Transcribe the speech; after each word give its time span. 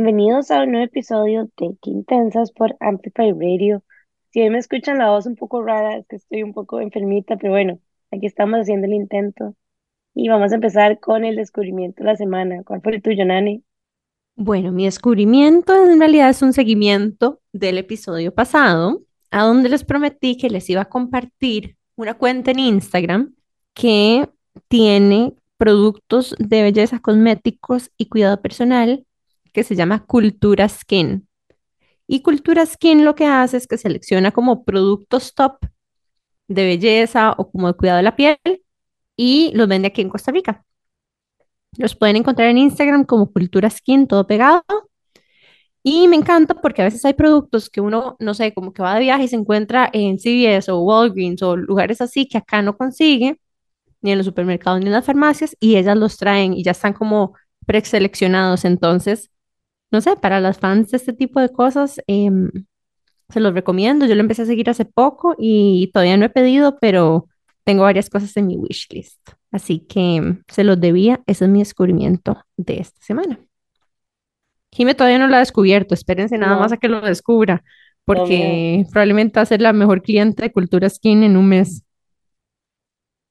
Bienvenidos 0.00 0.52
a 0.52 0.62
un 0.62 0.70
nuevo 0.70 0.86
episodio 0.86 1.50
de 1.56 1.76
Qué 1.82 1.90
Intensas 1.90 2.52
por 2.52 2.76
Amplify 2.78 3.32
Radio. 3.32 3.82
Si 4.30 4.40
hoy 4.40 4.48
me 4.48 4.58
escuchan 4.58 4.96
la 4.98 5.10
voz 5.10 5.26
un 5.26 5.34
poco 5.34 5.60
rara, 5.60 5.96
es 5.96 6.06
que 6.06 6.14
estoy 6.14 6.44
un 6.44 6.52
poco 6.52 6.78
enfermita, 6.78 7.36
pero 7.36 7.52
bueno, 7.54 7.80
aquí 8.12 8.26
estamos 8.26 8.60
haciendo 8.60 8.86
el 8.86 8.92
intento 8.92 9.56
y 10.14 10.28
vamos 10.28 10.52
a 10.52 10.54
empezar 10.54 11.00
con 11.00 11.24
el 11.24 11.34
descubrimiento 11.34 12.04
de 12.04 12.10
la 12.10 12.16
semana. 12.16 12.62
¿Cuál 12.62 12.80
fue 12.80 12.94
el 12.94 13.02
tuyo, 13.02 13.24
Nani? 13.24 13.64
Bueno, 14.36 14.70
mi 14.70 14.84
descubrimiento 14.84 15.74
en 15.90 15.98
realidad 15.98 16.30
es 16.30 16.42
un 16.42 16.52
seguimiento 16.52 17.40
del 17.52 17.78
episodio 17.78 18.32
pasado, 18.32 19.02
a 19.32 19.42
donde 19.42 19.68
les 19.68 19.82
prometí 19.82 20.36
que 20.36 20.48
les 20.48 20.70
iba 20.70 20.82
a 20.82 20.88
compartir 20.88 21.76
una 21.96 22.14
cuenta 22.14 22.52
en 22.52 22.60
Instagram 22.60 23.34
que 23.74 24.28
tiene 24.68 25.34
productos 25.56 26.36
de 26.38 26.62
belleza 26.62 27.00
cosméticos 27.00 27.90
y 27.96 28.06
cuidado 28.06 28.40
personal 28.40 29.04
que 29.58 29.64
se 29.64 29.74
llama 29.74 30.04
Cultura 30.06 30.68
Skin. 30.68 31.26
Y 32.06 32.22
Cultura 32.22 32.64
Skin 32.64 33.04
lo 33.04 33.16
que 33.16 33.26
hace 33.26 33.56
es 33.56 33.66
que 33.66 33.76
selecciona 33.76 34.30
como 34.30 34.64
productos 34.64 35.34
top 35.34 35.58
de 36.46 36.64
belleza 36.64 37.34
o 37.36 37.50
como 37.50 37.66
de 37.66 37.74
cuidado 37.74 37.96
de 37.96 38.04
la 38.04 38.14
piel 38.14 38.38
y 39.16 39.50
los 39.54 39.66
vende 39.66 39.88
aquí 39.88 40.00
en 40.00 40.10
Costa 40.10 40.30
Rica. 40.30 40.64
Los 41.76 41.96
pueden 41.96 42.14
encontrar 42.14 42.50
en 42.50 42.58
Instagram 42.58 43.04
como 43.04 43.32
Cultura 43.32 43.68
Skin, 43.68 44.06
todo 44.06 44.28
pegado. 44.28 44.62
Y 45.82 46.06
me 46.06 46.14
encanta 46.14 46.54
porque 46.54 46.82
a 46.82 46.84
veces 46.84 47.04
hay 47.04 47.14
productos 47.14 47.68
que 47.68 47.80
uno, 47.80 48.16
no 48.20 48.34
sé, 48.34 48.54
como 48.54 48.72
que 48.72 48.82
va 48.82 48.94
de 48.94 49.00
viaje 49.00 49.24
y 49.24 49.28
se 49.28 49.36
encuentra 49.36 49.90
en 49.92 50.20
CVS 50.20 50.70
o 50.70 50.78
Walgreens 50.82 51.42
o 51.42 51.56
lugares 51.56 52.00
así 52.00 52.28
que 52.28 52.38
acá 52.38 52.62
no 52.62 52.76
consigue, 52.76 53.40
ni 54.02 54.12
en 54.12 54.18
los 54.18 54.26
supermercados 54.26 54.78
ni 54.78 54.86
en 54.86 54.92
las 54.92 55.04
farmacias, 55.04 55.56
y 55.58 55.74
ellas 55.74 55.96
los 55.98 56.16
traen 56.16 56.54
y 56.54 56.62
ya 56.62 56.70
están 56.70 56.92
como 56.92 57.34
preseleccionados. 57.66 58.64
Entonces, 58.64 59.30
no 59.90 60.00
sé, 60.00 60.16
para 60.16 60.40
las 60.40 60.58
fans 60.58 60.90
de 60.90 60.96
este 60.98 61.12
tipo 61.12 61.40
de 61.40 61.50
cosas, 61.50 62.00
em, 62.06 62.50
se 63.28 63.40
los 63.40 63.54
recomiendo. 63.54 64.06
Yo 64.06 64.14
lo 64.14 64.20
empecé 64.22 64.42
a 64.42 64.46
seguir 64.46 64.70
hace 64.70 64.84
poco 64.84 65.34
y 65.38 65.90
todavía 65.92 66.16
no 66.16 66.26
he 66.26 66.30
pedido, 66.30 66.78
pero 66.80 67.26
tengo 67.64 67.82
varias 67.84 68.10
cosas 68.10 68.36
en 68.36 68.46
mi 68.48 68.56
wishlist. 68.56 69.20
Así 69.52 69.80
que 69.80 70.16
em, 70.16 70.42
se 70.48 70.64
los 70.64 70.80
debía. 70.80 71.22
Ese 71.26 71.44
es 71.46 71.50
mi 71.50 71.60
descubrimiento 71.60 72.42
de 72.56 72.80
esta 72.80 73.00
semana. 73.02 73.40
Jime 74.72 74.94
todavía 74.94 75.18
no 75.18 75.28
lo 75.28 75.36
ha 75.36 75.40
descubierto. 75.40 75.94
Espérense 75.94 76.38
nada 76.38 76.54
No, 76.54 76.60
más 76.60 76.72
a 76.72 76.76
que 76.76 76.88
lo 76.88 77.00
descubra, 77.00 77.64
porque 78.04 78.84
probablemente 78.92 79.38
va 79.38 79.42
a 79.42 79.46
ser 79.46 79.60
la 79.60 79.72
mejor 79.72 80.02
cliente 80.02 80.42
de 80.42 80.52
Cultura 80.52 80.88
Skin 80.88 81.22
en 81.22 81.36
un 81.36 81.48
mes. 81.48 81.84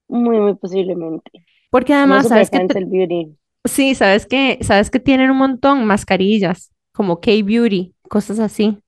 Muy, 0.08 0.38
muy 0.38 0.54
posiblemente. 0.56 1.30
Porque 1.70 1.94
además, 1.94 2.24
super 2.24 2.46
¿sabes 2.46 2.90
beauty. 2.90 3.36
Sí, 3.68 3.94
¿sabes 3.94 4.26
qué? 4.26 4.58
¿Sabes 4.62 4.90
que 4.90 5.00
tienen 5.00 5.30
un 5.30 5.38
montón? 5.38 5.84
Mascarillas, 5.84 6.72
como 6.92 7.20
K-Beauty, 7.20 7.94
cosas 8.08 8.38
así. 8.38 8.78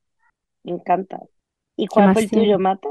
Me 0.64 0.72
encanta. 0.72 1.20
¿Y 1.76 1.86
¿Qué 1.86 1.94
cuál 1.94 2.12
fue 2.12 2.22
el 2.22 2.30
tuyo? 2.30 2.58
Mata? 2.58 2.88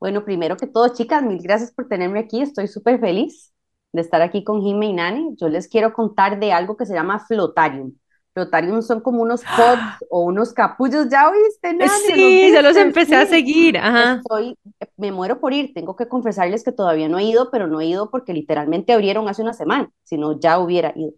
Bueno, 0.00 0.24
primero 0.24 0.56
que 0.56 0.66
todo, 0.66 0.92
chicas, 0.92 1.22
mil 1.22 1.40
gracias 1.40 1.72
por 1.72 1.88
tenerme 1.88 2.20
aquí. 2.20 2.42
Estoy 2.42 2.66
súper 2.66 2.98
feliz 2.98 3.52
de 3.92 4.00
estar 4.00 4.20
aquí 4.20 4.42
con 4.42 4.62
Jime 4.62 4.86
y 4.86 4.92
Nani. 4.92 5.36
Yo 5.36 5.48
les 5.48 5.68
quiero 5.68 5.92
contar 5.92 6.40
de 6.40 6.52
algo 6.52 6.76
que 6.76 6.86
se 6.86 6.94
llama 6.94 7.20
Flotarium. 7.20 7.92
Flotarium 8.34 8.82
son 8.82 9.00
como 9.00 9.22
unos 9.22 9.42
pods 9.56 10.06
o 10.10 10.20
unos 10.24 10.52
capullos. 10.52 11.08
¿Ya 11.10 11.28
oíste, 11.28 11.74
Nani? 11.74 11.90
¿Los 11.90 12.02
Sí, 12.02 12.50
ya 12.52 12.62
los 12.62 12.76
empecé 12.76 13.16
a 13.16 13.26
seguir. 13.26 13.78
Ajá. 13.78 14.14
Estoy, 14.14 14.56
me 14.96 15.12
muero 15.12 15.40
por 15.40 15.52
ir. 15.52 15.72
Tengo 15.74 15.96
que 15.96 16.08
confesarles 16.08 16.64
que 16.64 16.72
todavía 16.72 17.08
no 17.08 17.18
he 17.18 17.24
ido, 17.24 17.50
pero 17.50 17.66
no 17.66 17.80
he 17.80 17.86
ido 17.86 18.10
porque 18.10 18.32
literalmente 18.32 18.92
abrieron 18.92 19.28
hace 19.28 19.42
una 19.42 19.52
semana. 19.52 19.90
Si 20.04 20.16
no, 20.16 20.38
ya 20.38 20.58
hubiera 20.58 20.92
ido. 20.96 21.12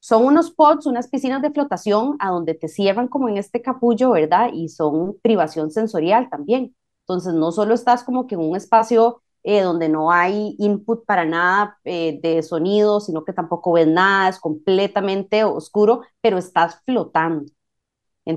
Son 0.00 0.24
unos 0.24 0.52
pods, 0.52 0.86
unas 0.86 1.08
piscinas 1.08 1.42
de 1.42 1.50
flotación 1.50 2.16
a 2.20 2.30
donde 2.30 2.54
te 2.54 2.68
cierran 2.68 3.08
como 3.08 3.28
en 3.28 3.36
este 3.36 3.62
capullo, 3.62 4.12
¿verdad? 4.12 4.50
Y 4.52 4.68
son 4.68 5.16
privación 5.22 5.70
sensorial 5.70 6.30
también. 6.30 6.74
Entonces, 7.00 7.34
no 7.34 7.52
solo 7.52 7.74
estás 7.74 8.04
como 8.04 8.26
que 8.26 8.36
en 8.36 8.42
un 8.42 8.56
espacio 8.56 9.22
eh, 9.50 9.62
donde 9.62 9.88
no 9.88 10.12
hay 10.12 10.54
input 10.58 11.06
para 11.06 11.24
nada 11.24 11.78
eh, 11.84 12.20
de 12.22 12.42
sonido, 12.42 13.00
sino 13.00 13.24
que 13.24 13.32
tampoco 13.32 13.72
ves 13.72 13.86
nada, 13.86 14.28
es 14.28 14.38
completamente 14.38 15.42
oscuro, 15.42 16.02
pero 16.20 16.36
estás 16.36 16.82
flotando. 16.84 17.50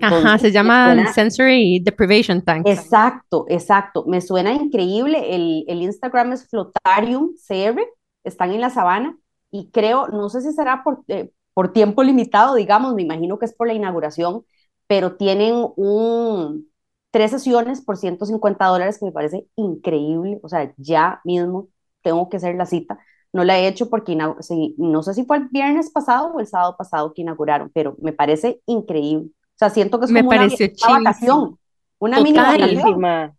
Ajá, 0.02 0.38
se 0.38 0.54
suena, 0.54 1.12
Sensory 1.12 1.82
Deprivation 1.84 2.42
Tanks. 2.42 2.72
exacto, 2.72 3.44
exacto, 3.50 4.06
me 4.08 4.22
suena 4.22 4.54
increíble. 4.54 5.36
El, 5.36 5.66
el 5.68 5.82
Instagram 5.82 6.32
es 6.32 6.48
Flotarium 6.48 7.32
CR, 7.36 7.82
están 8.24 8.54
en 8.54 8.62
la 8.62 8.70
sabana 8.70 9.18
y 9.52 9.70
creo, 9.70 10.08
no 10.08 10.30
sé 10.30 10.40
si 10.40 10.54
será 10.54 10.82
por, 10.82 11.04
eh, 11.10 11.30
por 11.54 11.74
tiempo 11.74 12.04
limitado, 12.04 12.56
digamos, 12.56 12.96
me 12.96 13.02
imagino 13.02 13.38
que 13.38 13.48
es 13.48 13.54
por 13.54 13.68
la 13.68 13.74
inauguración, 13.74 14.46
pero 14.88 15.18
tienen 15.18 15.56
un, 15.76 16.71
tres 17.12 17.32
sesiones 17.32 17.82
por 17.82 17.98
150 17.98 18.66
dólares 18.66 18.98
que 18.98 19.06
me 19.06 19.12
parece 19.12 19.46
increíble. 19.56 20.40
O 20.44 20.50
sea, 20.50 20.74
ya 20.78 21.22
mismo 21.24 21.68
tengo 22.02 22.30
que 22.30 22.38
hacer 22.38 22.56
la 22.56 22.66
cita. 22.66 23.00
No 23.34 23.44
la 23.44 23.60
he 23.60 23.68
hecho 23.68 23.90
porque 23.90 24.16
no 24.16 24.36
sé 24.42 25.14
si 25.14 25.26
fue 25.26 25.38
el 25.38 25.48
viernes 25.50 25.90
pasado 25.90 26.34
o 26.34 26.40
el 26.40 26.48
sábado 26.48 26.76
pasado 26.78 27.14
que 27.14 27.22
inauguraron, 27.22 27.72
pero 27.74 27.96
me 28.02 28.12
parece 28.12 28.62
increíble. 28.66 29.30
O 29.30 29.58
sea, 29.58 29.70
siento 29.70 30.00
que 30.00 30.06
es 30.06 30.12
Me 30.12 30.22
como 30.22 30.32
una, 30.32 30.48
una 30.48 31.00
vacación, 31.00 31.58
una 32.00 32.20
mini 32.22 32.38
vacación. 32.38 33.36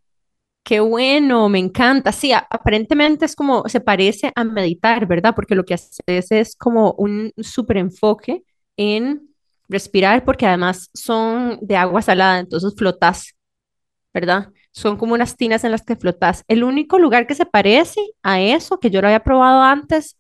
Qué 0.65 0.79
bueno, 0.79 1.49
me 1.49 1.59
encanta. 1.59 2.13
Sí, 2.13 2.33
aparentemente 2.33 3.25
es 3.25 3.35
como, 3.35 3.65
se 3.69 3.81
parece 3.81 4.33
a 4.35 4.45
meditar, 4.45 5.07
¿verdad? 5.07 5.35
Porque 5.35 5.57
lo 5.57 5.65
que 5.65 5.75
haces 5.75 6.31
es 6.31 6.57
como 6.57 6.93
un 6.93 7.33
súper 7.39 7.79
enfoque 7.79 8.45
en 8.77 9.29
respirar, 9.69 10.25
porque 10.25 10.47
además 10.47 10.89
son 10.95 11.59
de 11.61 11.77
agua 11.77 12.01
salada, 12.01 12.39
entonces 12.39 12.75
flotas, 12.77 13.35
¿verdad? 14.15 14.51
Son 14.73 14.97
como 14.97 15.15
unas 15.15 15.37
tinas 15.37 15.65
en 15.65 15.71
las 15.73 15.83
que 15.85 15.97
flotas. 15.97 16.45
El 16.49 16.65
único 16.65 16.99
lugar 16.99 17.27
que 17.27 17.35
se 17.35 17.47
parece 17.47 18.01
a 18.23 18.41
eso, 18.41 18.81
que 18.81 18.91
yo 18.91 19.01
lo 19.03 19.09
había 19.09 19.25
probado 19.25 19.63
antes, 19.63 20.19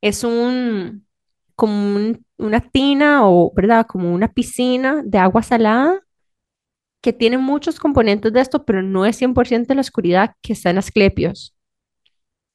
es 0.00 0.24
un, 0.24 1.06
como 1.56 1.74
un- 1.96 2.26
una 2.38 2.60
tina 2.60 3.26
o, 3.28 3.52
¿verdad? 3.54 3.86
Como 3.86 4.12
una 4.14 4.28
piscina 4.32 5.02
de 5.04 5.18
agua 5.18 5.42
salada 5.42 6.00
que 7.02 7.12
tiene 7.12 7.38
muchos 7.38 7.78
componentes 7.78 8.32
de 8.32 8.40
esto, 8.40 8.64
pero 8.64 8.82
no 8.82 9.06
es 9.06 9.16
100% 9.16 9.74
la 9.74 9.82
oscuridad 9.82 10.34
que 10.42 10.54
está 10.54 10.70
en 10.70 10.78
Asclepios. 10.78 11.54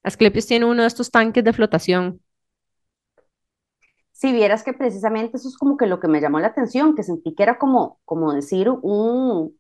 Asclepios 0.04 0.46
tiene 0.46 0.66
uno 0.66 0.82
de 0.82 0.90
estos 0.90 1.10
tanques 1.10 1.42
de 1.46 1.54
flotación. 1.54 2.20
Si 4.12 4.34
vieras 4.34 4.64
que 4.64 4.74
precisamente 4.74 5.38
eso 5.38 5.48
es 5.50 5.58
como 5.58 5.78
que 5.78 5.88
lo 5.88 6.00
que 6.00 6.08
me 6.10 6.22
llamó 6.22 6.40
la 6.40 6.48
atención, 6.48 6.96
que 6.96 7.04
sentí 7.04 7.34
que 7.36 7.44
era 7.44 7.58
como, 7.58 8.00
como 8.06 8.34
decir 8.34 8.70
un, 8.70 9.58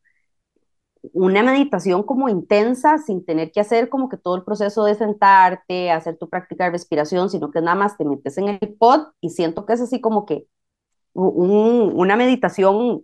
una 1.13 1.43
meditación 1.43 2.03
como 2.03 2.29
intensa, 2.29 2.97
sin 2.97 3.25
tener 3.25 3.51
que 3.51 3.59
hacer 3.61 3.89
como 3.89 4.09
que 4.09 4.17
todo 4.17 4.35
el 4.35 4.43
proceso 4.43 4.83
de 4.85 4.95
sentarte, 4.95 5.91
hacer 5.91 6.17
tu 6.17 6.29
práctica 6.29 6.65
de 6.65 6.71
respiración, 6.71 7.29
sino 7.29 7.51
que 7.51 7.61
nada 7.61 7.75
más 7.75 7.97
te 7.97 8.05
metes 8.05 8.37
en 8.37 8.49
el 8.49 8.59
pod 8.79 9.07
y 9.21 9.29
siento 9.31 9.65
que 9.65 9.73
es 9.73 9.81
así 9.81 10.01
como 10.01 10.25
que 10.25 10.47
un- 11.13 11.93
una 11.95 12.15
meditación 12.17 13.03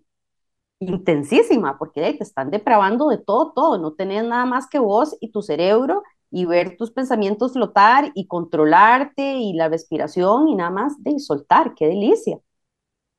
intensísima, 0.79 1.77
porque 1.77 2.01
te 2.13 2.23
están 2.23 2.51
depravando 2.51 3.09
de 3.09 3.17
todo, 3.17 3.53
todo, 3.53 3.77
no 3.79 3.93
tenés 3.93 4.23
nada 4.25 4.45
más 4.45 4.67
que 4.67 4.79
vos 4.79 5.17
y 5.21 5.31
tu 5.31 5.41
cerebro 5.41 6.03
y 6.31 6.45
ver 6.45 6.77
tus 6.77 6.91
pensamientos 6.91 7.53
flotar 7.53 8.11
y 8.15 8.27
controlarte 8.27 9.35
y 9.37 9.53
la 9.53 9.69
respiración 9.69 10.49
y 10.49 10.55
nada 10.55 10.71
más 10.71 11.01
de 11.03 11.19
soltar, 11.19 11.73
qué 11.75 11.87
delicia. 11.87 12.39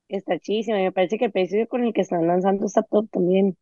Está 0.09 0.39
chidísima. 0.41 0.81
y 0.81 0.85
Me 0.85 0.91
parece 0.93 1.17
que 1.17 1.27
el 1.27 1.33
precio 1.33 1.69
con 1.69 1.85
el 1.85 1.93
que 1.93 2.01
están 2.01 2.27
lanzando 2.27 2.67
está 2.67 2.83
top 2.83 3.09
también. 3.11 3.57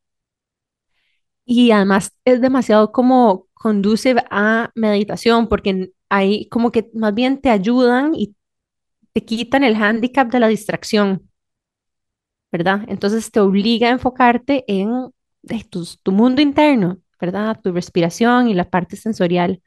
Y 1.44 1.70
además 1.73 2.12
es 2.25 2.41
demasiado 2.41 2.93
como 2.93 3.46
conduce 3.55 4.14
a 4.31 4.70
meditación, 4.75 5.49
porque 5.49 5.93
ahí 6.08 6.49
como 6.49 6.70
que 6.73 6.91
más 6.94 7.14
bien 7.14 7.41
te 7.41 7.50
ayudan 7.50 8.14
y 8.14 8.35
te 9.12 9.25
quitan 9.25 9.64
el 9.64 9.76
hándicap 9.76 10.31
de 10.32 10.41
la 10.41 10.49
distracción, 10.49 11.31
¿verdad? 12.52 12.82
Entonces 12.88 13.31
te 13.31 13.41
obliga 13.41 13.88
a 13.88 13.93
enfocarte 13.93 14.64
en 14.69 15.11
eh, 15.49 15.64
tu 16.02 16.12
mundo 16.12 16.41
interno, 16.43 16.99
¿verdad? 17.20 17.58
Tu 17.62 17.73
respiración 17.73 18.49
y 18.49 18.55
la 18.55 18.69
parte 18.70 18.96
sensorial. 18.96 19.62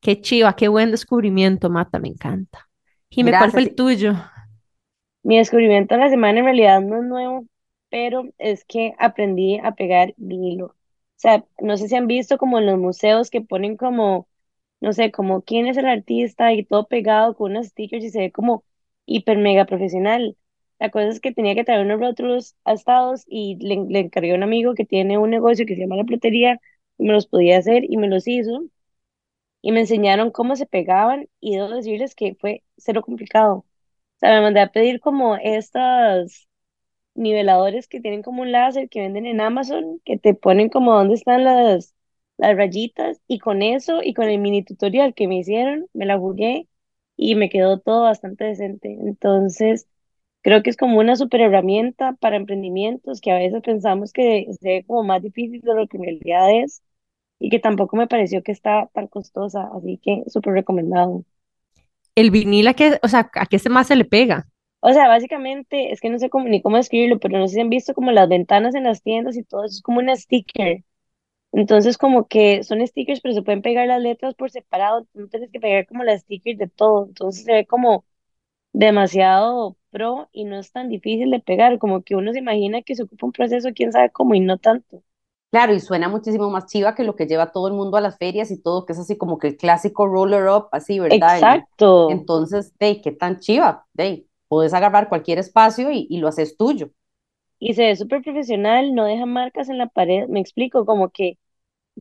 Qué 0.00 0.20
chiva, 0.20 0.56
qué 0.56 0.68
buen 0.68 0.90
descubrimiento, 0.90 1.70
Mata, 1.70 1.98
me 1.98 2.08
encanta. 2.08 2.68
Jime, 3.10 3.34
¿cuál 3.36 3.52
fue 3.52 3.62
Gracias. 3.62 3.62
el 3.62 3.74
tuyo? 3.74 4.14
Mi 5.24 5.38
descubrimiento 5.38 5.96
de 5.96 6.00
la 6.00 6.10
semana 6.10 6.38
en 6.38 6.44
realidad 6.44 6.80
no 6.80 6.98
es 6.98 7.02
nuevo, 7.02 7.46
pero 7.90 8.24
es 8.38 8.64
que 8.64 8.94
aprendí 9.00 9.58
a 9.58 9.72
pegar 9.74 10.14
vinilo. 10.16 10.76
Sea, 11.22 11.44
no 11.60 11.76
sé 11.76 11.88
si 11.88 11.96
han 11.96 12.06
visto 12.08 12.38
como 12.38 12.58
en 12.58 12.66
los 12.66 12.78
museos 12.78 13.30
que 13.30 13.40
ponen 13.42 13.76
como, 13.76 14.28
no 14.80 14.92
sé, 14.92 15.12
como 15.12 15.42
quién 15.42 15.66
es 15.66 15.76
el 15.76 15.86
artista 15.86 16.52
y 16.52 16.64
todo 16.64 16.86
pegado 16.88 17.36
con 17.36 17.52
unos 17.52 17.68
stickers 17.68 18.04
y 18.04 18.10
se 18.10 18.18
ve 18.20 18.32
como 18.32 18.64
hiper 19.06 19.38
mega 19.38 19.64
profesional. 19.66 20.36
La 20.80 20.90
cosa 20.90 21.08
es 21.08 21.20
que 21.20 21.32
tenía 21.32 21.54
que 21.54 21.64
traer 21.64 21.86
unos 21.86 22.00
rótulos 22.00 22.56
a 22.64 22.72
Estados 22.74 23.24
y 23.28 23.56
le, 23.64 23.76
le 23.88 24.00
encargué 24.00 24.32
a 24.32 24.36
un 24.36 24.42
amigo 24.42 24.74
que 24.74 24.84
tiene 24.84 25.18
un 25.18 25.30
negocio 25.30 25.66
que 25.66 25.74
se 25.76 25.82
llama 25.82 25.96
La 25.96 26.04
Platería 26.04 26.60
y 26.98 27.04
me 27.04 27.12
los 27.12 27.26
podía 27.28 27.58
hacer 27.58 27.84
y 27.88 27.96
me 27.98 28.08
los 28.08 28.26
hizo 28.28 28.64
y 29.62 29.72
me 29.72 29.80
enseñaron 29.80 30.30
cómo 30.30 30.56
se 30.56 30.66
pegaban 30.66 31.28
y 31.40 31.56
debo 31.56 31.68
decirles 31.70 32.14
que 32.14 32.34
fue 32.40 32.64
cero 32.76 33.02
complicado. 33.02 33.56
O 33.58 33.66
sea, 34.20 34.30
me 34.36 34.42
mandé 34.42 34.60
a 34.60 34.72
pedir 34.72 35.00
como 35.00 35.36
estas, 35.36 36.48
niveladores 37.14 37.88
que 37.88 38.00
tienen 38.00 38.22
como 38.22 38.42
un 38.42 38.52
láser 38.52 38.88
que 38.88 39.00
venden 39.00 39.26
en 39.26 39.40
Amazon, 39.40 40.00
que 40.04 40.18
te 40.18 40.34
ponen 40.34 40.68
como 40.70 40.94
dónde 40.94 41.14
están 41.14 41.44
las, 41.44 41.94
las 42.38 42.56
rayitas 42.56 43.20
y 43.28 43.38
con 43.38 43.62
eso 43.62 44.00
y 44.02 44.14
con 44.14 44.28
el 44.28 44.38
mini 44.40 44.64
tutorial 44.64 45.14
que 45.14 45.28
me 45.28 45.38
hicieron, 45.38 45.86
me 45.92 46.06
la 46.06 46.18
jugué 46.18 46.68
y 47.16 47.34
me 47.34 47.50
quedó 47.50 47.78
todo 47.80 48.02
bastante 48.04 48.44
decente. 48.44 48.92
Entonces, 49.00 49.88
creo 50.42 50.62
que 50.62 50.70
es 50.70 50.76
como 50.76 50.98
una 50.98 51.16
super 51.16 51.40
herramienta 51.40 52.14
para 52.14 52.36
emprendimientos 52.36 53.20
que 53.20 53.32
a 53.32 53.38
veces 53.38 53.62
pensamos 53.62 54.12
que 54.12 54.46
se 54.60 54.68
ve 54.68 54.84
como 54.86 55.04
más 55.04 55.22
difícil 55.22 55.60
de 55.62 55.74
lo 55.74 55.86
que 55.88 55.98
en 55.98 56.04
realidad 56.04 56.50
es 56.62 56.82
y 57.38 57.50
que 57.50 57.58
tampoco 57.60 57.96
me 57.96 58.08
pareció 58.08 58.42
que 58.42 58.52
está 58.52 58.88
tan 58.94 59.08
costosa, 59.08 59.70
así 59.76 59.98
que 59.98 60.22
súper 60.28 60.54
recomendado. 60.54 61.24
El 62.14 62.30
vinil, 62.30 62.68
¿a 62.68 62.74
qué, 62.74 62.98
o 63.02 63.08
sea, 63.08 63.30
¿a 63.34 63.46
qué 63.46 63.58
más 63.70 63.88
se 63.88 63.96
le 63.96 64.04
pega? 64.04 64.48
O 64.84 64.92
sea, 64.92 65.06
básicamente, 65.08 65.92
es 65.92 66.00
que 66.00 66.10
no 66.10 66.18
sé 66.18 66.28
cómo, 66.28 66.48
ni 66.48 66.60
cómo 66.60 66.76
escribirlo, 66.76 67.20
pero 67.20 67.38
no 67.38 67.46
sé 67.46 67.54
si 67.54 67.60
han 67.60 67.70
visto 67.70 67.94
como 67.94 68.10
las 68.10 68.28
ventanas 68.28 68.74
en 68.74 68.84
las 68.84 69.02
tiendas 69.02 69.36
y 69.36 69.44
todo 69.44 69.64
eso, 69.64 69.76
es 69.76 69.82
como 69.82 70.00
una 70.00 70.16
sticker. 70.16 70.84
Entonces, 71.52 71.98
como 71.98 72.28
que 72.28 72.64
son 72.64 72.86
stickers, 72.86 73.20
pero 73.20 73.34
se 73.34 73.42
pueden 73.42 73.62
pegar 73.62 73.86
las 73.86 74.02
letras 74.02 74.34
por 74.34 74.50
separado, 74.50 75.06
no 75.14 75.28
tienes 75.28 75.50
que 75.50 75.60
pegar 75.60 75.86
como 75.86 76.04
las 76.04 76.22
stickers 76.22 76.58
de 76.58 76.68
todo. 76.68 77.06
Entonces 77.06 77.44
se 77.44 77.52
ve 77.52 77.66
como 77.66 78.04
demasiado 78.72 79.76
pro 79.90 80.28
y 80.32 80.44
no 80.44 80.58
es 80.58 80.72
tan 80.72 80.88
difícil 80.88 81.30
de 81.30 81.40
pegar, 81.40 81.78
como 81.78 82.02
que 82.02 82.16
uno 82.16 82.32
se 82.32 82.40
imagina 82.40 82.82
que 82.82 82.96
se 82.96 83.04
ocupa 83.04 83.26
un 83.26 83.32
proceso, 83.32 83.70
quién 83.74 83.92
sabe 83.92 84.10
cómo, 84.10 84.34
y 84.34 84.40
no 84.40 84.58
tanto. 84.58 85.02
Claro, 85.50 85.74
y 85.74 85.80
suena 85.80 86.08
muchísimo 86.08 86.48
más 86.50 86.66
chiva 86.66 86.94
que 86.94 87.04
lo 87.04 87.14
que 87.14 87.26
lleva 87.26 87.52
todo 87.52 87.68
el 87.68 87.74
mundo 87.74 87.98
a 87.98 88.00
las 88.00 88.16
ferias 88.16 88.50
y 88.50 88.60
todo, 88.60 88.86
que 88.86 88.94
es 88.94 88.98
así 88.98 89.18
como 89.18 89.38
que 89.38 89.48
el 89.48 89.56
clásico 89.58 90.06
roller 90.06 90.48
up, 90.48 90.68
así, 90.72 90.98
¿verdad? 90.98 91.36
Exacto. 91.36 92.10
entonces, 92.10 92.76
de 92.78 93.02
qué 93.02 93.12
tan 93.12 93.38
chiva, 93.38 93.86
de 93.92 94.26
puedes 94.56 94.74
agarrar 94.74 95.08
cualquier 95.08 95.38
espacio 95.38 95.90
y, 95.90 96.06
y 96.10 96.18
lo 96.18 96.28
haces 96.28 96.56
tuyo. 96.56 96.90
Y 97.58 97.74
se 97.74 97.84
ve 97.86 97.96
súper 97.96 98.22
profesional, 98.22 98.94
no 98.94 99.04
deja 99.06 99.24
marcas 99.26 99.68
en 99.68 99.78
la 99.78 99.86
pared, 99.88 100.26
me 100.28 100.40
explico, 100.40 100.84
como 100.84 101.10
que, 101.10 101.38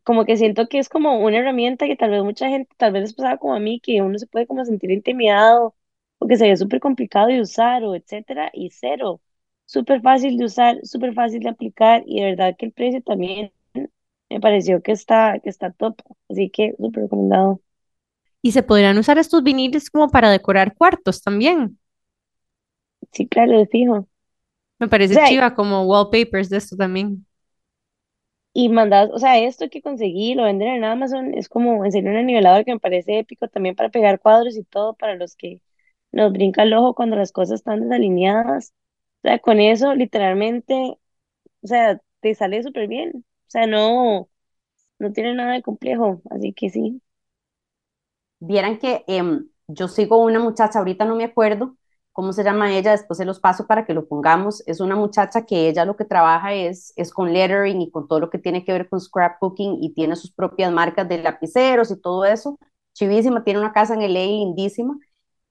como 0.03 0.25
que 0.25 0.37
siento 0.37 0.67
que 0.69 0.79
es 0.79 0.89
como 0.89 1.19
una 1.19 1.37
herramienta 1.39 1.87
que 1.87 1.95
tal 1.97 2.11
vez 2.11 2.23
mucha 2.23 2.49
gente, 2.49 2.73
tal 2.77 2.93
vez 2.93 3.03
les 3.03 3.13
pasaba 3.15 3.37
como 3.37 3.55
a 3.55 3.59
mí, 3.59 3.79
que 3.81 4.01
uno 4.01 4.17
se 4.19 4.27
puede 4.27 4.47
como 4.47 4.65
sentir 4.65 4.91
intimidado, 4.91 5.75
porque 6.19 6.37
se 6.37 6.49
ve 6.49 6.57
súper 6.57 6.79
complicado 6.81 7.27
de 7.29 7.41
usar 7.41 7.83
o 7.85 7.95
etcétera, 7.95 8.51
y 8.53 8.71
cero, 8.71 9.21
súper 9.65 10.01
fácil 10.01 10.37
de 10.37 10.45
usar, 10.45 10.79
súper 10.85 11.13
fácil 11.13 11.41
de 11.41 11.49
aplicar, 11.49 12.03
y 12.07 12.21
de 12.21 12.31
verdad 12.31 12.55
que 12.57 12.67
el 12.67 12.73
precio 12.73 13.01
también 13.03 13.53
me 14.29 14.39
pareció 14.41 14.81
que 14.83 14.93
está, 14.93 15.39
que 15.39 15.49
está 15.49 15.71
top, 15.73 16.01
así 16.29 16.49
que 16.49 16.73
súper 16.79 17.03
recomendado. 17.03 17.61
Y 18.41 18.51
se 18.51 18.63
podrían 18.63 18.97
usar 18.97 19.17
estos 19.17 19.43
viniles 19.43 19.89
como 19.89 20.09
para 20.09 20.29
decorar 20.31 20.75
cuartos 20.75 21.21
también. 21.21 21.79
Sí, 23.13 23.27
claro, 23.27 23.57
de 23.57 23.67
fijo. 23.67 24.07
Me 24.79 24.87
parece 24.89 25.17
O 25.17 25.19
sea, 25.19 25.27
chiva 25.27 25.55
como 25.55 25.83
wallpapers 25.85 26.49
de 26.49 26.57
esto 26.57 26.75
también. 26.75 27.25
y 28.53 28.69
mandas, 28.69 29.09
o 29.13 29.19
sea, 29.19 29.39
esto 29.39 29.69
que 29.69 29.81
conseguí, 29.81 30.33
lo 30.35 30.43
venden 30.43 30.69
en 30.69 30.83
Amazon, 30.83 31.33
es 31.33 31.47
como 31.49 31.85
en 31.85 31.91
serio 31.91 32.11
un 32.11 32.25
nivelador 32.25 32.65
que 32.65 32.73
me 32.73 32.79
parece 32.79 33.19
épico 33.19 33.47
también 33.47 33.75
para 33.75 33.89
pegar 33.89 34.19
cuadros 34.19 34.57
y 34.57 34.63
todo, 34.63 34.93
para 34.95 35.15
los 35.15 35.35
que 35.35 35.61
nos 36.11 36.33
brinca 36.33 36.63
el 36.63 36.73
ojo 36.73 36.93
cuando 36.95 37.15
las 37.15 37.31
cosas 37.31 37.59
están 37.61 37.81
desalineadas. 37.81 38.73
O 39.23 39.27
sea, 39.29 39.39
con 39.39 39.59
eso 39.61 39.93
literalmente, 39.95 40.73
o 41.63 41.67
sea, 41.67 42.01
te 42.21 42.35
sale 42.35 42.63
súper 42.63 42.87
bien. 42.89 43.25
O 43.47 43.51
sea, 43.51 43.67
no, 43.67 44.29
no 44.99 45.13
tiene 45.13 45.35
nada 45.35 45.53
de 45.53 45.63
complejo, 45.63 46.21
así 46.31 46.53
que 46.53 46.69
sí. 46.71 47.01
Vieran 48.39 48.77
que 48.79 49.03
em, 49.07 49.49
yo 49.67 49.87
sigo 49.87 50.17
una 50.23 50.39
muchacha, 50.39 50.79
ahorita 50.79 51.05
no 51.05 51.15
me 51.15 51.23
acuerdo 51.25 51.77
cómo 52.13 52.33
se 52.33 52.43
llama 52.43 52.75
ella, 52.75 52.91
después 52.91 53.17
se 53.17 53.25
los 53.25 53.39
paso 53.39 53.67
para 53.67 53.85
que 53.85 53.93
lo 53.93 54.07
pongamos. 54.07 54.63
Es 54.67 54.79
una 54.81 54.95
muchacha 54.95 55.45
que 55.45 55.69
ella 55.69 55.85
lo 55.85 55.95
que 55.95 56.05
trabaja 56.05 56.53
es, 56.53 56.93
es 56.95 57.11
con 57.13 57.31
lettering 57.33 57.81
y 57.81 57.91
con 57.91 58.07
todo 58.07 58.19
lo 58.19 58.29
que 58.29 58.39
tiene 58.39 58.63
que 58.65 58.73
ver 58.73 58.89
con 58.89 58.99
scrapbooking 58.99 59.83
y 59.83 59.93
tiene 59.93 60.15
sus 60.15 60.31
propias 60.31 60.71
marcas 60.71 61.07
de 61.09 61.19
lapiceros 61.21 61.91
y 61.91 61.99
todo 62.01 62.25
eso. 62.25 62.59
Chivísima, 62.93 63.43
tiene 63.43 63.59
una 63.59 63.73
casa 63.73 63.93
en 63.93 64.01
LA 64.01 64.25
lindísima. 64.25 64.97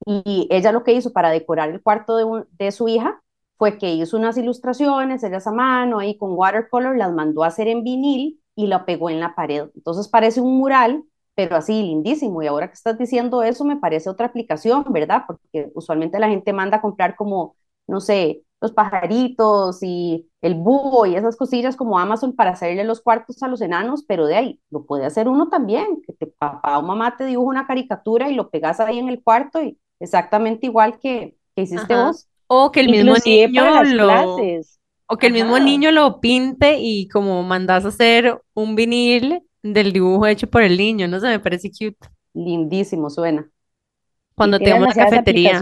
Y 0.07 0.49
ella 0.51 0.73
lo 0.73 0.85
que 0.85 0.93
hizo 0.93 1.13
para 1.13 1.31
decorar 1.31 1.71
el 1.71 1.83
cuarto 1.83 2.17
de, 2.17 2.45
de 2.59 2.73
su 2.73 2.89
hija 2.89 3.23
fue 3.59 3.77
que 3.79 3.93
hizo 3.95 4.17
unas 4.17 4.39
ilustraciones, 4.39 5.23
ellas 5.23 5.47
a 5.47 5.53
mano, 5.53 5.99
ahí 5.99 6.17
con 6.17 6.33
watercolor, 6.33 6.97
las 6.97 7.13
mandó 7.13 7.45
a 7.45 7.49
hacer 7.49 7.69
en 7.69 7.85
vinil 7.85 8.41
y 8.55 8.67
la 8.69 8.87
pegó 8.87 9.11
en 9.11 9.21
la 9.21 9.35
pared. 9.35 9.69
Entonces 9.75 10.09
parece 10.09 10.41
un 10.41 10.57
mural 10.59 11.05
pero 11.41 11.57
así 11.57 11.73
lindísimo. 11.83 12.43
Y 12.43 12.47
ahora 12.47 12.69
que 12.69 12.75
estás 12.75 12.99
diciendo 12.99 13.43
eso, 13.43 13.65
me 13.65 13.77
parece 13.79 14.11
otra 14.11 14.27
aplicación, 14.27 14.85
¿verdad? 14.91 15.25
Porque 15.27 15.71
usualmente 15.75 16.19
la 16.19 16.29
gente 16.29 16.53
manda 16.53 16.77
a 16.79 16.81
comprar 16.83 17.17
como, 17.17 17.57
no 17.87 18.01
sé, 18.01 18.43
los 18.61 18.73
pajaritos 18.73 19.79
y 19.83 20.29
el 20.43 20.55
búho 20.55 21.07
y 21.07 21.17
esas 21.17 21.37
cosillas 21.39 21.77
como 21.77 21.99
Amazon 21.99 22.37
para 22.37 22.51
hacerle 22.51 22.85
los 22.85 23.01
cuartos 23.01 23.43
a 23.43 23.49
los 23.49 23.63
enanos, 23.63 24.05
pero 24.07 24.27
de 24.27 24.37
ahí 24.37 24.61
lo 24.71 24.85
puede 24.85 25.07
hacer 25.07 25.29
uno 25.29 25.49
también, 25.49 26.03
que 26.07 26.13
te, 26.13 26.27
papá 26.27 26.77
o 26.79 26.83
mamá 26.83 27.17
te 27.17 27.25
dibuja 27.25 27.49
una 27.49 27.67
caricatura 27.67 28.29
y 28.29 28.35
lo 28.35 28.51
pegas 28.51 28.79
ahí 28.81 28.99
en 28.99 29.09
el 29.09 29.23
cuarto 29.23 29.63
y 29.63 29.79
exactamente 29.99 30.67
igual 30.67 30.99
que, 31.01 31.37
que 31.57 31.63
hiciste 31.63 31.95
Ajá. 31.95 32.05
vos. 32.05 32.29
O 32.49 32.71
que 32.71 32.81
el 32.81 32.89
mismo 32.91 33.15
Inclusive 33.15 33.49
niño 33.49 33.83
lo, 33.85 34.05
clases. 34.07 34.79
o 35.07 35.17
que 35.17 35.29
el 35.29 35.33
mismo 35.33 35.57
Ajá. 35.57 35.65
niño 35.65 35.91
lo 35.93 36.21
pinte 36.21 36.79
y 36.81 37.09
como 37.09 37.43
mandas 37.43 37.85
a 37.85 37.89
hacer 37.89 38.43
un 38.55 38.75
vinil 38.75 39.43
del 39.63 39.93
dibujo 39.93 40.27
hecho 40.27 40.49
por 40.49 40.63
el 40.63 40.77
niño, 40.77 41.09
no 41.09 41.21
sé, 41.21 41.29
me 41.29 41.41
parece 41.41 41.71
cute. 41.71 41.99
Lindísimo 42.35 43.11
suena. 43.11 43.43
Y 43.43 44.35
Cuando 44.35 44.59
tiene 44.59 44.73
tengamos 44.73 44.97
una 44.97 45.05
demasiadas 45.05 45.11
cafetería, 45.11 45.61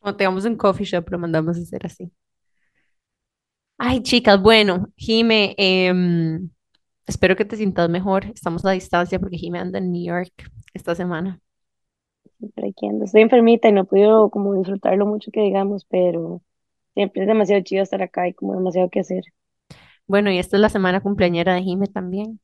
cuando 0.00 0.16
tengamos 0.16 0.44
un 0.46 0.56
coffee 0.56 0.86
shop, 0.86 1.08
lo 1.10 1.18
mandamos 1.18 1.58
a 1.58 1.60
hacer 1.60 1.84
así. 1.84 2.10
Ay, 3.78 4.02
chicas, 4.02 4.40
bueno, 4.40 4.88
Jime, 4.96 5.54
em, 5.56 6.50
espero 7.06 7.36
que 7.36 7.44
te 7.44 7.56
sientas 7.56 7.88
mejor. 7.88 8.26
Estamos 8.26 8.64
a 8.64 8.72
distancia 8.72 9.18
porque 9.18 9.38
Jime 9.38 9.58
anda 9.58 9.78
en 9.78 9.92
New 9.92 10.04
York 10.04 10.32
esta 10.74 10.94
semana. 10.94 11.40
Siempre 12.38 12.68
aquí 12.68 12.86
ando. 12.86 13.04
Estoy 13.04 13.22
enfermita 13.22 13.68
y 13.68 13.72
no 13.72 13.84
puedo 13.84 14.30
como 14.30 14.54
disfrutarlo 14.54 15.06
mucho 15.06 15.30
que 15.30 15.40
digamos, 15.40 15.84
pero 15.84 16.42
siempre 16.94 17.22
es 17.22 17.28
demasiado 17.28 17.62
chido 17.62 17.82
estar 17.82 18.02
acá 18.02 18.28
y 18.28 18.34
como 18.34 18.54
demasiado 18.54 18.88
que 18.90 19.00
hacer 19.00 19.24
Bueno, 20.10 20.32
y 20.32 20.38
esta 20.38 20.56
es 20.56 20.60
la 20.60 20.68
semana 20.68 21.00
cumpleañera 21.00 21.54
de 21.54 21.62
Jime 21.62 21.86
también. 21.86 22.40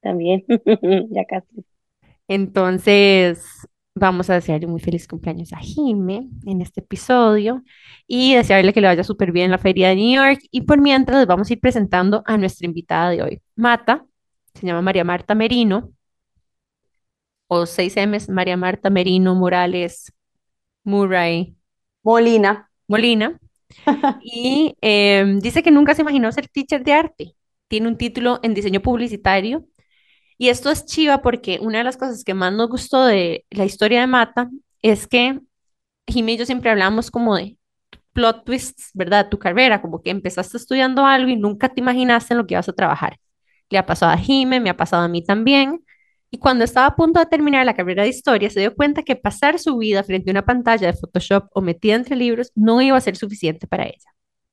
también. 0.00 0.44
Ya 1.10 1.24
casi. 1.24 1.64
Entonces, 2.28 3.44
vamos 3.94 4.30
a 4.30 4.34
desearle 4.34 4.68
muy 4.68 4.80
feliz 4.80 5.08
cumpleaños 5.08 5.52
a 5.52 5.58
Jime 5.58 6.28
en 6.46 6.62
este 6.62 6.80
episodio 6.80 7.64
y 8.06 8.34
desearle 8.34 8.72
que 8.72 8.80
le 8.80 8.88
vaya 8.88 9.04
súper 9.04 9.32
bien 9.32 9.46
en 9.46 9.50
la 9.52 9.58
feria 9.58 9.88
de 9.88 9.96
New 9.96 10.14
York. 10.14 10.40
Y 10.52 10.62
por 10.62 10.80
mientras, 10.80 11.18
les 11.18 11.26
vamos 11.26 11.50
a 11.50 11.52
ir 11.54 11.60
presentando 11.60 12.22
a 12.26 12.38
nuestra 12.38 12.66
invitada 12.66 13.10
de 13.10 13.22
hoy. 13.22 13.42
Mata, 13.56 14.06
se 14.54 14.66
llama 14.66 14.82
María 14.82 15.04
Marta 15.04 15.34
Merino, 15.34 15.92
o 17.48 17.66
6Ms, 17.66 18.28
María 18.30 18.56
Marta 18.56 18.88
Merino 18.90 19.34
Morales 19.34 20.12
Murray 20.84 21.56
Molina, 22.02 22.70
Molina. 22.88 23.38
Y 24.22 24.76
em, 24.80 25.38
dice 25.40 25.62
que 25.62 25.70
nunca 25.70 25.94
se 25.94 26.02
imaginó 26.02 26.30
ser 26.32 26.48
teacher 26.48 26.84
de 26.84 26.92
arte. 26.92 27.36
Tiene 27.68 27.88
un 27.88 27.96
título 27.96 28.40
en 28.42 28.54
diseño 28.54 28.80
publicitario. 28.80 29.66
Y 30.38 30.48
esto 30.48 30.70
es 30.70 30.86
chiva 30.86 31.22
porque 31.22 31.58
una 31.62 31.78
de 31.78 31.84
las 31.84 31.96
cosas 31.96 32.24
que 32.24 32.34
más 32.34 32.52
nos 32.52 32.68
gustó 32.68 33.04
de 33.06 33.46
la 33.50 33.64
historia 33.64 34.00
de 34.00 34.06
Mata 34.08 34.50
es 34.82 35.06
que 35.06 35.40
Jimmy 36.08 36.34
y 36.34 36.38
yo 36.38 36.46
siempre 36.46 36.70
hablamos 36.70 37.10
como 37.10 37.36
de 37.36 37.58
plot 38.12 38.44
twists, 38.44 38.90
¿verdad? 38.94 39.28
Tu 39.30 39.38
carrera, 39.38 39.82
como 39.82 40.02
que 40.02 40.10
empezaste 40.10 40.56
estudiando 40.56 41.06
algo 41.06 41.30
y 41.30 41.36
nunca 41.36 41.68
te 41.70 41.80
imaginaste 41.80 42.34
en 42.34 42.38
lo 42.38 42.46
que 42.46 42.54
ibas 42.54 42.68
a 42.68 42.72
trabajar. 42.74 43.18
Le 43.70 43.78
ha 43.78 43.86
pasado 43.86 44.12
a 44.12 44.18
Jimmy, 44.18 44.60
me 44.60 44.70
ha 44.70 44.76
pasado 44.76 45.02
a 45.04 45.08
mí 45.08 45.24
también. 45.24 45.84
Y 46.34 46.38
cuando 46.38 46.64
estaba 46.64 46.86
a 46.86 46.96
punto 46.96 47.20
de 47.20 47.26
terminar 47.26 47.66
la 47.66 47.76
carrera 47.76 48.04
de 48.04 48.08
historia, 48.08 48.48
se 48.48 48.60
dio 48.60 48.74
cuenta 48.74 49.02
que 49.02 49.16
pasar 49.16 49.58
su 49.58 49.76
vida 49.76 50.02
frente 50.02 50.30
a 50.30 50.32
una 50.32 50.46
pantalla 50.46 50.86
de 50.86 50.94
Photoshop 50.94 51.50
o 51.52 51.60
metida 51.60 51.94
entre 51.94 52.16
libros 52.16 52.50
no 52.54 52.80
iba 52.80 52.96
a 52.96 53.02
ser 53.02 53.16
suficiente 53.16 53.66
para 53.66 53.84
ella. 53.84 54.10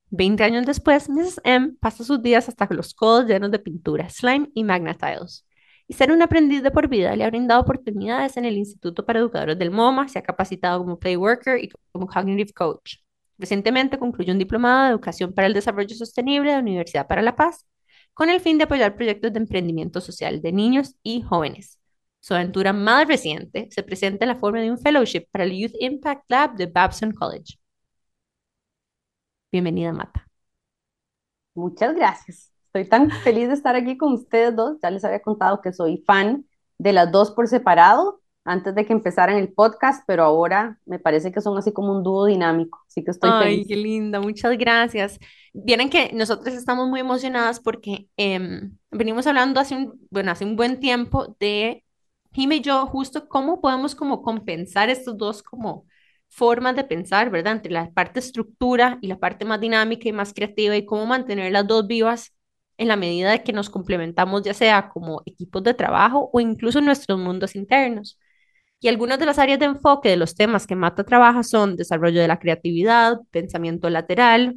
Veinte 0.09 0.43
años 0.43 0.65
después, 0.65 1.07
Mrs. 1.07 1.39
M 1.45 1.75
pasa 1.79 2.03
sus 2.03 2.21
días 2.21 2.49
hasta 2.49 2.67
los 2.71 2.93
codos 2.93 3.27
llenos 3.27 3.49
de 3.49 3.59
pintura, 3.59 4.09
slime 4.09 4.49
y 4.53 4.65
magnetiles. 4.65 5.45
Y 5.87 5.93
ser 5.93 6.11
un 6.11 6.21
aprendiz 6.21 6.63
de 6.63 6.71
por 6.71 6.89
vida 6.89 7.15
le 7.15 7.23
ha 7.23 7.29
brindado 7.29 7.61
oportunidades 7.61 8.35
en 8.35 8.43
el 8.43 8.57
Instituto 8.57 9.05
para 9.05 9.19
Educadores 9.19 9.57
del 9.57 9.71
MoMA, 9.71 10.09
se 10.09 10.19
ha 10.19 10.21
capacitado 10.21 10.79
como 10.79 10.99
play 10.99 11.15
worker 11.15 11.63
y 11.63 11.69
como 11.93 12.07
cognitive 12.07 12.51
coach. 12.51 12.95
Recientemente 13.37 13.97
concluyó 13.97 14.33
un 14.33 14.39
diplomado 14.39 14.83
de 14.83 14.89
Educación 14.89 15.31
para 15.31 15.47
el 15.47 15.53
Desarrollo 15.53 15.95
Sostenible 15.95 16.49
de 16.49 16.57
la 16.57 16.61
Universidad 16.61 17.07
para 17.07 17.21
la 17.21 17.37
Paz, 17.37 17.65
con 18.19 18.29
el 18.29 18.41
fin 18.41 18.57
de 18.57 18.65
apoyar 18.65 18.97
proyectos 18.97 19.31
de 19.31 19.39
emprendimiento 19.39 20.01
social 20.01 20.41
de 20.41 20.51
niños 20.51 20.97
y 21.03 21.21
jóvenes. 21.21 21.79
Su 22.19 22.33
aventura 22.33 22.73
más 22.73 23.07
reciente 23.07 23.69
se 23.71 23.81
presenta 23.81 24.25
en 24.25 24.27
la 24.27 24.35
forma 24.35 24.59
de 24.59 24.69
un 24.69 24.77
fellowship 24.77 25.27
para 25.31 25.45
el 25.45 25.57
Youth 25.57 25.71
Impact 25.79 26.25
Lab 26.27 26.55
de 26.57 26.65
Babson 26.65 27.13
College. 27.13 27.57
Bienvenida, 29.49 29.93
Mata. 29.93 30.27
muchas 31.53 31.95
gracias. 31.95 32.51
Estoy 32.65 32.89
tan 32.89 33.09
feliz 33.09 33.47
de 33.47 33.53
estar 33.53 33.77
aquí 33.77 33.97
con 33.97 34.11
ustedes 34.11 34.53
dos. 34.53 34.79
Ya 34.83 34.91
les 34.91 35.05
había 35.05 35.21
contado 35.21 35.61
que 35.61 35.71
soy 35.71 36.03
fan 36.05 36.45
de 36.77 36.91
las 36.91 37.09
dos 37.13 37.31
por 37.31 37.47
separado. 37.47 38.19
Antes 38.49 38.73
de 38.75 38.85
que 38.85 38.93
empezaran 38.93 39.37
el 39.37 39.53
podcast, 39.53 40.03
pero 40.07 40.23
ahora 40.23 40.79
me 40.85 40.99
parece 40.99 41.31
que 41.31 41.41
son 41.41 41.57
así 41.57 41.71
como 41.71 41.91
un 41.95 42.03
dúo 42.03 42.25
dinámico, 42.25 42.79
así 42.87 43.03
que 43.03 43.11
estoy 43.11 43.29
Ay, 43.31 43.43
feliz. 43.55 43.67
qué 43.67 43.75
linda, 43.75 44.19
muchas 44.21 44.57
gracias. 44.57 45.19
Vieron 45.53 45.89
que 45.89 46.11
nosotros 46.13 46.55
estamos 46.55 46.87
muy 46.89 46.99
emocionadas 46.99 47.59
porque 47.59 48.07
em, 48.17 48.77
venimos 48.91 49.27
hablando 49.27 49.59
hace 49.59 49.75
un, 49.75 50.07
bueno, 50.09 50.31
hace 50.31 50.45
un 50.45 50.55
buen 50.55 50.79
tiempo 50.79 51.35
de 51.39 51.83
Jime 52.33 52.57
y 52.57 52.61
yo, 52.61 52.85
justo 52.87 53.27
cómo 53.27 53.61
podemos 53.61 53.95
como 53.95 54.21
compensar 54.21 54.89
estos 54.89 55.17
dos 55.17 55.43
como 55.43 55.85
formas 56.29 56.75
de 56.75 56.83
pensar, 56.83 57.29
¿verdad? 57.31 57.53
Entre 57.53 57.71
la 57.71 57.91
parte 57.91 58.19
estructura 58.19 58.97
y 59.01 59.07
la 59.07 59.17
parte 59.19 59.45
más 59.45 59.59
dinámica 59.59 60.07
y 60.09 60.13
más 60.13 60.33
creativa 60.33 60.75
y 60.77 60.85
cómo 60.85 61.05
mantener 61.05 61.51
las 61.51 61.67
dos 61.67 61.87
vivas 61.87 62.33
en 62.77 62.87
la 62.87 62.95
medida 62.95 63.31
de 63.31 63.43
que 63.43 63.51
nos 63.53 63.69
complementamos, 63.69 64.43
ya 64.43 64.53
sea 64.53 64.89
como 64.89 65.21
equipos 65.25 65.63
de 65.63 65.73
trabajo 65.73 66.29
o 66.31 66.39
incluso 66.39 66.81
nuestros 66.81 67.19
mundos 67.19 67.55
internos. 67.55 68.17
Y 68.81 68.87
algunas 68.87 69.19
de 69.19 69.25
las 69.25 69.39
áreas 69.39 69.59
de 69.59 69.65
enfoque 69.65 70.09
de 70.09 70.17
los 70.17 70.35
temas 70.35 70.65
que 70.65 70.75
Mata 70.75 71.03
trabaja 71.03 71.43
son 71.43 71.75
desarrollo 71.75 72.21
de 72.21 72.27
la 72.27 72.39
creatividad, 72.39 73.19
pensamiento 73.31 73.89
lateral, 73.89 74.55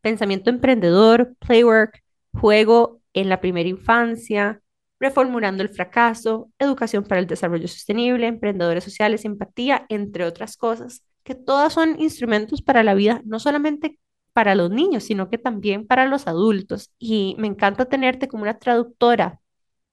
pensamiento 0.00 0.50
emprendedor, 0.50 1.36
playwork, 1.38 2.02
juego 2.32 3.00
en 3.12 3.28
la 3.28 3.40
primera 3.40 3.68
infancia, 3.68 4.60
reformulando 4.98 5.62
el 5.62 5.68
fracaso, 5.68 6.50
educación 6.58 7.04
para 7.04 7.20
el 7.20 7.26
desarrollo 7.26 7.68
sostenible, 7.68 8.26
emprendedores 8.26 8.84
sociales, 8.84 9.24
empatía, 9.24 9.86
entre 9.88 10.24
otras 10.24 10.56
cosas, 10.56 11.02
que 11.24 11.34
todas 11.34 11.72
son 11.72 12.00
instrumentos 12.00 12.62
para 12.62 12.82
la 12.82 12.94
vida, 12.94 13.20
no 13.24 13.38
solamente 13.38 13.98
para 14.32 14.54
los 14.54 14.70
niños, 14.70 15.04
sino 15.04 15.28
que 15.28 15.38
también 15.38 15.86
para 15.86 16.06
los 16.06 16.26
adultos. 16.26 16.90
Y 16.98 17.36
me 17.38 17.46
encanta 17.48 17.84
tenerte 17.86 18.28
como 18.28 18.42
una 18.42 18.58
traductora 18.58 19.40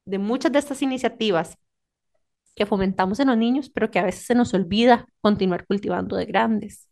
de 0.06 0.18
muchas 0.20 0.52
de 0.52 0.60
estas 0.60 0.82
iniciativas 0.82 1.58
que 2.60 2.66
fomentamos 2.66 3.22
en 3.22 3.30
los 3.30 3.38
niños, 3.38 3.70
pero 3.70 3.90
que 3.90 4.00
a 4.00 4.04
veces 4.04 4.26
se 4.26 4.36
nos 4.36 4.54
olvida 4.54 5.08
continuar 5.22 5.66
cultivando 5.66 6.18
de 6.18 6.26
grandes. 6.26 6.90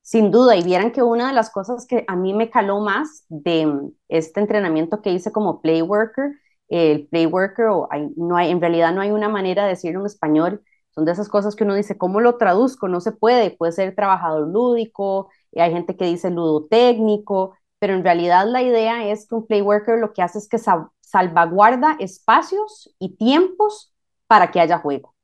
Sin 0.00 0.30
duda, 0.30 0.56
y 0.56 0.62
vieran 0.62 0.90
que 0.90 1.02
una 1.02 1.28
de 1.28 1.34
las 1.34 1.50
cosas 1.50 1.86
que 1.86 2.04
a 2.08 2.16
mí 2.16 2.32
me 2.32 2.48
caló 2.48 2.80
más 2.80 3.26
de 3.28 3.66
mm, 3.66 3.92
este 4.08 4.40
entrenamiento 4.40 5.02
que 5.02 5.12
hice 5.12 5.32
como 5.32 5.60
play 5.60 5.82
worker, 5.82 6.32
el 6.68 7.06
play 7.08 7.26
worker, 7.26 7.66
o 7.66 7.88
hay, 7.90 8.08
no 8.16 8.38
hay, 8.38 8.50
en 8.50 8.60
realidad 8.62 8.94
no 8.94 9.02
hay 9.02 9.10
una 9.10 9.28
manera 9.28 9.64
de 9.64 9.70
decirlo 9.70 10.00
en 10.00 10.06
español, 10.06 10.62
son 10.94 11.04
de 11.04 11.12
esas 11.12 11.28
cosas 11.28 11.54
que 11.54 11.64
uno 11.64 11.74
dice, 11.74 11.98
¿cómo 11.98 12.20
lo 12.20 12.38
traduzco? 12.38 12.88
No 12.88 13.02
se 13.02 13.12
puede, 13.12 13.50
puede 13.50 13.72
ser 13.72 13.94
trabajador 13.94 14.48
lúdico, 14.48 15.28
y 15.52 15.60
hay 15.60 15.72
gente 15.72 15.94
que 15.94 16.06
dice 16.06 16.30
ludotécnico, 16.30 17.54
pero 17.78 17.92
en 17.92 18.02
realidad 18.02 18.46
la 18.48 18.62
idea 18.62 19.06
es 19.10 19.28
que 19.28 19.34
un 19.34 19.46
play 19.46 19.60
worker 19.60 19.98
lo 19.98 20.14
que 20.14 20.22
hace 20.22 20.38
es 20.38 20.48
que 20.48 20.58
salvaguarda 21.02 21.96
espacios 22.00 22.94
y 22.98 23.16
tiempos 23.16 23.92
para 24.28 24.50
que 24.52 24.60
haya 24.60 24.78
juego. 24.78 25.14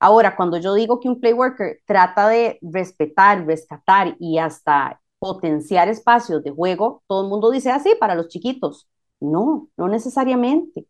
Ahora, 0.00 0.36
cuando 0.36 0.58
yo 0.58 0.74
digo 0.74 1.00
que 1.00 1.08
un 1.08 1.20
play 1.20 1.32
worker 1.34 1.80
trata 1.86 2.28
de 2.28 2.58
respetar, 2.62 3.46
rescatar 3.46 4.16
y 4.20 4.38
hasta 4.38 5.00
potenciar 5.18 5.88
espacios 5.88 6.44
de 6.44 6.50
juego, 6.50 7.02
todo 7.06 7.24
el 7.24 7.28
mundo 7.30 7.50
dice 7.50 7.70
así 7.70 7.90
ah, 7.94 7.96
para 8.00 8.14
los 8.14 8.28
chiquitos. 8.28 8.88
No, 9.20 9.68
no 9.76 9.88
necesariamente. 9.88 10.86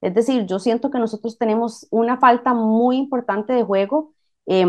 Es 0.00 0.14
decir, 0.14 0.46
yo 0.46 0.58
siento 0.58 0.90
que 0.90 0.98
nosotros 0.98 1.38
tenemos 1.38 1.86
una 1.90 2.18
falta 2.18 2.54
muy 2.54 2.96
importante 2.96 3.52
de 3.52 3.64
juego 3.64 4.14
eh, 4.46 4.66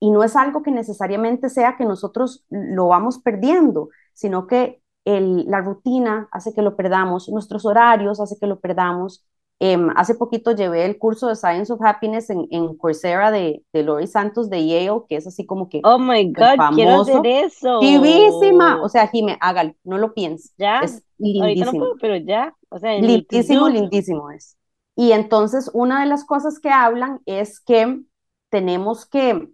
y 0.00 0.10
no 0.10 0.24
es 0.24 0.36
algo 0.36 0.62
que 0.62 0.70
necesariamente 0.70 1.50
sea 1.50 1.76
que 1.76 1.84
nosotros 1.84 2.44
lo 2.48 2.88
vamos 2.88 3.18
perdiendo, 3.18 3.90
sino 4.14 4.46
que 4.46 4.82
la 5.04 5.60
rutina 5.60 6.28
hace 6.30 6.54
que 6.54 6.62
lo 6.62 6.76
perdamos, 6.76 7.28
nuestros 7.28 7.64
horarios 7.64 8.20
hace 8.20 8.38
que 8.38 8.46
lo 8.46 8.60
perdamos, 8.60 9.24
Em, 9.62 9.90
hace 9.94 10.14
poquito 10.14 10.52
llevé 10.52 10.86
el 10.86 10.98
curso 10.98 11.28
de 11.28 11.36
Science 11.36 11.70
of 11.70 11.82
Happiness 11.84 12.30
en, 12.30 12.46
en 12.50 12.74
Coursera 12.78 13.30
de, 13.30 13.62
de 13.74 13.82
Lori 13.82 14.06
Santos 14.06 14.48
de 14.48 14.66
Yale, 14.66 15.02
que 15.06 15.16
es 15.16 15.26
así 15.26 15.44
como 15.44 15.68
que 15.68 15.82
Oh 15.84 15.98
my 15.98 16.32
God, 16.32 16.56
famoso. 16.56 16.74
quiero 16.74 17.00
hacer 17.02 17.26
eso. 17.26 17.78
Divísima. 17.80 18.82
O 18.82 18.88
sea, 18.88 19.06
Jime, 19.08 19.36
hágalo, 19.38 19.74
no 19.84 19.98
lo 19.98 20.14
pienses. 20.14 20.54
Ya. 20.56 20.80
Es 20.80 21.02
lindísimo. 21.18 21.44
Ahorita 21.44 21.64
no 21.66 21.72
puedo, 21.72 21.96
pero 22.00 22.16
ya. 22.16 22.56
O 22.70 22.78
sea, 22.78 22.98
lindísimo, 22.98 23.68
lindísimo 23.68 24.30
es. 24.30 24.56
Y 24.96 25.12
entonces, 25.12 25.70
una 25.74 26.00
de 26.00 26.06
las 26.06 26.24
cosas 26.24 26.58
que 26.58 26.70
hablan 26.70 27.20
es 27.26 27.60
que 27.60 28.00
tenemos 28.48 29.04
que, 29.06 29.48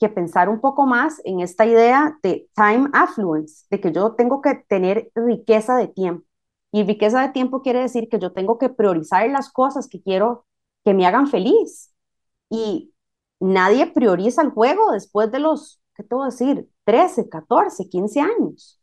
que 0.00 0.08
pensar 0.08 0.48
un 0.48 0.60
poco 0.60 0.86
más 0.86 1.20
en 1.24 1.40
esta 1.40 1.66
idea 1.66 2.18
de 2.22 2.48
time 2.54 2.88
affluence, 2.92 3.66
de 3.70 3.80
que 3.80 3.92
yo 3.92 4.14
tengo 4.14 4.40
que 4.40 4.54
tener 4.68 5.10
riqueza 5.14 5.76
de 5.76 5.88
tiempo. 5.88 6.24
Y 6.74 6.82
riqueza 6.82 7.22
de 7.22 7.28
tiempo 7.28 7.62
quiere 7.62 7.78
decir 7.82 8.08
que 8.08 8.18
yo 8.18 8.32
tengo 8.32 8.58
que 8.58 8.68
priorizar 8.68 9.30
las 9.30 9.48
cosas 9.48 9.86
que 9.88 10.02
quiero 10.02 10.44
que 10.84 10.92
me 10.92 11.06
hagan 11.06 11.28
feliz. 11.28 11.94
Y 12.50 12.92
nadie 13.38 13.86
prioriza 13.86 14.42
el 14.42 14.50
juego 14.50 14.90
después 14.90 15.30
de 15.30 15.38
los, 15.38 15.80
¿qué 15.94 16.02
te 16.02 16.16
voy 16.16 16.24
a 16.24 16.30
decir? 16.30 16.68
13, 16.82 17.28
14, 17.28 17.88
15 17.88 18.20
años. 18.20 18.80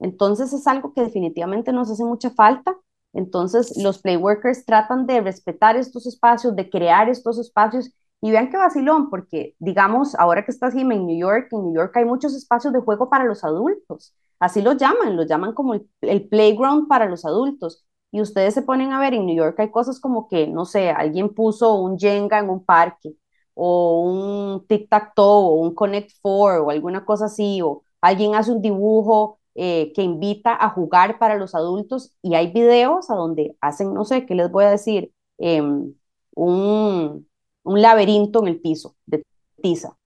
Entonces 0.00 0.52
es 0.52 0.66
algo 0.66 0.92
que 0.92 1.00
definitivamente 1.00 1.72
nos 1.72 1.90
hace 1.90 2.04
mucha 2.04 2.28
falta. 2.30 2.76
Entonces 3.14 3.74
los 3.82 4.02
playworkers 4.02 4.66
tratan 4.66 5.06
de 5.06 5.22
respetar 5.22 5.76
estos 5.76 6.06
espacios, 6.06 6.54
de 6.54 6.68
crear 6.68 7.08
estos 7.08 7.38
espacios. 7.38 7.90
Y 8.20 8.32
vean 8.32 8.50
qué 8.50 8.58
vacilón, 8.58 9.08
porque 9.08 9.54
digamos, 9.58 10.14
ahora 10.16 10.44
que 10.44 10.50
estás 10.50 10.74
en 10.74 10.88
New 10.88 11.18
York, 11.18 11.48
en 11.52 11.62
New 11.62 11.74
York 11.74 11.96
hay 11.96 12.04
muchos 12.04 12.34
espacios 12.34 12.74
de 12.74 12.80
juego 12.80 13.08
para 13.08 13.24
los 13.24 13.44
adultos. 13.44 14.14
Así 14.40 14.62
lo 14.62 14.72
llaman, 14.72 15.16
lo 15.16 15.24
llaman 15.24 15.52
como 15.54 15.74
el, 15.74 16.28
playground 16.28 16.88
para 16.88 17.06
los 17.06 17.24
adultos. 17.26 17.84
Y 18.10 18.22
ustedes 18.22 18.54
se 18.54 18.62
ponen 18.62 18.92
a 18.92 19.00
ver, 19.00 19.14
en 19.14 19.26
New 19.26 19.36
York 19.36 19.60
hay 19.60 19.70
cosas 19.70 20.00
como 20.00 20.28
que, 20.28 20.46
no 20.48 20.64
sé, 20.64 20.90
alguien 20.90 21.34
puso 21.34 21.74
un 21.76 21.98
Jenga 21.98 22.38
en 22.40 22.48
un 22.50 22.64
parque, 22.64 23.14
o 23.54 24.02
un 24.02 24.66
tic-tac-toe, 24.66 25.44
o 25.48 25.54
un 25.54 25.74
Connect 25.74 26.12
Four, 26.22 26.60
o 26.62 26.70
alguna 26.70 27.04
cosa 27.04 27.26
así, 27.26 27.60
o 27.62 27.82
alguien 28.00 28.34
hace 28.34 28.52
un 28.52 28.62
dibujo 28.62 29.38
eh, 29.54 29.92
que 29.94 30.02
invita 30.02 30.56
a 30.58 30.70
jugar 30.70 31.18
para 31.18 31.36
los 31.36 31.54
adultos, 31.54 32.14
y 32.22 32.34
hay 32.34 32.52
videos 32.52 33.10
a 33.10 33.14
donde 33.14 33.56
hacen, 33.60 33.94
no 33.94 34.04
sé, 34.04 34.26
¿qué 34.26 34.34
les 34.34 34.50
voy 34.50 34.64
a 34.64 34.70
decir? 34.70 35.12
Em, 35.38 35.94
un, 36.34 37.28
un 37.62 37.82
laberinto 37.82 38.40
en 38.40 38.48
el 38.48 38.60
piso 38.60 38.96
de 39.06 39.24
tiza. 39.62 39.96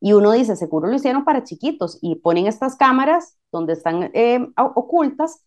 Y 0.00 0.14
uno 0.14 0.32
dice, 0.32 0.56
seguro 0.56 0.88
lo 0.88 0.96
hicieron 0.96 1.24
para 1.24 1.44
chiquitos 1.44 1.98
y 2.02 2.16
ponen 2.16 2.46
estas 2.46 2.76
cámaras 2.76 3.38
donde 3.52 3.74
están 3.74 4.10
eh, 4.14 4.40
ocultas 4.56 5.44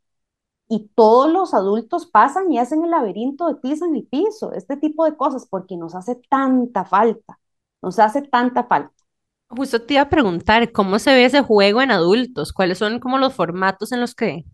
y 0.69 0.89
todos 0.95 1.31
los 1.31 1.53
adultos 1.53 2.07
pasan 2.07 2.51
y 2.51 2.59
hacen 2.59 2.83
el 2.83 2.91
laberinto 2.91 3.47
de 3.47 3.55
tiza 3.61 3.85
en 3.85 3.95
el 3.95 4.07
piso, 4.07 4.53
este 4.53 4.77
tipo 4.77 5.05
de 5.05 5.15
cosas, 5.15 5.47
porque 5.49 5.77
nos 5.77 5.95
hace 5.95 6.15
tanta 6.29 6.85
falta, 6.85 7.39
nos 7.81 7.99
hace 7.99 8.21
tanta 8.21 8.63
falta. 8.63 8.93
Justo 9.49 9.81
te 9.81 9.95
iba 9.95 10.03
a 10.03 10.09
preguntar, 10.09 10.71
¿cómo 10.71 10.97
se 10.99 11.13
ve 11.13 11.25
ese 11.25 11.41
juego 11.41 11.81
en 11.81 11.91
adultos? 11.91 12.51
¿Cuáles 12.53 12.79
son 12.79 12.99
como 12.99 13.17
los 13.17 13.33
formatos 13.33 13.91
en 13.91 14.01
los 14.01 14.15
que 14.15 14.45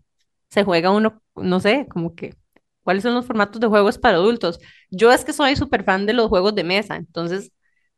se 0.50 0.64
juega 0.64 0.90
uno, 0.90 1.22
no 1.34 1.60
sé, 1.60 1.86
como 1.90 2.14
que, 2.14 2.34
cuáles 2.82 3.02
son 3.02 3.14
los 3.14 3.26
formatos 3.26 3.60
de 3.60 3.68
juegos 3.68 3.98
para 3.98 4.16
adultos? 4.18 4.60
Yo 4.90 5.12
es 5.12 5.24
que 5.24 5.32
soy 5.32 5.56
súper 5.56 5.84
fan 5.84 6.04
de 6.06 6.12
los 6.12 6.28
juegos 6.28 6.54
de 6.54 6.64
mesa, 6.64 6.96
entonces 6.96 7.52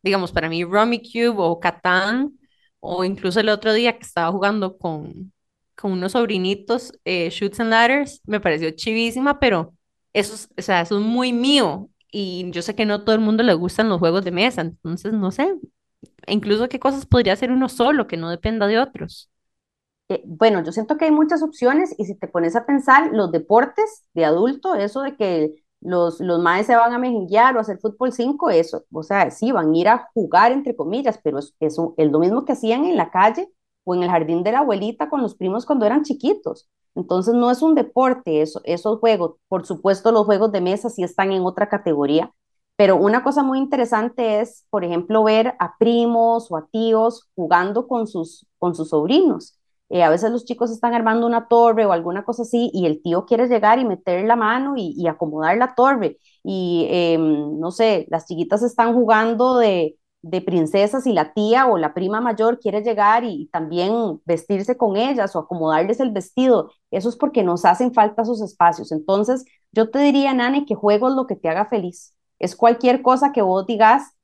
digamos, 0.04 0.32
para 0.32 0.48
mí 0.48 0.64
Rummy 0.64 1.00
Cube 1.00 1.36
o 1.38 1.58
Catán, 1.58 2.38
o 2.80 3.04
incluso 3.04 3.40
el 3.40 3.48
otro 3.48 3.72
día 3.72 3.96
que 3.98 4.04
estaba 4.04 4.30
jugando 4.30 4.76
con, 4.78 5.32
con 5.76 5.92
unos 5.92 6.12
sobrinitos, 6.12 6.92
eh, 7.04 7.30
Shoots 7.30 7.60
and 7.60 7.70
Ladders, 7.70 8.20
me 8.26 8.40
pareció 8.40 8.70
chivísima, 8.70 9.38
pero 9.40 9.74
eso, 10.12 10.34
es, 10.34 10.48
o 10.56 10.62
sea, 10.62 10.80
eso 10.82 10.98
es 10.98 11.04
muy 11.04 11.32
mío. 11.32 11.90
Y 12.10 12.50
yo 12.50 12.62
sé 12.62 12.74
que 12.74 12.86
no 12.86 13.02
todo 13.04 13.14
el 13.14 13.20
mundo 13.20 13.42
le 13.42 13.54
gustan 13.54 13.88
los 13.88 13.98
juegos 13.98 14.24
de 14.24 14.30
mesa, 14.30 14.60
entonces 14.60 15.12
no 15.12 15.32
sé, 15.32 15.52
incluso 16.28 16.68
qué 16.68 16.78
cosas 16.78 17.06
podría 17.06 17.32
hacer 17.32 17.50
uno 17.50 17.68
solo 17.68 18.06
que 18.06 18.16
no 18.16 18.30
dependa 18.30 18.66
de 18.66 18.78
otros. 18.78 19.30
Eh, 20.08 20.22
bueno, 20.26 20.62
yo 20.62 20.70
siento 20.72 20.96
que 20.96 21.06
hay 21.06 21.10
muchas 21.10 21.42
opciones 21.42 21.94
y 21.98 22.04
si 22.04 22.14
te 22.14 22.28
pones 22.28 22.56
a 22.56 22.66
pensar, 22.66 23.10
los 23.12 23.32
deportes 23.32 24.04
de 24.12 24.24
adulto, 24.24 24.74
eso 24.74 25.00
de 25.02 25.16
que 25.16 25.64
los, 25.80 26.20
los 26.20 26.40
maes 26.40 26.66
se 26.66 26.76
van 26.76 26.92
a 26.92 26.98
mejenguear 26.98 27.54
o 27.56 27.58
a 27.58 27.62
hacer 27.62 27.78
fútbol 27.78 28.12
5, 28.12 28.50
eso, 28.50 28.84
o 28.92 29.02
sea, 29.02 29.30
sí, 29.30 29.50
van 29.52 29.72
a 29.72 29.76
ir 29.76 29.88
a 29.88 30.08
jugar 30.14 30.52
entre 30.52 30.76
comillas, 30.76 31.18
pero 31.22 31.38
es, 31.38 31.54
es, 31.60 31.76
es 31.96 32.10
lo 32.10 32.18
mismo 32.18 32.44
que 32.44 32.52
hacían 32.52 32.84
en 32.84 32.96
la 32.96 33.10
calle 33.10 33.48
o 33.84 33.94
en 33.94 34.02
el 34.02 34.10
jardín 34.10 34.42
de 34.42 34.52
la 34.52 34.60
abuelita 34.60 35.08
con 35.08 35.22
los 35.22 35.34
primos 35.34 35.66
cuando 35.66 35.86
eran 35.86 36.02
chiquitos. 36.02 36.68
Entonces 36.94 37.34
no 37.34 37.50
es 37.50 37.62
un 37.62 37.74
deporte 37.74 38.40
eso, 38.42 38.60
esos 38.64 39.00
juegos. 39.00 39.36
Por 39.48 39.66
supuesto, 39.66 40.12
los 40.12 40.26
juegos 40.26 40.52
de 40.52 40.60
mesa 40.60 40.90
sí 40.90 41.02
están 41.02 41.32
en 41.32 41.42
otra 41.42 41.68
categoría, 41.68 42.32
pero 42.76 42.96
una 42.96 43.22
cosa 43.22 43.42
muy 43.42 43.58
interesante 43.58 44.40
es, 44.40 44.66
por 44.70 44.84
ejemplo, 44.84 45.24
ver 45.24 45.54
a 45.58 45.76
primos 45.78 46.50
o 46.50 46.56
a 46.56 46.66
tíos 46.70 47.28
jugando 47.34 47.86
con 47.88 48.06
sus, 48.06 48.46
con 48.58 48.74
sus 48.74 48.90
sobrinos. 48.90 49.58
Eh, 49.90 50.02
a 50.02 50.10
veces 50.10 50.30
los 50.32 50.44
chicos 50.44 50.70
están 50.70 50.94
armando 50.94 51.26
una 51.26 51.46
torre 51.46 51.84
o 51.84 51.92
alguna 51.92 52.24
cosa 52.24 52.42
así 52.42 52.70
y 52.72 52.86
el 52.86 53.02
tío 53.02 53.26
quiere 53.26 53.46
llegar 53.48 53.78
y 53.78 53.84
meter 53.84 54.24
la 54.24 54.34
mano 54.34 54.74
y, 54.76 55.06
acomodar 55.06 55.56
la 55.56 55.74
torre. 55.74 56.18
Y 56.42 56.86
em, 56.90 57.58
no 57.60 57.70
sé, 57.70 58.06
las 58.10 58.26
chiquitas 58.26 58.62
están 58.62 58.94
jugando 58.94 59.58
de, 59.58 59.96
de, 60.24 60.40
princesas 60.40 61.06
y 61.06 61.12
la 61.12 61.32
tía 61.32 61.66
o 61.66 61.78
la 61.78 61.94
prima 61.94 62.20
mayor 62.20 62.58
quiere 62.58 62.82
llegar 62.82 63.24
y, 63.24 63.48
también 63.52 64.20
vestirse 64.24 64.76
con 64.76 64.96
ellas 64.96 65.34
o 65.36 65.38
acomodarles 65.38 66.00
el 66.00 66.10
vestido. 66.10 66.70
Eso 66.90 67.08
es 67.08 67.16
porque 67.16 67.42
nos 67.42 67.64
hacen 67.64 67.92
falta 67.92 68.22
esos 68.22 68.40
espacios. 68.40 68.92
Entonces, 68.92 69.44
yo 69.72 69.90
te 69.90 69.98
diría, 70.00 70.32
Nani, 70.34 70.64
que 70.64 70.74
juego 70.74 71.08
es 71.08 71.14
lo 71.14 71.26
que 71.26 71.36
te 71.36 71.48
haga 71.48 71.66
feliz. 71.66 72.14
Es 72.38 72.56
cualquier 72.56 73.02
cosa 73.02 73.32
que 73.32 73.42
vos 73.42 73.66
digas, 73.66 74.16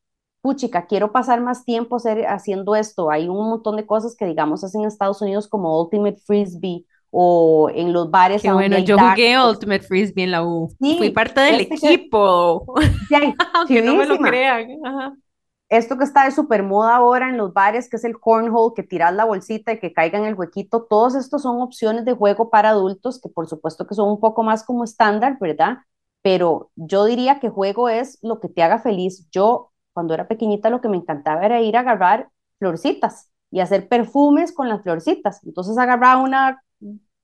puchica, 0.42 0.86
quiero 0.86 1.12
pasar 1.12 1.40
más 1.40 1.64
tiempo 1.64 1.96
hacer, 1.96 2.26
haciendo 2.26 2.74
esto. 2.74 3.10
Hay 3.10 3.28
un 3.28 3.48
montón 3.48 3.76
de 3.76 3.86
cosas 3.86 4.16
que, 4.16 4.26
digamos, 4.26 4.64
hacen 4.64 4.82
en 4.82 4.88
Estados 4.88 5.20
Unidos 5.22 5.48
como 5.48 5.80
Ultimate 5.82 6.18
Frisbee 6.24 6.86
o 7.10 7.70
en 7.74 7.92
los 7.92 8.10
bares. 8.10 8.42
Qué 8.42 8.52
bueno, 8.52 8.78
yo 8.78 8.98
jugué 8.98 9.42
Ultimate 9.42 9.82
Frisbee 9.82 10.24
en 10.24 10.30
la 10.30 10.44
U. 10.44 10.70
Fui 10.78 11.10
parte 11.10 11.40
del 11.40 11.60
equipo. 11.60 12.64
Sí, 13.08 13.14
Aunque 13.54 13.82
no 13.82 13.96
me 13.96 14.06
lo 14.06 14.18
crean. 14.18 14.68
Ajá 14.84 15.14
esto 15.70 15.96
que 15.98 16.04
está 16.04 16.24
de 16.24 16.32
super 16.32 16.62
moda 16.64 16.96
ahora 16.96 17.28
en 17.30 17.36
los 17.38 17.54
bares, 17.54 17.88
que 17.88 17.96
es 17.96 18.04
el 18.04 18.18
cornhole, 18.20 18.74
que 18.76 18.82
tiras 18.82 19.14
la 19.14 19.24
bolsita 19.24 19.72
y 19.72 19.80
que 19.80 19.92
caiga 19.92 20.18
en 20.18 20.26
el 20.26 20.34
huequito, 20.34 20.84
todos 20.90 21.14
estos 21.14 21.42
son 21.42 21.62
opciones 21.62 22.04
de 22.04 22.12
juego 22.14 22.50
para 22.50 22.70
adultos 22.70 23.20
que 23.20 23.28
por 23.28 23.48
supuesto 23.48 23.86
que 23.86 23.94
son 23.94 24.10
un 24.10 24.20
poco 24.20 24.42
más 24.42 24.64
como 24.64 24.84
estándar, 24.84 25.38
¿verdad? 25.40 25.78
Pero 26.22 26.70
yo 26.76 27.04
diría 27.06 27.40
que 27.40 27.48
juego 27.48 27.88
es 27.88 28.18
lo 28.22 28.40
que 28.40 28.48
te 28.48 28.62
haga 28.62 28.78
feliz. 28.80 29.28
Yo, 29.30 29.72
cuando 29.92 30.12
era 30.14 30.28
pequeñita, 30.28 30.70
lo 30.70 30.80
que 30.80 30.88
me 30.88 30.96
encantaba 30.98 31.44
era 31.46 31.60
ir 31.62 31.76
a 31.76 31.80
agarrar 31.80 32.30
florcitas 32.58 33.30
y 33.50 33.60
hacer 33.60 33.88
perfumes 33.88 34.52
con 34.52 34.68
las 34.68 34.82
florcitas. 34.82 35.42
Entonces 35.44 35.78
agarraba 35.78 36.22
una 36.22 36.62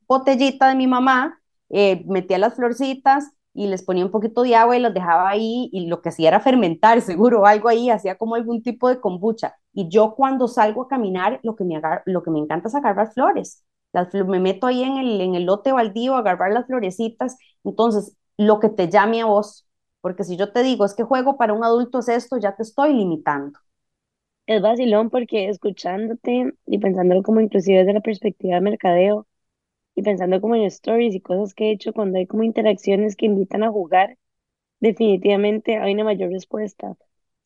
botellita 0.08 0.68
de 0.68 0.74
mi 0.76 0.86
mamá, 0.86 1.40
eh, 1.70 2.04
metía 2.06 2.38
las 2.38 2.54
florcitas, 2.54 3.30
y 3.56 3.66
les 3.68 3.82
ponía 3.82 4.04
un 4.04 4.10
poquito 4.10 4.42
de 4.42 4.54
agua 4.54 4.76
y 4.76 4.80
los 4.80 4.94
dejaba 4.94 5.28
ahí 5.28 5.68
y 5.72 5.86
lo 5.86 6.02
que 6.02 6.10
hacía 6.10 6.28
era 6.28 6.40
fermentar, 6.40 7.00
seguro, 7.02 7.46
algo 7.46 7.68
ahí, 7.68 7.90
hacía 7.90 8.16
como 8.18 8.34
algún 8.34 8.62
tipo 8.62 8.88
de 8.88 9.00
kombucha. 9.00 9.56
Y 9.72 9.88
yo 9.88 10.14
cuando 10.14 10.48
salgo 10.48 10.82
a 10.84 10.88
caminar, 10.88 11.40
lo 11.42 11.56
que 11.56 11.64
me, 11.64 11.80
lo 12.06 12.22
que 12.22 12.30
me 12.30 12.38
encanta 12.38 12.68
es 12.68 12.74
agarrar 12.74 13.12
flores. 13.12 13.64
Las, 13.92 14.12
me 14.14 14.40
meto 14.40 14.66
ahí 14.66 14.82
en 14.82 14.98
el, 14.98 15.20
en 15.20 15.34
el 15.34 15.44
lote 15.44 15.72
baldío 15.72 16.14
a 16.16 16.18
agarrar 16.18 16.52
las 16.52 16.66
florecitas. 16.66 17.36
Entonces, 17.64 18.16
lo 18.36 18.60
que 18.60 18.68
te 18.68 18.88
llame 18.90 19.22
a 19.22 19.26
vos, 19.26 19.66
porque 20.00 20.24
si 20.24 20.36
yo 20.36 20.52
te 20.52 20.62
digo, 20.62 20.84
es 20.84 20.94
que 20.94 21.02
juego 21.04 21.36
para 21.38 21.52
un 21.54 21.64
adulto 21.64 22.00
es 22.00 22.08
esto, 22.08 22.38
ya 22.38 22.54
te 22.56 22.62
estoy 22.62 22.92
limitando. 22.94 23.58
Es 24.46 24.60
vacilón 24.62 25.10
porque 25.10 25.48
escuchándote 25.48 26.52
y 26.66 26.78
pensándolo 26.78 27.22
como 27.22 27.40
inclusive 27.40 27.78
desde 27.78 27.92
la 27.94 28.00
perspectiva 28.00 28.54
de 28.56 28.60
mercadeo, 28.60 29.26
y 29.96 30.02
pensando 30.04 30.40
como 30.42 30.56
en 30.56 30.64
stories 30.64 31.16
y 31.16 31.22
cosas 31.22 31.54
que 31.54 31.66
he 31.70 31.72
hecho 31.72 31.94
cuando 31.94 32.18
hay 32.18 32.28
como 32.28 32.44
interacciones 32.44 33.16
que 33.16 33.26
invitan 33.26 33.64
a 33.64 33.70
jugar, 33.72 34.18
definitivamente 34.80 35.76
hay 35.78 35.94
una 35.94 36.04
mayor 36.04 36.30
respuesta. 36.30 36.96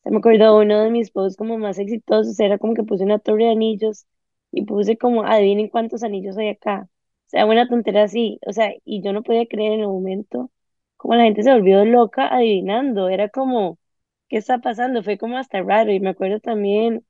Se 0.03 0.11
me 0.11 0.17
acuerdo 0.17 0.57
uno 0.59 0.83
de 0.83 0.89
mis 0.91 1.11
posts 1.11 1.37
como 1.37 1.57
más 1.57 1.79
exitosos, 1.79 2.39
era 2.39 2.57
como 2.57 2.73
que 2.73 2.83
puse 2.83 3.03
una 3.03 3.19
torre 3.19 3.45
de 3.45 3.51
anillos 3.51 4.05
y 4.51 4.63
puse 4.65 4.97
como, 4.97 5.23
adivinen 5.23 5.69
cuántos 5.69 6.03
anillos 6.03 6.37
hay 6.37 6.49
acá. 6.49 6.89
O 7.27 7.29
sea, 7.29 7.45
una 7.45 7.67
tontera 7.67 8.03
así, 8.03 8.39
o 8.45 8.51
sea, 8.53 8.73
y 8.85 9.01
yo 9.03 9.13
no 9.13 9.23
podía 9.23 9.45
creer 9.47 9.73
en 9.73 9.81
el 9.81 9.87
momento 9.87 10.51
como 10.97 11.15
la 11.15 11.23
gente 11.23 11.43
se 11.43 11.51
volvió 11.53 11.83
loca 11.85 12.27
adivinando, 12.33 13.09
era 13.09 13.29
como, 13.29 13.79
¿qué 14.29 14.37
está 14.37 14.59
pasando? 14.59 15.03
Fue 15.03 15.17
como 15.17 15.37
hasta 15.37 15.61
raro 15.63 15.91
y 15.91 15.99
me 15.99 16.09
acuerdo 16.09 16.39
también 16.39 17.05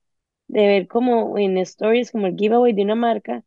de 0.48 0.66
ver 0.66 0.88
como 0.88 1.38
en 1.38 1.58
stories 1.58 2.10
como 2.12 2.26
el 2.28 2.36
giveaway 2.36 2.72
de 2.74 2.82
una 2.82 2.94
marca 2.94 3.44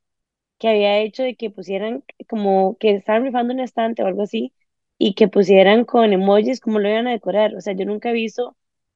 que 0.59 0.69
había 0.69 0.99
hecho 0.99 1.23
de 1.23 1.35
que 1.35 1.49
pusieran 1.49 2.03
como 2.29 2.77
que 2.79 2.91
estaban 2.91 3.23
rifando 3.23 3.53
un 3.53 3.59
estante 3.59 4.03
o 4.03 4.07
algo 4.07 4.23
así 4.23 4.53
y 4.97 5.13
que 5.15 5.27
pusieran 5.27 5.85
con 5.85 6.13
emojis 6.13 6.59
como 6.61 6.79
lo 6.79 6.89
iban 6.89 7.07
a 7.07 7.11
decorar. 7.11 7.55
O 7.55 7.61
sea, 7.61 7.73
yo 7.73 7.85
nunca 7.85 8.09
he 8.09 8.13
visto 8.13 8.55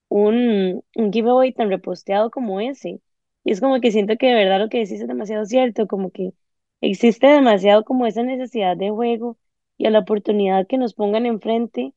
un, 0.10 0.84
un 0.96 1.12
giveaway 1.14 1.54
tan 1.54 1.70
reposteado 1.70 2.32
como 2.32 2.60
ese. 2.62 3.02
Y 3.44 3.52
es 3.52 3.62
como 3.62 3.80
que 3.82 3.92
siento 3.92 4.18
que 4.18 4.28
de 4.28 4.36
verdad 4.36 4.60
lo 4.60 4.70
que 4.70 4.80
decís 4.80 5.02
es 5.02 5.08
demasiado 5.08 5.46
cierto, 5.46 5.88
como 5.88 6.12
que 6.12 6.34
existe 6.82 7.28
demasiado 7.28 7.84
como 7.86 8.06
esa 8.06 8.24
necesidad 8.24 8.78
de 8.78 8.90
juego 8.92 9.38
y 9.78 9.88
a 9.88 9.92
la 9.92 10.00
oportunidad 10.00 10.68
que 10.68 10.78
nos 10.78 10.94
pongan 10.94 11.26
enfrente, 11.26 11.94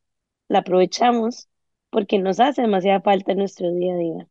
la 0.48 0.60
aprovechamos 0.60 1.48
porque 1.90 2.18
nos 2.18 2.40
hace 2.40 2.62
demasiada 2.62 3.00
falta 3.02 3.32
en 3.32 3.38
nuestro 3.38 3.72
día 3.72 3.94
a 3.94 3.96
día 3.98 4.28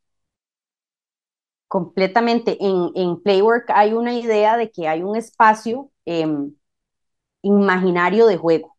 completamente. 1.72 2.58
En, 2.66 2.92
en 2.96 3.22
Playwork 3.24 3.72
hay 3.74 3.94
una 3.94 4.14
idea 4.16 4.58
de 4.58 4.72
que 4.72 4.90
hay 4.90 5.04
un 5.04 5.16
espacio 5.18 5.92
em, 6.06 6.54
imaginario 7.44 8.28
de 8.28 8.38
juego 8.38 8.78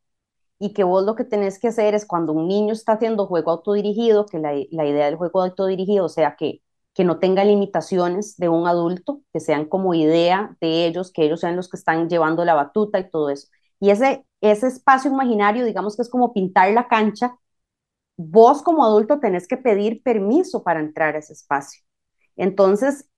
y 0.60 0.74
que 0.74 0.84
vos 0.84 1.04
lo 1.04 1.16
que 1.16 1.24
tenés 1.24 1.58
que 1.60 1.68
hacer 1.68 1.94
es 1.94 2.06
cuando 2.06 2.32
un 2.32 2.48
niño 2.48 2.72
está 2.74 2.94
haciendo 2.94 3.26
juego 3.26 3.50
autodirigido, 3.52 4.26
que 4.26 4.38
la, 4.38 4.52
la 4.72 4.86
idea 4.86 5.06
del 5.06 5.16
juego 5.16 5.42
autodirigido 5.42 6.08
sea 6.08 6.36
que, 6.36 6.62
que 6.94 7.04
no 7.04 7.18
tenga 7.20 7.44
limitaciones 7.44 8.36
de 8.38 8.48
un 8.50 8.66
adulto, 8.68 9.22
que 9.32 9.40
sean 9.40 9.66
como 9.66 9.94
idea 9.94 10.56
de 10.60 10.86
ellos, 10.86 11.12
que 11.12 11.24
ellos 11.24 11.40
sean 11.40 11.56
los 11.56 11.68
que 11.70 11.78
están 11.78 12.08
llevando 12.10 12.44
la 12.44 12.54
batuta 12.54 13.00
y 13.00 13.10
todo 13.10 13.30
eso. 13.30 13.48
Y 13.80 13.90
ese, 13.90 14.26
ese 14.42 14.68
espacio 14.68 15.10
imaginario, 15.12 15.64
digamos 15.66 15.96
que 15.96 16.02
es 16.02 16.10
como 16.10 16.32
pintar 16.34 16.72
la 16.72 16.88
cancha, 16.88 17.36
vos 18.16 18.62
como 18.62 18.84
adulto 18.84 19.20
tenés 19.20 19.48
que 19.48 19.56
pedir 19.58 20.02
permiso 20.02 20.62
para 20.62 20.80
entrar 20.80 21.16
a 21.16 21.18
ese 21.20 21.34
espacio. 21.34 21.82
Entonces, 22.42 23.08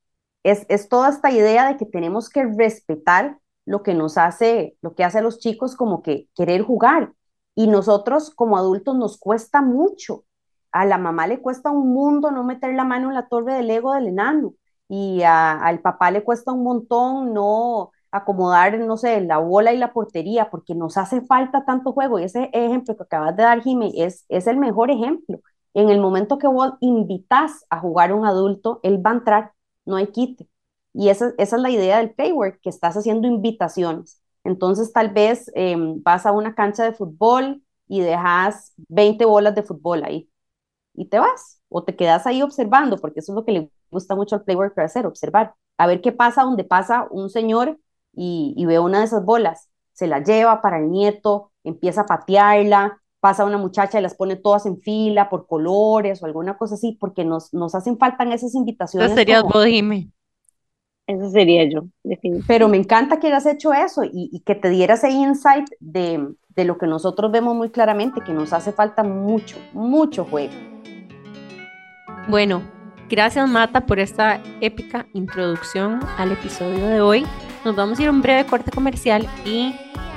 es, 0.43 0.67
es, 0.69 0.91
toda 0.91 1.09
esta 1.09 1.31
idea 1.31 1.67
de 1.67 1.79
que 1.79 1.87
tenemos 1.87 2.29
que 2.29 2.45
respetar 2.45 3.39
lo 3.65 3.83
que 3.83 3.95
nos 3.95 4.19
hace, 4.19 4.77
lo 4.83 4.95
que 4.95 5.03
hace 5.05 5.19
a 5.19 5.23
los 5.23 5.39
chicos 5.39 5.77
como 5.77 6.03
que 6.03 6.29
querer 6.35 6.61
jugar. 6.63 7.15
Y 7.55 7.69
nosotros 7.69 8.31
como 8.31 8.59
adultos 8.59 8.97
nos 8.97 9.19
cuesta 9.19 9.63
mucho. 9.63 10.25
A 10.73 10.85
la 10.85 10.99
mamá 10.99 11.27
le 11.27 11.41
cuesta 11.41 11.71
un 11.71 11.95
mundo 11.95 12.31
no 12.31 12.45
meter 12.45 12.75
la 12.75 12.85
mano 12.85 13.09
en 13.09 13.15
la 13.15 13.29
torre 13.29 13.55
del 13.55 13.71
ego 13.71 13.95
del 13.95 14.09
enano. 14.09 14.55
Y 14.89 15.23
al 15.25 15.81
papá 15.81 16.11
le 16.11 16.23
cuesta 16.23 16.53
un 16.53 16.63
montón 16.63 17.33
no 17.33 17.93
acomodar, 18.11 18.79
no 18.79 18.97
sé, 18.99 19.23
la 19.23 19.39
bola 19.39 19.73
y 19.73 19.79
la 19.79 19.93
portería, 19.95 20.51
porque 20.51 20.75
nos 20.75 20.99
hace 20.99 21.23
falta 21.23 21.65
tanto 21.65 21.93
juego. 21.93 22.19
Y 22.19 22.25
ese 22.25 22.51
ejemplo 22.53 22.95
que 22.97 23.05
acabas 23.05 23.35
de 23.37 23.43
dar, 23.45 23.63
Jimmy, 23.63 23.95
es, 23.97 24.27
es 24.29 24.47
el 24.47 24.59
mejor 24.59 24.91
ejemplo. 24.91 25.41
En 25.75 25.91
el 25.91 26.01
momento 26.01 26.39
que 26.39 26.47
vos 26.49 26.75
invitas 26.81 27.67
a 27.71 27.81
jugar 27.81 28.11
a 28.11 28.15
un 28.15 28.27
adulto, 28.27 28.81
él 28.83 29.05
va 29.05 29.11
a 29.11 29.15
entrar, 29.15 29.53
no 29.85 29.97
hay 29.97 30.09
quite. 30.09 30.49
Y 30.93 31.09
esa, 31.09 31.33
es 31.39 31.53
la 31.53 31.71
idea 31.71 31.99
del 31.99 32.15
playwork, 32.15 32.61
que 32.61 32.71
estás 32.71 32.97
haciendo 32.97 33.27
invitaciones. 33.29 34.23
Entonces 34.45 34.93
tal 34.93 35.11
vez 35.11 35.51
em, 35.55 36.03
vas 36.03 36.27
a 36.27 36.33
una 36.33 36.55
cancha 36.55 36.85
de 36.85 36.93
fútbol 36.93 37.63
y 37.89 38.01
dejas 38.01 38.73
20 38.89 39.25
bolas 39.25 39.55
de 39.55 39.63
fútbol 39.63 40.05
ahí 40.05 40.31
y 40.95 41.07
te 41.09 41.19
vas 41.19 41.61
o 41.69 41.85
te 41.85 41.97
quedas 41.97 42.27
ahí 42.27 42.43
observando, 42.43 42.99
porque 42.99 43.21
eso 43.21 43.33
es 43.33 43.37
lo 43.37 43.45
que 43.45 43.53
le 43.53 43.71
gusta 43.91 44.15
mucho 44.15 44.37
al 44.37 44.45
playwork 44.45 44.79
hacer, 44.79 45.07
observar, 45.07 45.55
a 45.79 45.87
ver 45.87 46.01
qué 46.01 46.13
pasa 46.13 46.45
donde 46.45 46.65
pasa 46.65 47.07
un 47.11 47.31
señor 47.31 47.79
y, 48.13 48.55
y 48.57 48.67
ve 48.67 48.79
una 48.79 49.01
de 49.01 49.07
esas 49.07 49.25
bolas, 49.25 49.69
se 49.93 50.07
la 50.07 50.23
lleva 50.23 50.63
para 50.63 50.79
el 50.79 50.91
nieto, 50.91 51.53
empieza 51.65 52.03
a 52.03 52.07
patearla, 52.07 53.03
pasa 53.25 53.47
una 53.47 53.57
muchacha 53.57 53.99
y 53.99 54.03
las 54.03 54.15
pone 54.15 54.37
todas 54.37 54.67
en 54.67 54.79
fila 54.83 55.31
por 55.31 55.47
colores 55.47 56.23
o 56.23 56.27
alguna 56.27 56.59
cosa 56.59 56.75
así, 56.75 56.99
porque 57.01 57.25
nos, 57.25 57.55
nos 57.55 57.75
hacen 57.75 57.97
falta 57.97 58.23
esas 58.25 58.55
invitaciones. 58.55 59.07
Eso 59.07 59.17
sería 59.17 59.41
como... 59.41 59.65
Eso 61.07 61.31
sería 61.31 61.65
yo, 61.65 61.87
definitivamente. 62.03 62.45
Pero 62.47 62.69
me 62.69 62.77
encanta 62.77 63.19
que 63.19 63.29
hayas 63.29 63.47
hecho 63.47 63.73
eso 63.73 64.05
y, 64.05 64.29
y 64.31 64.41
que 64.41 64.55
te 64.55 64.69
dieras 64.69 65.05
ese 65.05 65.13
insight 65.15 65.67
de, 65.81 66.35
de, 66.51 66.65
lo 66.67 66.77
que 66.77 66.87
nosotros 66.87 67.33
vemos 67.33 67.57
muy 67.57 67.71
claramente, 67.71 68.21
que 68.21 68.35
nos 68.35 68.53
hace 68.53 68.73
falta 68.73 69.03
mucho, 69.03 69.57
mucho 69.73 70.27
juego. 70.27 70.53
Bueno, 72.29 72.61
gracias 73.09 73.49
Mata 73.49 73.87
por 73.87 74.01
esta 74.01 74.43
épica 74.61 75.07
introducción 75.15 75.99
al 76.19 76.33
episodio 76.33 76.87
de 76.89 77.01
hoy. 77.01 77.27
Nos 77.65 77.75
vamos 77.75 77.99
a 77.99 78.03
ir 78.03 78.09
a 78.09 78.11
un 78.11 78.21
breve 78.21 78.45
corte 78.45 78.71
comercial 78.71 79.27
y 79.47 79.75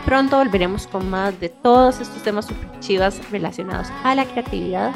Pronto 0.07 0.37
volveremos 0.37 0.87
con 0.87 1.09
más 1.09 1.37
de 1.41 1.49
todos 1.49 1.99
estos 1.99 2.23
temas 2.23 2.45
super 2.45 2.79
chivas 2.79 3.29
relacionados 3.29 3.89
a 4.05 4.15
la 4.15 4.23
creatividad 4.23 4.93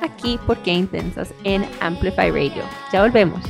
aquí 0.00 0.38
por 0.46 0.56
Qué 0.62 0.72
Intensas 0.72 1.34
en 1.44 1.66
Amplify 1.82 2.30
Radio. 2.30 2.62
Ya 2.90 3.02
volvemos. 3.02 3.44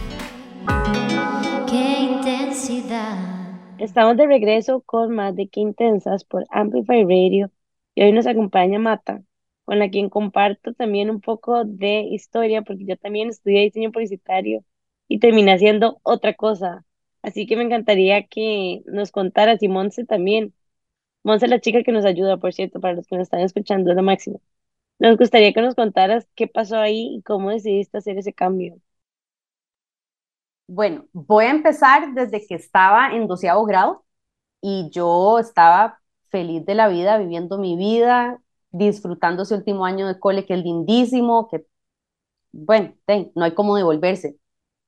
Qué 1.70 2.00
intensidad. 2.00 3.16
Estamos 3.78 4.16
de 4.16 4.26
regreso 4.26 4.80
con 4.80 5.14
más 5.14 5.36
de 5.36 5.46
Qué 5.46 5.60
Intensas 5.60 6.24
por 6.24 6.46
Amplify 6.50 7.04
Radio 7.04 7.48
y 7.94 8.02
hoy 8.02 8.10
nos 8.10 8.26
acompaña 8.26 8.80
Mata, 8.80 9.22
con 9.64 9.78
la 9.78 9.90
quien 9.90 10.10
comparto 10.10 10.72
también 10.72 11.10
un 11.10 11.20
poco 11.20 11.64
de 11.64 12.00
historia 12.10 12.62
porque 12.62 12.86
yo 12.86 12.96
también 12.96 13.28
estudié 13.28 13.60
diseño 13.60 13.92
publicitario 13.92 14.64
y 15.06 15.20
terminé 15.20 15.52
haciendo 15.52 16.00
otra 16.02 16.34
cosa. 16.34 16.84
Así 17.22 17.46
que 17.46 17.54
me 17.54 17.62
encantaría 17.62 18.26
que 18.26 18.82
nos 18.86 19.12
contara 19.12 19.56
Simonse 19.58 20.04
también 20.04 20.52
Monse, 21.24 21.48
la 21.48 21.60
chica 21.60 21.82
que 21.82 21.90
nos 21.92 22.04
ayuda, 22.04 22.36
por 22.38 22.52
cierto, 22.52 22.80
para 22.80 22.94
los 22.94 23.06
que 23.08 23.16
nos 23.16 23.24
están 23.24 23.40
escuchando, 23.40 23.90
es 23.90 23.96
lo 23.96 24.02
máximo. 24.04 24.40
Nos 25.00 25.16
gustaría 25.18 25.52
que 25.54 25.62
nos 25.62 25.74
contaras 25.76 26.26
qué 26.36 26.48
pasó 26.48 26.78
ahí 26.78 27.16
y 27.18 27.22
cómo 27.22 27.50
decidiste 27.50 27.98
hacer 27.98 28.18
ese 28.18 28.32
cambio. 28.34 28.78
Bueno, 30.66 31.06
voy 31.12 31.44
a 31.46 31.50
empezar 31.50 32.14
desde 32.14 32.46
que 32.46 32.54
estaba 32.54 33.12
en 33.14 33.26
doceavo 33.28 33.66
grado 33.66 34.04
y 34.62 34.90
yo 34.92 35.38
estaba 35.40 36.00
feliz 36.30 36.64
de 36.66 36.74
la 36.76 36.88
vida, 36.88 37.18
viviendo 37.18 37.58
mi 37.58 37.76
vida, 37.76 38.40
disfrutando 38.72 39.44
ese 39.44 39.54
último 39.56 39.86
año 39.86 40.06
de 40.08 40.20
cole 40.20 40.46
que 40.46 40.54
es 40.54 40.64
lindísimo, 40.64 41.48
que, 41.48 41.66
bueno, 42.52 42.94
no 43.36 43.44
hay 43.44 43.54
cómo 43.54 43.76
devolverse. 43.76 44.38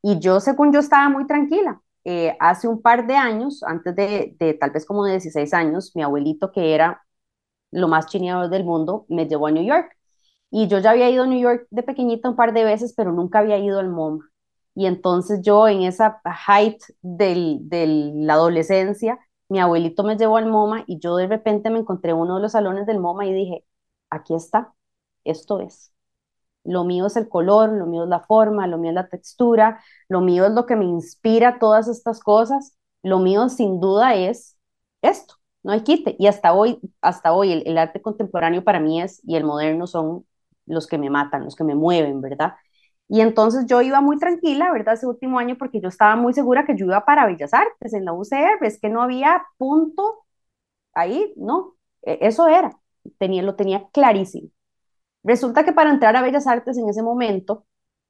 Y 0.02 0.20
yo, 0.20 0.40
según 0.40 0.72
yo, 0.72 0.80
estaba 0.80 1.08
muy 1.10 1.26
tranquila. 1.26 1.82
Eh, 2.08 2.36
hace 2.40 2.68
un 2.68 2.82
par 2.82 3.06
de 3.08 3.16
años, 3.16 3.62
antes 3.64 3.96
de, 3.96 4.36
de, 4.38 4.54
tal 4.54 4.70
vez 4.70 4.86
como 4.86 5.04
de 5.04 5.12
16 5.12 5.52
años, 5.54 5.92
mi 5.96 6.02
abuelito, 6.04 6.52
que 6.52 6.74
era 6.74 7.02
lo 7.70 7.88
más 7.88 8.06
chineador 8.06 8.50
del 8.50 8.64
mundo, 8.64 9.06
me 9.08 9.26
llevó 9.28 9.48
a 9.48 9.52
New 9.52 9.64
York. 9.64 9.92
Y 10.50 10.68
yo 10.68 10.78
ya 10.78 10.92
había 10.92 11.10
ido 11.10 11.24
a 11.24 11.26
New 11.26 11.40
York 11.40 11.66
de 11.70 11.82
pequeñita 11.82 12.28
un 12.30 12.36
par 12.36 12.52
de 12.54 12.64
veces, 12.64 12.94
pero 12.96 13.12
nunca 13.12 13.40
había 13.40 13.58
ido 13.58 13.80
al 13.80 13.90
MoMA. 13.90 14.24
Y 14.74 14.86
entonces 14.86 15.40
yo 15.42 15.68
en 15.68 15.82
esa 15.82 16.20
height 16.46 16.82
de 17.02 17.34
la 18.16 18.34
adolescencia, 18.34 19.18
mi 19.48 19.60
abuelito 19.60 20.04
me 20.04 20.16
llevó 20.16 20.36
al 20.36 20.46
MoMA 20.46 20.84
y 20.86 20.98
yo 21.00 21.16
de 21.16 21.26
repente 21.28 21.70
me 21.70 21.80
encontré 21.80 22.12
en 22.12 22.18
uno 22.18 22.36
de 22.36 22.42
los 22.42 22.52
salones 22.52 22.86
del 22.86 23.00
MoMA 23.00 23.26
y 23.26 23.34
dije, 23.34 23.64
aquí 24.10 24.34
está, 24.34 24.74
esto 25.24 25.60
es. 25.60 25.92
Lo 26.66 26.84
mío 26.84 27.06
es 27.06 27.16
el 27.16 27.28
color, 27.28 27.70
lo 27.72 27.86
mío 27.86 28.04
es 28.04 28.08
la 28.08 28.20
forma, 28.20 28.66
lo 28.66 28.78
mío 28.78 28.90
es 28.90 28.94
la 28.94 29.08
textura, 29.08 29.80
lo 30.08 30.20
mío 30.20 30.46
es 30.46 30.52
lo 30.52 30.66
que 30.66 30.76
me 30.76 30.84
inspira 30.84 31.58
todas 31.58 31.88
estas 31.88 32.20
cosas. 32.20 32.76
Lo 33.02 33.18
mío 33.20 33.48
sin 33.48 33.80
duda 33.80 34.14
es 34.14 34.56
esto, 35.02 35.34
no 35.62 35.72
hay 35.72 35.82
quite. 35.82 36.16
Y 36.18 36.26
hasta 36.26 36.52
hoy, 36.52 36.80
hasta 37.00 37.32
hoy 37.32 37.52
el, 37.64 37.78
arte 37.78 38.02
contemporáneo 38.02 38.64
para 38.64 38.80
mí 38.80 39.00
es 39.00 39.20
y 39.24 39.36
el 39.36 39.44
moderno 39.44 39.86
son 39.86 40.26
los 40.66 40.86
que 40.86 40.98
me 40.98 41.10
matan, 41.10 41.44
los 41.44 41.54
que 41.56 41.64
me 41.64 41.74
mueven, 41.74 42.20
¿verdad? 42.20 42.54
Y 43.08 43.20
entonces 43.20 43.66
yo 43.66 43.82
iba 43.82 44.00
muy 44.00 44.18
tranquila, 44.18 44.72
¿verdad? 44.72 44.94
Ese 44.94 45.06
último 45.06 45.38
año 45.38 45.56
porque 45.58 45.80
yo 45.80 45.88
estaba 45.88 46.16
muy 46.16 46.32
segura 46.34 46.66
que 46.66 46.76
yo 46.76 46.86
iba 46.86 47.04
para 47.04 47.26
Bellas 47.26 47.54
Artes 47.54 47.94
en 47.94 48.04
la 48.04 48.12
UCR, 48.12 48.66
es 48.66 48.80
que 48.80 48.88
no 48.88 49.02
había 49.02 49.44
punto 49.58 50.26
ahí, 50.94 51.32
no, 51.36 51.76
e, 52.02 52.18
eso 52.22 52.48
era, 52.48 52.78
tenía, 53.18 53.42
lo 53.42 53.56
tenía 53.56 53.88
clarísimo. 53.92 54.50
Resulta 55.26 55.64
que 55.64 55.72
para 55.72 55.90
entrar 55.90 56.14
a 56.14 56.22
Bellas 56.22 56.46
Artes 56.46 56.78
en 56.78 56.88
ese 56.88 57.02
momento 57.02 57.66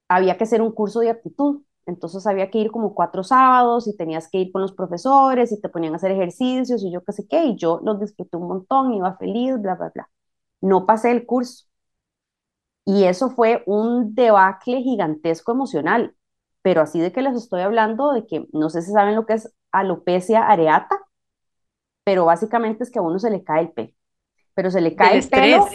había 0.07 0.37
que 0.37 0.43
hacer 0.43 0.61
un 0.61 0.71
curso 0.71 0.99
de 0.99 1.09
aptitud, 1.09 1.63
entonces 1.87 2.27
había 2.27 2.51
que 2.51 2.59
ir 2.59 2.69
como 2.69 2.93
cuatro 2.93 3.23
sábados 3.23 3.87
y 3.87 3.97
tenías 3.97 4.29
que 4.29 4.37
ir 4.37 4.51
con 4.51 4.61
los 4.61 4.71
profesores 4.73 5.51
y 5.51 5.59
te 5.59 5.67
ponían 5.67 5.93
a 5.93 5.95
hacer 5.95 6.11
ejercicios 6.11 6.83
y 6.83 6.91
yo 6.91 7.03
qué 7.03 7.13
sé 7.13 7.27
qué, 7.27 7.45
y 7.45 7.55
yo 7.57 7.79
los 7.83 7.99
disfruté 7.99 8.37
un 8.37 8.47
montón, 8.47 8.93
iba 8.93 9.17
feliz, 9.17 9.59
bla, 9.59 9.73
bla, 9.73 9.91
bla. 9.95 10.09
No 10.61 10.85
pasé 10.85 11.11
el 11.11 11.25
curso. 11.25 11.65
Y 12.85 13.05
eso 13.05 13.31
fue 13.31 13.63
un 13.65 14.13
debacle 14.13 14.83
gigantesco 14.83 15.51
emocional, 15.51 16.15
pero 16.61 16.81
así 16.81 16.99
de 16.99 17.11
que 17.11 17.23
les 17.23 17.35
estoy 17.35 17.61
hablando 17.61 18.13
de 18.13 18.27
que 18.27 18.47
no 18.53 18.69
sé 18.69 18.83
si 18.83 18.91
saben 18.91 19.15
lo 19.15 19.25
que 19.25 19.33
es 19.33 19.51
alopecia 19.71 20.47
areata, 20.47 20.95
pero 22.03 22.25
básicamente 22.25 22.83
es 22.83 22.91
que 22.91 22.99
a 22.99 23.01
uno 23.01 23.17
se 23.17 23.31
le 23.31 23.43
cae 23.43 23.61
el 23.63 23.71
pelo, 23.71 23.93
pero 24.53 24.69
se 24.69 24.81
le 24.81 24.95
cae 24.95 25.17
el 25.17 25.27
pelo 25.27 25.67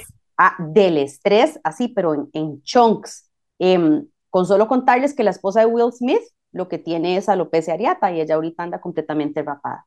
del 0.59 0.99
estrés, 0.99 1.61
así, 1.65 1.89
pero 1.89 2.29
en, 2.33 2.63
chunks. 2.63 3.31
Em, 3.59 4.07
con 4.31 4.47
solo 4.47 4.67
contarles 4.69 5.15
que 5.15 5.25
la 5.25 5.31
esposa 5.31 5.61
de 5.61 5.67
Will 5.67 5.93
Smith 5.93 6.23
lo 6.53 6.69
que 6.69 6.79
tiene 6.79 7.17
es 7.17 7.29
alopecia 7.29 7.75
areata 7.75 8.13
y 8.13 8.21
ella 8.21 8.35
ahorita 8.37 8.63
anda 8.63 8.81
completamente 8.81 9.43
rapada. 9.43 9.87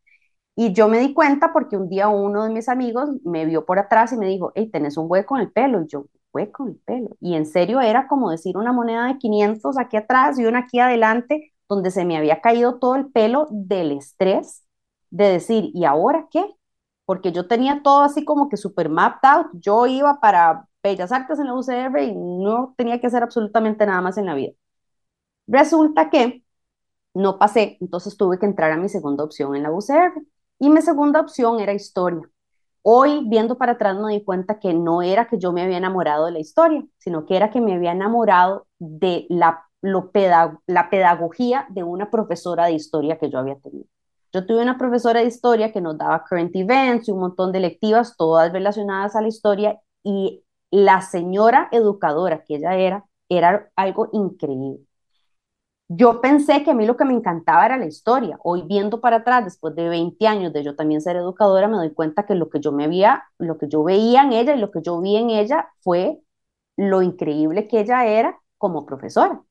Y 0.55 0.73
yo 0.73 0.87
me 0.87 0.99
di 0.99 1.13
cuenta 1.13 1.51
porque 1.53 1.77
un 1.77 1.89
día 1.89 2.07
uno 2.07 2.43
de 2.45 2.49
mis 2.49 2.69
amigos 2.69 3.09
me 3.23 3.45
vio 3.45 3.65
por 3.65 3.79
atrás 3.79 4.13
y 4.13 4.17
me 4.17 4.27
dijo, 4.27 4.51
hey, 4.55 4.69
tenés 4.71 4.97
un 4.97 5.07
hueco 5.09 5.35
en 5.35 5.43
el 5.43 5.51
pelo. 5.51 5.81
Y 5.81 5.87
yo, 5.87 6.05
hueco 6.33 6.63
en 6.63 6.69
el 6.69 6.77
pelo. 6.85 7.09
Y 7.19 7.35
en 7.35 7.45
serio 7.45 7.81
era 7.81 8.07
como 8.07 8.31
decir 8.31 8.57
una 8.57 8.71
moneda 8.71 9.07
de 9.07 9.17
500 9.17 9.77
aquí 9.77 9.97
atrás 9.97 10.39
y 10.39 10.45
una 10.45 10.59
aquí 10.59 10.79
adelante, 10.79 11.53
donde 11.69 11.91
se 11.91 12.05
me 12.05 12.17
había 12.17 12.41
caído 12.41 12.79
todo 12.79 12.95
el 12.95 13.11
pelo 13.11 13.47
del 13.51 13.91
estrés 13.91 14.63
de 15.09 15.25
decir, 15.29 15.71
¿y 15.73 15.85
ahora 15.85 16.27
qué? 16.31 16.45
Porque 17.05 17.31
yo 17.31 17.47
tenía 17.47 17.81
todo 17.83 18.01
así 18.03 18.25
como 18.25 18.49
que 18.49 18.57
super 18.57 18.89
mapped 18.89 19.27
out. 19.29 19.47
Yo 19.53 19.85
iba 19.87 20.19
para 20.19 20.67
Bellas 20.83 21.11
Artes 21.11 21.39
en 21.39 21.47
la 21.47 21.53
UCR 21.55 22.03
y 22.03 22.13
no 22.15 22.73
tenía 22.77 22.99
que 22.99 23.07
hacer 23.07 23.23
absolutamente 23.23 23.85
nada 23.85 24.01
más 24.01 24.17
en 24.17 24.25
la 24.25 24.35
vida. 24.35 24.53
Resulta 25.47 26.09
que 26.09 26.43
no 27.13 27.39
pasé, 27.39 27.77
entonces 27.81 28.17
tuve 28.17 28.39
que 28.39 28.45
entrar 28.45 28.71
a 28.71 28.77
mi 28.77 28.89
segunda 28.89 29.23
opción 29.23 29.55
en 29.55 29.63
la 29.63 29.71
UCR. 29.71 30.21
Y 30.59 30.69
mi 30.69 30.81
segunda 30.81 31.21
opción 31.21 31.59
era 31.59 31.73
historia. 31.73 32.29
Hoy, 32.83 33.23
viendo 33.29 33.57
para 33.57 33.73
atrás, 33.73 33.97
me 33.97 34.13
di 34.13 34.23
cuenta 34.23 34.59
que 34.59 34.73
no 34.73 35.01
era 35.03 35.27
que 35.27 35.39
yo 35.39 35.53
me 35.53 35.63
había 35.63 35.77
enamorado 35.77 36.25
de 36.27 36.33
la 36.33 36.39
historia, 36.39 36.85
sino 36.99 37.25
que 37.25 37.37
era 37.37 37.51
que 37.51 37.61
me 37.61 37.75
había 37.75 37.91
enamorado 37.93 38.67
de 38.79 39.27
la, 39.29 39.69
la 39.81 40.89
pedagogía 40.89 41.67
de 41.69 41.83
una 41.83 42.11
profesora 42.11 42.65
de 42.67 42.73
historia 42.73 43.17
que 43.19 43.29
yo 43.29 43.39
había 43.39 43.57
tenido. 43.59 43.87
Yo 44.35 44.45
tuve 44.45 44.61
una 44.63 44.77
profesora 44.77 45.21
de 45.21 45.27
historia 45.27 45.71
que 45.71 45.79
nos 45.79 45.97
daba 45.97 46.25
current 46.27 46.53
events 46.57 47.07
y 47.07 47.11
un 47.11 47.19
montón 47.19 47.53
de 47.53 47.61
lectivas, 47.61 48.17
todas 48.17 48.51
relacionadas 48.51 49.15
a 49.15 49.21
la 49.21 49.29
historia, 49.29 49.79
y 50.03 50.43
la 50.71 50.99
señora 50.99 51.69
educadora 51.71 52.43
que 52.43 52.57
ella 52.57 52.75
era, 52.75 53.05
era 53.29 53.71
algo 53.77 54.09
increíble. 54.11 54.85
Yo 55.87 56.19
pensé 56.19 56.65
que 56.65 56.71
a 56.71 56.73
mí 56.73 56.85
lo 56.85 56.97
que 56.97 57.05
me 57.05 57.13
encantaba 57.13 57.65
era 57.65 57.77
la 57.77 57.85
historia. 57.85 58.37
Hoy 58.43 58.63
viendo 58.63 58.99
para 58.99 59.17
atrás, 59.17 59.45
después 59.45 59.73
de 59.73 59.87
20 59.87 60.27
años 60.27 60.51
de 60.51 60.65
yo 60.65 60.75
también 60.75 60.99
ser 60.99 61.15
educadora, 61.15 61.69
me 61.69 61.77
doy 61.77 61.93
cuenta 61.93 62.25
que 62.25 62.35
lo 62.35 62.49
que 62.49 62.59
yo 62.59 62.73
me 62.73 62.83
había, 62.83 63.23
lo 63.37 63.57
que 63.57 63.69
yo 63.69 63.85
veía 63.85 64.23
en 64.23 64.33
ella 64.33 64.53
y 64.53 64.59
lo 64.59 64.69
que 64.69 64.81
yo 64.81 64.99
vi 64.99 65.15
en 65.15 65.29
ella 65.29 65.69
fue 65.79 66.19
lo 66.75 67.01
increíble 67.01 67.69
que 67.69 67.79
ella 67.79 68.05
era 68.05 68.37
como 68.57 68.85
profesora. 68.85 69.41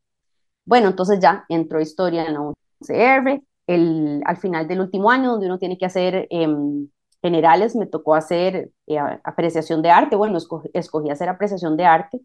Bueno, 0.66 0.88
entonces 0.88 1.20
ya 1.20 1.46
entró 1.48 1.80
historia 1.80 2.26
en 2.26 2.34
la 2.34 2.40
UCR, 2.42 3.42
el, 3.66 4.22
al 4.26 4.36
final 4.36 4.68
del 4.68 4.80
último 4.80 5.10
año, 5.10 5.32
donde 5.32 5.46
uno 5.46 5.58
tiene 5.58 5.78
que 5.78 5.86
hacer 5.86 6.26
em, 6.30 6.88
generales, 7.22 7.76
me 7.76 7.86
tocó 7.86 8.14
hacer 8.14 8.72
eh, 8.86 8.98
apreciación 9.24 9.82
de 9.82 9.90
arte. 9.90 10.16
Bueno, 10.16 10.38
escogí 10.74 11.10
hacer 11.10 11.28
apreciación 11.28 11.76
de 11.76 11.84
arte 11.86 12.20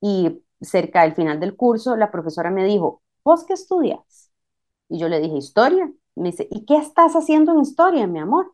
y 0.00 0.42
cerca 0.60 1.02
del 1.02 1.14
final 1.14 1.40
del 1.40 1.56
curso, 1.56 1.96
la 1.96 2.10
profesora 2.10 2.50
me 2.50 2.64
dijo, 2.64 3.02
¿vos 3.24 3.44
qué 3.44 3.54
estudias? 3.54 4.30
Y 4.88 4.98
yo 4.98 5.08
le 5.08 5.20
dije, 5.20 5.36
historia. 5.38 5.92
Me 6.16 6.30
dice, 6.30 6.48
¿y 6.50 6.64
qué 6.66 6.76
estás 6.76 7.14
haciendo 7.16 7.52
en 7.52 7.60
historia, 7.60 8.06
mi 8.06 8.18
amor? 8.20 8.52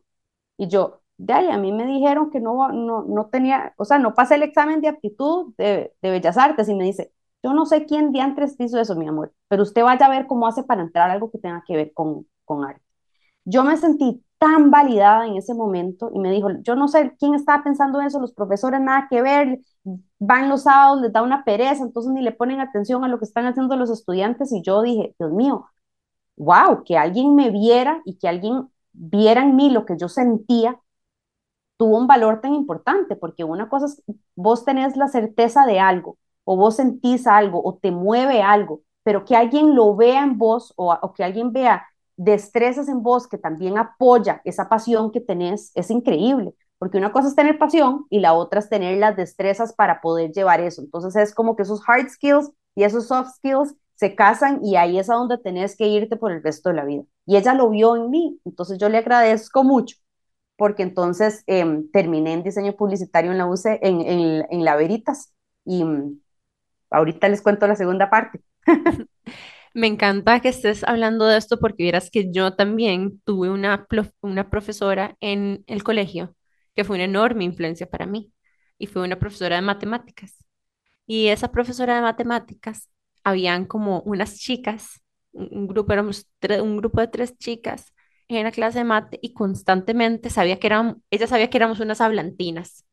Y 0.57 0.67
yo, 0.69 1.01
de 1.17 1.33
ahí, 1.33 1.47
a 1.49 1.57
mí 1.57 1.71
me 1.73 1.85
dijeron 1.85 2.29
que 2.31 2.39
no, 2.41 2.69
no, 2.71 3.03
no 3.03 3.27
tenía, 3.29 3.73
o 3.77 3.85
sea, 3.85 3.99
no 3.99 4.13
pasé 4.13 4.35
el 4.35 4.43
examen 4.43 4.81
de 4.81 4.89
aptitud 4.89 5.53
de, 5.57 5.93
de 6.01 6.11
Bellas 6.11 6.37
Artes 6.37 6.69
y 6.69 6.75
me 6.75 6.85
dice, 6.85 7.13
yo 7.43 7.53
no 7.53 7.65
sé 7.65 7.85
quién 7.85 8.11
diantres 8.11 8.55
hizo 8.59 8.79
eso, 8.79 8.95
mi 8.95 9.07
amor, 9.07 9.33
pero 9.47 9.63
usted 9.63 9.83
vaya 9.83 10.05
a 10.05 10.09
ver 10.09 10.27
cómo 10.27 10.47
hace 10.47 10.63
para 10.63 10.81
entrar 10.81 11.09
algo 11.09 11.31
que 11.31 11.39
tenga 11.39 11.63
que 11.65 11.75
ver 11.75 11.93
con, 11.93 12.27
con 12.45 12.65
arte. 12.65 12.81
Yo 13.45 13.63
me 13.63 13.77
sentí 13.77 14.23
tan 14.39 14.71
validada 14.71 15.27
en 15.27 15.35
ese 15.37 15.53
momento 15.53 16.11
y 16.13 16.19
me 16.19 16.31
dijo, 16.31 16.49
yo 16.63 16.75
no 16.75 16.87
sé 16.87 17.15
quién 17.19 17.35
estaba 17.35 17.63
pensando 17.63 18.01
eso, 18.01 18.19
los 18.19 18.33
profesores 18.33 18.81
nada 18.81 19.07
que 19.09 19.21
ver, 19.21 19.59
van 20.19 20.49
los 20.49 20.63
sábados, 20.63 21.01
les 21.01 21.13
da 21.13 21.21
una 21.23 21.43
pereza, 21.45 21.83
entonces 21.83 22.11
ni 22.13 22.21
le 22.21 22.31
ponen 22.31 22.59
atención 22.61 23.03
a 23.03 23.07
lo 23.07 23.19
que 23.19 23.25
están 23.25 23.45
haciendo 23.45 23.75
los 23.77 23.89
estudiantes 23.91 24.51
y 24.53 24.61
yo 24.63 24.81
dije, 24.81 25.15
Dios 25.19 25.31
mío, 25.31 25.67
wow, 26.37 26.83
que 26.85 26.97
alguien 26.97 27.35
me 27.35 27.51
viera 27.51 28.01
y 28.05 28.17
que 28.17 28.27
alguien 28.29 28.69
viera 28.93 29.41
en 29.43 29.55
mí 29.55 29.69
lo 29.71 29.85
que 29.85 29.97
yo 29.97 30.09
sentía, 30.09 30.79
tuvo 31.77 31.97
un 31.97 32.07
valor 32.07 32.41
tan 32.41 32.53
importante, 32.53 33.15
porque 33.15 33.43
una 33.43 33.69
cosa 33.69 33.85
es, 33.87 34.03
vos 34.35 34.65
tenés 34.65 34.97
la 34.97 35.07
certeza 35.07 35.65
de 35.65 35.79
algo, 35.79 36.17
o 36.51 36.57
vos 36.57 36.77
sentís 36.77 37.27
algo, 37.27 37.61
o 37.63 37.77
te 37.77 37.91
mueve 37.91 38.41
algo, 38.41 38.81
pero 39.03 39.23
que 39.23 39.35
alguien 39.35 39.75
lo 39.75 39.95
vea 39.95 40.23
en 40.23 40.39
vos, 40.39 40.73
o, 40.77 41.13
que 41.13 41.23
alguien 41.23 41.53
vea 41.53 41.85
destrezas 42.17 42.89
en 42.89 43.03
vos 43.03 43.27
que 43.27 43.37
también 43.37 43.77
apoya 43.77 44.41
esa 44.45 44.67
pasión 44.67 45.11
que 45.11 45.21
tenés, 45.21 45.71
es 45.75 45.91
increíble, 45.91 46.55
porque 46.79 46.97
una 46.97 47.11
cosa 47.11 47.27
es 47.27 47.35
tener 47.35 47.59
pasión 47.59 48.07
y 48.09 48.19
la 48.19 48.33
otra 48.33 48.61
es 48.61 48.69
tener 48.69 48.97
las 48.97 49.15
destrezas 49.15 49.73
para 49.73 50.01
poder 50.01 50.31
llevar 50.31 50.59
eso. 50.59 50.81
Entonces 50.81 51.15
es 51.21 51.35
como 51.35 51.55
que 51.55 51.61
esos 51.61 51.81
hard 51.87 52.09
skills 52.09 52.51
y 52.73 52.83
esos 52.83 53.07
soft 53.07 53.29
skills 53.35 53.75
se 53.93 54.15
casan 54.15 54.65
y 54.65 54.75
ahí 54.75 54.97
es 54.97 55.11
a 55.11 55.15
donde 55.15 55.37
tenés 55.37 55.77
que 55.77 55.87
irte 55.87 56.17
por 56.17 56.31
el 56.31 56.41
resto 56.41 56.69
de 56.69 56.75
la 56.75 56.85
vida. 56.85 57.03
Y 57.27 57.37
ella 57.37 57.53
lo 57.53 57.69
vio 57.69 57.95
en 57.95 58.09
mí, 58.09 58.39
entonces 58.43 58.79
yo 58.79 58.89
le 58.89 58.97
agradezco 58.97 59.63
mucho, 59.63 59.97
porque 60.57 60.81
entonces 60.81 61.43
em, 61.45 61.89
terminé 61.91 62.33
en 62.33 62.41
diseño 62.43 62.73
publicitario 62.75 63.31
en 63.31 63.37
la 63.37 63.45
UCE, 63.45 63.79
en, 63.83 64.01
en, 64.01 64.45
en 64.49 64.65
la 64.65 64.75
Veritas, 64.75 65.31
y 65.63 65.83
mm, 65.83 66.19
ahorita 66.89 67.29
les 67.29 67.41
cuento 67.41 67.67
la 67.67 67.75
segunda 67.75 68.09
parte. 68.09 68.41
Me 69.73 69.87
encanta 69.87 70.39
que 70.39 70.49
estés 70.49 70.83
hablando 70.83 71.25
de 71.25 71.37
esto 71.37 71.59
porque 71.59 71.83
vieras 71.83 72.09
que 72.09 72.31
yo 72.31 72.55
también 72.55 73.21
tuve 73.23 73.49
una, 73.49 73.87
una 74.21 74.49
profesora 74.49 75.15
en 75.19 75.63
el 75.67 75.83
colegio 75.83 76.35
que 76.75 76.83
fue 76.83 76.95
una 76.95 77.05
enorme 77.05 77.43
influencia 77.43 77.89
para 77.89 78.05
mí 78.05 78.33
y 78.77 78.87
fue 78.87 79.03
una 79.03 79.19
profesora 79.19 79.57
de 79.57 79.61
matemáticas. 79.61 80.35
Y 81.05 81.27
esa 81.27 81.51
profesora 81.51 81.95
de 81.95 82.01
matemáticas, 82.01 82.89
habían 83.23 83.65
como 83.65 84.01
unas 84.01 84.37
chicas, 84.37 85.01
un 85.31 85.67
grupo, 85.67 85.93
éramos 85.93 86.27
un 86.61 86.77
grupo 86.77 87.01
de 87.01 87.07
tres 87.07 87.37
chicas 87.37 87.93
en 88.27 88.43
la 88.43 88.51
clase 88.51 88.79
de 88.79 88.85
mate 88.85 89.19
y 89.21 89.33
constantemente 89.33 90.29
sabía 90.29 90.59
que 90.59 90.67
eran, 90.67 91.03
ella 91.11 91.27
sabía 91.27 91.49
que 91.49 91.57
éramos 91.57 91.79
unas 91.79 92.01
hablantinas 92.01 92.85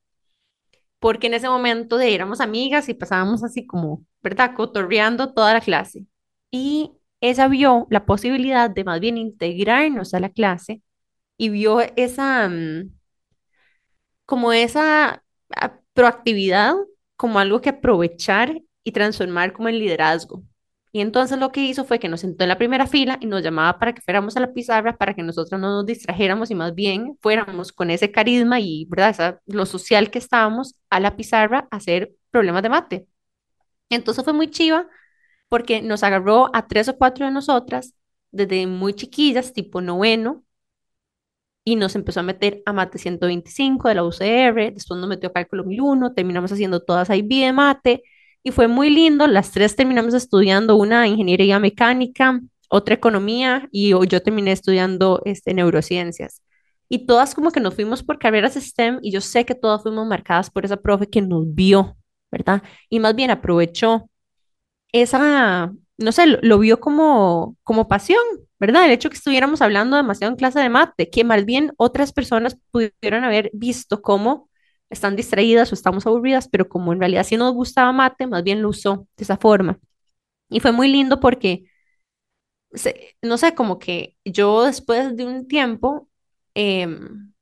porque 0.99 1.27
en 1.29 1.35
ese 1.35 1.49
momento 1.49 1.99
de 1.99 2.15
éramos 2.15 2.41
amigas 2.41 2.89
y 2.89 2.95
pasábamos 2.95 3.45
así 3.45 3.67
como, 3.67 4.05
¿verdad? 4.23 4.55
Cotorreando 4.57 5.33
toda 5.35 5.55
la 5.55 5.61
clase 5.61 6.07
y 6.51 6.93
ella 7.21 7.49
vio 7.49 7.87
la 7.91 8.07
posibilidad 8.07 8.71
de 8.71 8.85
más 8.85 9.01
bien 9.01 9.19
integrarnos 9.19 10.15
a 10.15 10.21
la 10.21 10.31
clase 10.31 10.83
y 11.39 11.51
vio 11.51 11.81
esa, 11.97 12.49
mm, 12.49 12.91
como 14.25 14.53
esa 14.53 15.23
ah, 15.57 15.81
proactividad 15.95 16.75
como 17.17 17.39
algo 17.39 17.61
que 17.61 17.71
aprovechar 17.71 18.61
y 18.85 18.93
transformar 18.93 19.53
como 19.53 19.69
en 19.69 19.79
liderazgo. 19.79 20.43
Y 20.97 21.03
entonces 21.03 21.39
lo 21.39 21.53
que 21.53 21.61
hizo 21.61 21.85
fue 21.85 21.99
que 21.99 22.09
nos 22.09 22.21
sentó 22.21 22.45
en 22.45 22.49
la 22.49 22.57
primera 22.57 22.87
fila 22.87 23.19
y 23.21 23.27
nos 23.27 23.43
llamaba 23.43 23.79
para 23.79 23.93
que 23.93 24.01
fuéramos 24.01 24.35
a 24.39 24.41
la 24.41 24.55
pizarra, 24.55 24.97
para 24.97 25.13
que 25.13 25.23
nosotros 25.23 25.61
no 25.61 25.69
nos 25.69 25.85
distrajéramos 25.85 26.51
y 26.51 26.55
más 26.55 26.75
bien 26.75 27.19
fuéramos 27.21 27.71
con 27.71 27.91
ese 27.91 28.11
carisma 28.11 28.61
y, 28.61 28.87
¿verdad? 28.87 29.39
lo 29.45 29.67
social 29.67 30.11
que 30.11 30.19
estábamos 30.19 30.75
a 30.89 30.99
la 30.99 31.15
pizarra 31.15 31.69
a 31.71 31.77
hacer 31.77 32.13
problemas 32.31 32.63
de 32.63 32.71
mate. 32.71 33.07
Entonces 33.91 34.25
fue 34.25 34.33
muy 34.33 34.49
chiva 34.51 34.89
porque 35.51 35.83
nos 35.83 36.03
agarró 36.03 36.49
a 36.55 36.67
tres 36.67 36.89
o 36.89 36.97
cuatro 36.97 37.27
de 37.27 37.33
nosotras 37.33 37.95
desde 38.31 38.67
muy 38.67 38.95
chiquillas, 38.95 39.53
tipo 39.53 39.83
noveno, 39.83 40.45
y 41.63 41.77
nos 41.77 41.95
empezó 41.95 42.21
a 42.21 42.23
meter 42.23 42.63
a 42.65 42.73
mate 42.73 42.97
125 42.97 43.89
de 43.91 43.95
la 43.97 44.05
UCR, 44.05 44.73
después 44.73 44.99
nos 44.99 45.11
metió 45.11 45.29
a 45.29 45.33
cálculo 45.35 45.65
1001, 45.65 46.15
terminamos 46.15 46.51
haciendo 46.53 46.81
todas 46.81 47.11
IB 47.11 47.29
de 47.45 47.53
mate 47.53 48.03
y 48.47 48.53
fue 48.53 48.69
muy 48.69 48.91
lindo, 48.91 49.27
las 49.27 49.51
tres 49.51 49.75
terminamos 49.75 50.15
estudiando 50.15 50.77
una 50.77 51.09
ingeniería 51.09 51.59
mecánica, 51.59 52.41
otra 52.69 52.95
economía 52.95 53.69
y 53.73 53.91
yo 53.91 54.23
terminé 54.23 54.53
estudiando 54.53 55.21
este, 55.25 55.53
neurociencias. 55.53 56.43
Y 56.89 57.07
todas 57.07 57.35
como 57.35 57.51
que 57.51 57.59
nos 57.59 57.75
fuimos 57.75 58.05
por 58.05 58.21
carreras 58.21 58.55
STEM 58.55 59.01
y 59.03 59.11
yo 59.11 59.21
sé 59.21 59.45
que 59.45 59.57
todas 59.57 59.83
fuimos 59.83 60.07
marcadas 60.07 60.49
por 60.49 60.65
esa 60.65 60.77
profe 60.77 61.11
que 61.11 61.23
nos 61.23 61.53
vio, 61.57 61.97
¿verdad? 62.31 62.63
Y 62.89 63.01
más 63.01 63.17
bien 63.17 63.33
aprovechó 63.33 64.09
esa, 64.93 65.73
no 65.99 66.13
sé, 66.13 66.27
lo, 66.41 66.59
vio 66.61 66.79
como, 66.79 67.57
como 67.65 67.89
pasión, 67.89 68.23
¿verdad? 68.61 68.85
El 68.85 68.93
hecho 68.93 69.11
que 69.11 69.17
estuviéramos 69.17 69.61
hablando 69.61 69.97
demasiado 69.97 70.31
en 70.33 70.37
clase 70.37 70.61
de 70.61 70.69
mate, 70.69 71.11
que 71.11 71.25
más 71.25 71.45
bien 71.47 71.73
otras 71.79 72.13
personas 72.13 72.57
pudieron 72.71 73.25
haber 73.25 73.51
visto 73.55 74.03
cómo 74.03 74.49
están 74.91 75.17
distraídas 75.17 75.73
o 75.73 75.75
estamos 75.75 76.07
aburridas, 76.07 76.49
pero 76.49 76.69
como 76.69 76.93
en 76.93 77.01
realidad 77.01 77.25
sí 77.25 77.37
nos 77.37 77.55
gustaba 77.55 77.93
mate, 77.93 78.27
más 78.27 78.43
bien 78.45 78.63
lo 78.63 78.71
usó 78.71 79.07
de 79.17 79.25
esa 79.25 79.37
forma. 79.37 79.79
Y 80.51 80.61
fue 80.61 80.73
muy 80.73 80.89
lindo 80.89 81.21
porque, 81.21 81.65
no 83.23 83.39
sé, 83.39 83.55
como 83.55 83.79
que 83.79 84.17
yo 84.25 84.65
después 84.65 85.17
de 85.17 85.25
un 85.27 85.49
tiempo 85.49 86.09
em, 86.55 87.33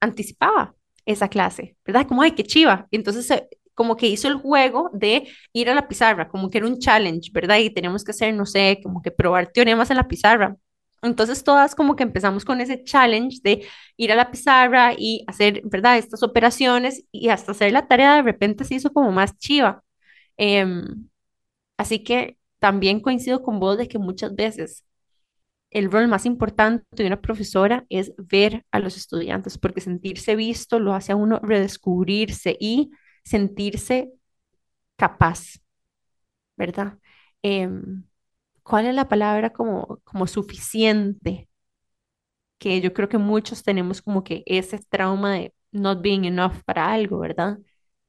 anticipaba 0.00 0.74
esa 1.06 1.28
clase, 1.28 1.76
¿verdad? 1.86 2.06
Como, 2.08 2.22
ay, 2.22 2.32
qué 2.32 2.44
chiva. 2.44 2.88
Entonces 2.90 3.30
como 3.74 3.96
que 3.96 4.06
hizo 4.08 4.28
el 4.28 4.36
juego 4.36 4.90
de 4.94 5.28
ir 5.52 5.70
a 5.70 5.74
la 5.74 5.88
pizarra, 5.88 6.28
como 6.28 6.50
que 6.50 6.58
era 6.58 6.66
un 6.68 6.78
challenge, 6.78 7.30
¿verdad? 7.32 7.58
Y 7.58 7.70
teníamos 7.70 8.04
que 8.04 8.12
hacer, 8.12 8.34
no 8.34 8.46
sé, 8.46 8.80
como 8.82 9.02
que 9.02 9.10
probar 9.12 9.52
teoremas 9.52 9.90
en 9.90 9.98
la 9.98 10.08
pizarra. 10.08 10.56
Entonces 11.04 11.44
todas 11.44 11.74
como 11.74 11.96
que 11.96 12.02
empezamos 12.04 12.44
con 12.44 12.60
ese 12.60 12.82
challenge 12.84 13.38
de 13.42 13.66
ir 13.96 14.12
a 14.12 14.16
la 14.16 14.30
pizarra 14.30 14.94
y 14.96 15.24
hacer, 15.28 15.62
¿verdad? 15.64 15.98
Estas 15.98 16.22
operaciones 16.22 17.04
y 17.12 17.28
hasta 17.30 17.52
hacer 17.52 17.72
la 17.72 17.88
tarea 17.88 18.16
de 18.16 18.22
repente 18.22 18.64
se 18.64 18.76
hizo 18.76 18.92
como 18.92 19.12
más 19.12 19.36
chiva. 19.38 19.82
Em, 20.36 21.08
así 21.76 22.04
que 22.04 22.38
también 22.60 23.00
coincido 23.00 23.42
con 23.42 23.60
vos 23.60 23.78
de 23.78 23.88
que 23.88 23.98
muchas 23.98 24.34
veces 24.34 24.84
el 25.70 25.90
rol 25.90 26.08
más 26.08 26.26
importante 26.26 26.84
de 26.92 27.06
una 27.06 27.20
profesora 27.20 27.84
es 27.90 28.12
ver 28.18 28.64
a 28.70 28.78
los 28.78 28.96
estudiantes, 28.96 29.58
porque 29.58 29.80
sentirse 29.80 30.36
visto 30.36 30.78
lo 30.80 30.94
hace 30.94 31.12
a 31.12 31.16
uno 31.16 31.40
redescubrirse 31.42 32.56
y 32.60 32.90
sentirse 33.24 34.12
capaz, 34.96 35.58
¿verdad? 36.56 36.98
Em, 37.42 38.04
¿cuál 38.64 38.86
es 38.86 38.96
la 38.96 39.08
palabra 39.08 39.50
como, 39.52 40.00
como 40.04 40.26
suficiente? 40.28 41.48
Que 42.58 42.80
yo 42.80 42.94
creo 42.94 43.08
que 43.08 43.18
muchos 43.18 43.62
tenemos 43.62 44.00
como 44.02 44.24
que 44.24 44.42
ese 44.46 44.78
trauma 44.88 45.34
de 45.34 45.54
not 45.72 46.00
being 46.02 46.24
enough 46.24 46.62
para 46.64 46.92
algo, 46.92 47.18
¿verdad? 47.18 47.58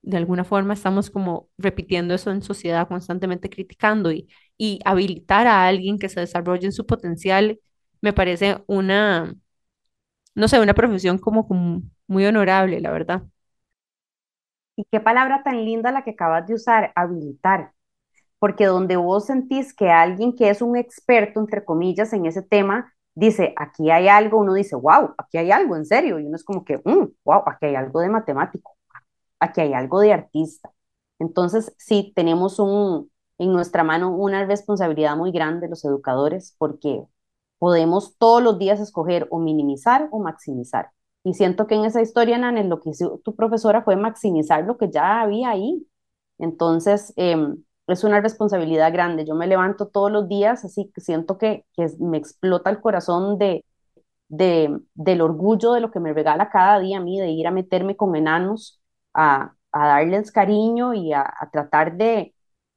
De 0.01 0.17
alguna 0.17 0.43
forma 0.45 0.73
estamos 0.73 1.09
como 1.09 1.49
repitiendo 1.57 2.13
eso 2.13 2.31
en 2.31 2.41
sociedad, 2.43 2.87
constantemente 2.87 3.49
criticando 3.49 4.11
y, 4.11 4.29
y 4.57 4.79
habilitar 4.85 5.47
a 5.47 5.67
alguien 5.67 5.99
que 5.99 6.09
se 6.09 6.21
desarrolle 6.21 6.67
en 6.67 6.73
su 6.73 6.85
potencial 6.85 7.59
me 8.01 8.13
parece 8.13 8.63
una, 8.67 9.35
no 10.35 10.47
sé, 10.47 10.59
una 10.59 10.73
profesión 10.73 11.17
como, 11.19 11.47
como 11.47 11.83
muy 12.07 12.25
honorable, 12.25 12.81
la 12.81 12.91
verdad. 12.91 13.23
Y 14.77 14.85
qué 14.91 15.01
palabra 15.01 15.43
tan 15.43 15.65
linda 15.65 15.91
la 15.91 16.03
que 16.05 16.11
acabas 16.11 16.47
de 16.47 16.55
usar, 16.55 16.93
habilitar. 16.95 17.73
Porque 18.39 18.65
donde 18.65 18.97
vos 18.97 19.25
sentís 19.25 19.73
que 19.73 19.89
alguien 19.89 20.35
que 20.35 20.49
es 20.49 20.61
un 20.61 20.75
experto, 20.77 21.39
entre 21.39 21.65
comillas, 21.65 22.13
en 22.13 22.25
ese 22.25 22.41
tema, 22.41 22.93
dice, 23.15 23.53
aquí 23.57 23.89
hay 23.91 24.07
algo, 24.07 24.39
uno 24.39 24.53
dice, 24.53 24.75
wow, 24.75 25.15
aquí 25.17 25.37
hay 25.37 25.51
algo, 25.51 25.75
en 25.75 25.85
serio. 25.85 26.19
Y 26.19 26.25
uno 26.25 26.35
es 26.35 26.43
como 26.43 26.65
que, 26.65 26.77
wow, 26.77 27.13
mm, 27.25 27.49
aquí 27.49 27.67
hay 27.67 27.75
algo 27.75 28.01
de 28.01 28.09
matemático, 28.09 28.77
aquí 29.39 29.61
hay 29.61 29.73
algo 29.73 30.01
de 30.01 30.13
artista. 30.13 30.71
Entonces, 31.19 31.73
sí, 31.77 32.13
tenemos 32.15 32.59
un, 32.59 33.11
en 33.37 33.53
nuestra 33.53 33.83
mano 33.83 34.15
una 34.15 34.45
responsabilidad 34.45 35.15
muy 35.17 35.31
grande 35.31 35.67
los 35.69 35.85
educadores 35.85 36.55
porque 36.57 37.03
podemos 37.59 38.17
todos 38.17 38.43
los 38.43 38.59
días 38.59 38.79
escoger 38.79 39.27
o 39.31 39.39
minimizar 39.39 40.09
o 40.11 40.19
maximizar. 40.19 40.91
Y 41.23 41.33
siento 41.33 41.67
que 41.67 41.75
en 41.75 41.85
esa 41.85 42.01
historia, 42.01 42.37
Nanes, 42.37 42.67
lo 42.67 42.81
que 42.81 42.91
hizo 42.91 43.19
tu 43.23 43.35
profesora 43.35 43.83
fue 43.83 43.95
maximizar 43.95 44.63
lo 44.65 44.77
que 44.77 44.91
ya 44.91 45.21
había 45.21 45.49
ahí. 45.49 45.87
Entonces, 46.37 47.13
em, 47.17 47.63
es 47.87 48.03
una 48.03 48.21
responsabilidad 48.21 48.91
grande. 48.93 49.25
Yo 49.25 49.35
me 49.35 49.47
levanto 49.47 49.87
todos 49.87 50.11
los 50.11 50.27
días, 50.29 50.65
así 50.65 50.91
que 50.93 51.01
siento 51.01 51.37
que, 51.37 51.65
que 51.75 51.87
me 51.99 52.17
explota 52.17 52.69
el 52.69 52.81
corazón 52.81 53.37
de, 53.37 53.65
de, 54.29 54.79
del 54.95 55.21
orgullo 55.21 55.73
de 55.73 55.81
lo 55.81 55.91
que 55.91 55.99
me 55.99 56.13
regala 56.13 56.49
cada 56.49 56.79
día 56.79 56.97
a 56.97 57.01
mí, 57.01 57.19
de 57.19 57.29
ir 57.31 57.47
a 57.47 57.51
meterme 57.51 57.95
con 57.97 58.15
enanos, 58.15 58.81
a, 59.13 59.53
a 59.71 59.87
darles 59.87 60.31
cariño 60.31 60.93
y 60.93 61.13
a, 61.13 61.21
a 61.21 61.49
tratar 61.51 61.97
de, 61.97 62.33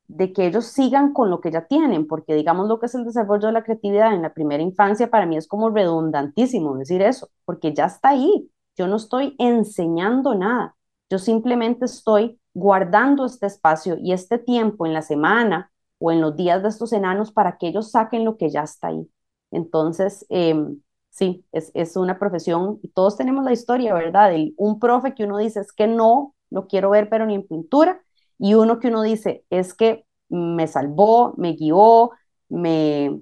de 0.09 0.33
que 0.33 0.47
ellos 0.47 0.67
sigan 0.67 1.13
con 1.13 1.31
lo 1.31 1.41
que 1.41 1.51
ya 1.51 1.67
tienen, 1.67 2.07
porque 2.07 2.35
digamos 2.35 2.69
lo 2.69 2.79
que 2.81 2.87
es 2.87 2.95
el 2.95 3.05
desarrollo 3.05 3.49
de 3.49 3.53
la 3.53 3.65
creatividad 3.65 4.15
en 4.15 4.23
la 4.23 4.33
primera 4.33 4.63
infancia, 4.63 5.11
para 5.11 5.27
mí 5.27 5.37
es 5.37 5.47
como 5.49 5.71
redundantísimo 5.71 6.77
decir 6.77 7.03
eso, 7.03 7.29
porque 7.45 7.75
ya 7.75 7.87
está 7.87 8.11
ahí. 8.11 8.51
Yo 8.77 8.87
no 8.87 8.97
estoy 8.97 9.35
enseñando 9.39 10.35
nada, 10.35 10.77
yo 11.11 11.19
simplemente 11.19 11.85
estoy 11.85 12.41
guardando 12.59 13.25
este 13.27 13.47
espacio 13.47 13.97
y 13.99 14.13
este 14.13 14.39
tiempo 14.39 14.87
en 14.87 14.93
la 14.93 15.03
semana 15.03 15.71
o 15.99 16.13
en 16.13 16.21
los 16.21 16.37
días 16.37 16.63
de 16.63 16.69
estos 16.69 16.93
enanos 16.93 17.33
para 17.33 17.57
que 17.59 17.69
ellos 17.69 17.91
saquen 17.91 18.25
lo 18.25 18.37
que 18.37 18.51
ya 18.51 18.63
está 18.63 18.89
ahí. 18.89 19.09
Entonces, 19.51 20.27
em, 20.29 20.81
sí, 21.11 21.45
es, 21.53 21.71
es, 21.75 21.97
una 21.97 22.19
profesión 22.19 22.79
y 22.83 22.89
todos 22.89 23.17
tenemos 23.17 23.45
la 23.45 23.53
historia, 23.53 23.95
¿verdad? 23.95 24.31
De 24.31 24.55
un 24.57 24.79
profe 24.81 25.15
que 25.15 25.25
uno 25.25 25.39
dice 25.39 25.61
es 25.61 25.73
que 25.73 25.87
no 25.87 26.35
lo 26.51 26.67
quiero 26.67 26.91
ver, 26.91 27.09
pero 27.09 27.27
ni 27.27 27.35
en 27.35 27.47
pintura, 27.47 28.03
y 28.39 28.55
uno 28.55 28.79
que 28.79 28.89
uno 28.89 29.03
dice, 29.03 29.45
es 29.51 29.75
que 29.75 30.07
me 30.29 30.67
salvó, 30.67 31.35
me 31.37 31.53
guió, 31.55 32.11
me, 32.49 33.21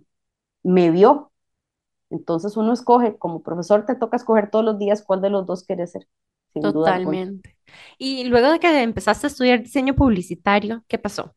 me 0.63 0.91
vio. 0.91 1.33
Entonces 2.11 2.57
uno 2.57 2.73
escoge, 2.73 3.19
como 3.19 3.43
profesor 3.43 3.87
te 3.87 3.97
toca 3.97 4.17
escoger 4.17 4.51
todos 4.51 4.65
los 4.65 4.79
días 4.79 5.03
cuál 5.05 5.21
de 5.23 5.31
los 5.31 5.47
dos 5.47 5.65
quieres 5.65 5.93
ser. 5.93 6.09
Totalmente. 6.61 7.57
y 7.99 8.25
luego 8.25 8.51
de 8.51 8.59
que 8.59 8.83
empezaste 8.83 9.27
a 9.27 9.31
estudiar 9.31 9.63
diseño 9.63 9.95
publicitario, 9.95 10.85
¿qué 10.89 10.99
pasó? 10.99 11.35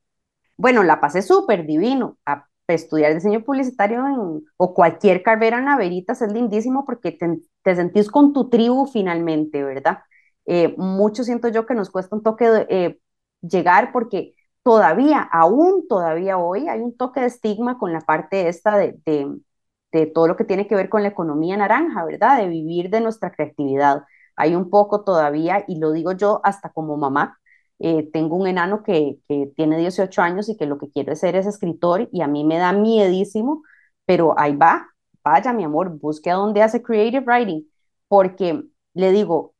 Bueno, 0.57 0.83
la 0.83 0.99
pasé 0.99 1.21
súper 1.21 1.65
divino. 1.65 2.17
A 2.25 2.49
estudiar 2.73 3.13
diseño 3.13 3.43
publicitario 3.43 4.03
o 4.57 4.73
cualquier 4.73 5.23
carrera 5.23 5.59
en 5.59 5.77
Veritas 5.77 6.21
es 6.21 6.31
lindísimo 6.31 6.85
porque 6.85 7.17
te, 7.63 7.75
sentís 7.75 8.09
con 8.09 8.33
tu 8.33 8.49
tribu 8.49 8.85
finalmente, 8.87 9.63
¿verdad? 9.63 9.99
Eh, 10.45 10.75
mucho 10.77 11.23
siento 11.23 11.47
yo 11.49 11.65
que 11.65 11.75
nos 11.75 11.89
cuesta 11.89 12.15
un 12.15 12.23
toque 12.23 12.49
de, 12.49 12.67
eh, 12.69 12.99
llegar 13.41 13.91
porque 13.91 14.35
todavía, 14.63 15.21
aún 15.21 15.87
todavía 15.87 16.37
hoy, 16.37 16.67
hay 16.67 16.81
un 16.81 16.95
toque 16.97 17.21
de 17.21 17.27
estigma 17.27 17.77
con 17.77 17.93
la 17.93 18.01
parte 18.01 18.47
esta 18.47 18.77
de, 18.77 18.99
de, 19.91 20.05
todo 20.07 20.27
lo 20.27 20.35
que 20.35 20.43
tiene 20.43 20.67
que 20.67 20.75
ver 20.75 20.89
con 20.89 21.03
la 21.03 21.09
economía 21.09 21.57
naranja, 21.57 22.05
¿verdad? 22.05 22.37
De 22.37 22.47
vivir 22.47 22.89
de 22.89 23.01
nuestra 23.01 23.31
creatividad. 23.31 24.03
Hay 24.39 24.55
un 24.55 24.69
poco 24.69 25.03
todavía, 25.03 25.65
y 25.67 25.79
lo 25.79 25.91
digo 25.91 26.13
yo 26.13 26.41
hasta 26.43 26.69
como 26.71 26.97
mamá, 26.97 27.39
eh, 27.79 28.09
tengo 28.11 28.35
un 28.35 28.47
enano 28.47 28.83
que, 28.83 29.19
que, 29.27 29.51
tiene 29.55 29.77
18 29.77 30.21
años 30.21 30.49
y 30.49 30.57
que 30.57 30.65
lo 30.65 30.77
que 30.77 30.89
quiere 30.89 31.15
ser 31.15 31.35
es 31.35 31.45
escritor 31.47 32.09
y 32.11 32.21
a 32.21 32.27
mí 32.27 32.43
me 32.43 32.57
da 32.57 32.73
miedísimo, 32.73 33.63
pero 34.05 34.37
ahí 34.37 34.55
va, 34.55 34.87
vaya 35.23 35.53
mi 35.53 35.63
amor, 35.63 35.97
busque 35.99 36.31
a 36.31 36.35
dónde 36.35 36.61
hace 36.63 36.81
creative 36.83 37.23
writing, 37.25 37.63
porque 38.07 38.63
le 38.93 39.11
digo, 39.11 39.53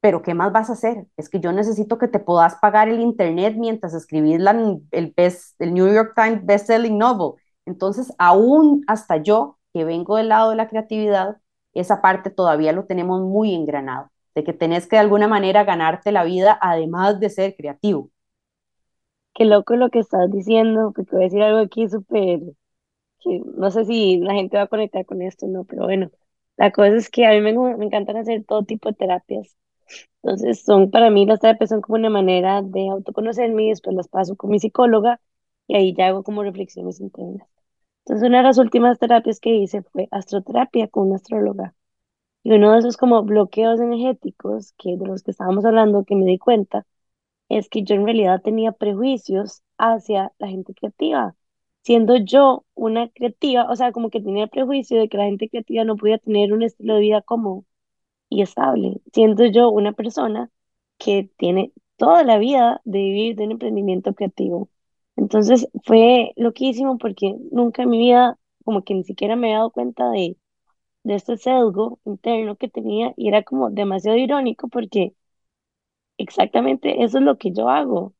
pero 0.00 0.22
¿qué 0.22 0.34
más 0.34 0.52
vas 0.52 0.70
a 0.70 0.72
hacer? 0.74 1.06
Es 1.16 1.28
que 1.28 1.40
yo 1.40 1.52
necesito 1.52 1.98
que 1.98 2.08
te 2.08 2.18
puedas 2.18 2.56
pagar 2.56 2.88
el 2.88 3.00
internet 3.00 3.54
mientras 3.58 3.94
escribís 3.94 4.40
el, 4.92 5.14
best, 5.16 5.60
el 5.60 5.74
New 5.74 5.92
York 5.92 6.14
Times 6.16 6.44
best-selling 6.44 6.96
novel. 6.96 7.40
Entonces, 7.66 8.12
aún 8.18 8.82
hasta 8.86 9.18
yo, 9.18 9.58
que 9.74 9.84
vengo 9.84 10.16
del 10.16 10.28
lado 10.28 10.50
de 10.50 10.56
la 10.56 10.68
creatividad, 10.68 11.36
esa 11.74 12.00
parte 12.02 12.30
todavía 12.30 12.72
lo 12.72 12.86
tenemos 12.86 13.20
muy 13.22 13.54
engranado, 13.54 14.10
de 14.34 14.44
que 14.44 14.52
tenés 14.52 14.86
que 14.86 14.96
de 14.96 15.00
alguna 15.00 15.28
manera 15.28 15.64
ganarte 15.64 16.12
la 16.12 16.24
vida 16.24 16.58
además 16.60 17.20
de 17.20 17.30
ser 17.30 17.56
creativo. 17.56 18.10
Qué 19.34 19.44
loco 19.44 19.74
lo 19.74 19.90
que 19.90 19.98
estás 19.98 20.30
diciendo, 20.30 20.92
porque 20.94 21.10
voy 21.16 21.22
a 21.22 21.24
decir 21.24 21.42
algo 21.42 21.58
aquí 21.60 21.88
súper, 21.88 22.40
no 23.56 23.70
sé 23.70 23.84
si 23.84 24.18
la 24.18 24.34
gente 24.34 24.56
va 24.56 24.64
a 24.64 24.66
conectar 24.68 25.04
con 25.06 25.22
esto, 25.22 25.46
no, 25.46 25.64
pero 25.64 25.84
bueno, 25.84 26.10
la 26.56 26.72
cosa 26.72 26.88
es 26.96 27.10
que 27.10 27.26
a 27.26 27.30
mí 27.32 27.40
me, 27.40 27.52
me 27.76 27.84
encantan 27.86 28.16
hacer 28.16 28.44
todo 28.44 28.64
tipo 28.64 28.88
de 28.90 28.94
terapias 28.96 29.56
entonces, 30.24 30.64
son 30.64 30.90
para 30.92 31.10
mí 31.10 31.26
las 31.26 31.40
terapias 31.40 31.70
son 31.70 31.82
como 31.82 31.96
una 31.98 32.10
manera 32.10 32.62
de 32.62 32.90
autoconocerme 32.90 33.64
y 33.66 33.70
después 33.70 33.96
las 33.96 34.08
paso 34.08 34.36
con 34.36 34.50
mi 34.50 34.60
psicóloga 34.60 35.20
y 35.68 35.76
ahí 35.76 35.94
ya 35.96 36.08
hago 36.08 36.24
como 36.24 36.44
reflexiones 36.44 37.00
internas. 37.00 37.48
Entonces, 38.10 38.28
una 38.28 38.38
de 38.38 38.44
las 38.44 38.58
últimas 38.58 38.98
terapias 38.98 39.38
que 39.38 39.54
hice 39.54 39.82
fue 39.84 40.08
astroterapia 40.10 40.88
con 40.88 41.06
una 41.06 41.16
astróloga. 41.16 41.76
Y 42.42 42.52
uno 42.52 42.72
de 42.72 42.80
esos 42.80 42.96
como 42.96 43.22
bloqueos 43.24 43.80
energéticos 43.80 44.72
que 44.78 44.96
de 44.96 45.06
los 45.06 45.22
que 45.22 45.30
estábamos 45.32 45.64
hablando, 45.64 46.04
que 46.04 46.16
me 46.16 46.26
di 46.26 46.38
cuenta, 46.38 46.86
es 47.48 47.68
que 47.68 47.84
yo 47.84 47.94
en 47.96 48.06
realidad 48.06 48.42
tenía 48.42 48.72
prejuicios 48.72 49.62
hacia 49.78 50.32
la 50.38 50.48
gente 50.48 50.74
creativa. 50.74 51.36
Siendo 51.82 52.16
yo 52.16 52.64
una 52.74 53.08
creativa, 53.10 53.70
o 53.70 53.76
sea, 53.76 53.92
como 53.92 54.10
que 54.10 54.20
tenía 54.22 54.44
el 54.44 54.50
prejuicio 54.50 54.98
de 55.00 55.08
que 55.08 55.18
la 55.18 55.26
gente 55.26 55.48
creativa 55.48 55.84
no 55.84 55.96
podía 55.96 56.18
tener 56.18 56.52
un 56.52 56.62
estilo 56.64 56.94
de 56.96 57.00
vida 57.02 57.22
cómodo 57.22 57.64
y 58.30 58.42
estable, 58.42 59.00
siendo 59.12 59.46
yo 59.46 59.70
una 59.70 59.92
persona 59.92 60.50
que 60.98 61.30
tiene 61.38 61.72
toda 61.96 62.24
la 62.24 62.38
vida 62.38 62.80
de 62.84 62.98
vivir 63.00 63.36
de 63.36 63.44
un 63.46 63.52
emprendimiento 63.52 64.14
creativo. 64.14 64.68
Entonces 65.20 65.68
fue 65.84 66.32
loquísimo 66.36 66.98
porque 66.98 67.36
nunca 67.52 67.84
en 67.84 67.90
mi 67.90 68.00
vida, 68.00 68.38
como 68.64 68.84
que 68.84 68.94
ni 68.94 69.04
siquiera 69.04 69.36
me 69.36 69.48
había 69.48 69.58
dado 69.58 69.72
cuenta 69.72 70.10
de, 70.10 70.36
de 71.04 71.14
este 71.16 71.36
sesgo 71.38 72.00
interno 72.06 72.56
que 72.56 72.68
tenía 72.70 73.14
y 73.16 73.28
era 73.28 73.42
como 73.44 73.70
demasiado 73.70 74.18
irónico 74.18 74.68
porque 74.68 75.14
exactamente 76.18 77.02
eso 77.04 77.18
es 77.18 77.24
lo 77.24 77.36
que 77.38 77.50
yo 77.52 77.68
hago. 77.68 78.14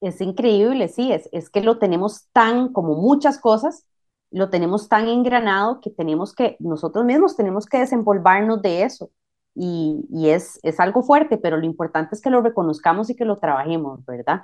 Es 0.00 0.20
increíble, 0.20 0.88
sí, 0.88 1.12
es, 1.12 1.28
es 1.32 1.48
que 1.50 1.60
lo 1.62 1.78
tenemos 1.78 2.26
tan, 2.32 2.72
como 2.72 2.96
muchas 2.96 3.38
cosas, 3.38 3.86
lo 4.32 4.50
tenemos 4.50 4.88
tan 4.88 5.06
engranado 5.08 5.80
que 5.80 5.90
tenemos 5.90 6.34
que, 6.34 6.56
nosotros 6.58 7.04
mismos 7.04 7.36
tenemos 7.36 7.66
que 7.66 7.78
desenvolvernos 7.78 8.62
de 8.62 8.82
eso. 8.82 9.10
Y, 9.54 10.04
y 10.10 10.30
es, 10.30 10.58
es 10.64 10.80
algo 10.80 11.02
fuerte, 11.04 11.38
pero 11.38 11.56
lo 11.58 11.66
importante 11.66 12.14
es 12.16 12.20
que 12.22 12.30
lo 12.30 12.40
reconozcamos 12.42 13.10
y 13.10 13.16
que 13.16 13.24
lo 13.24 13.38
trabajemos, 13.38 14.04
¿verdad? 14.06 14.42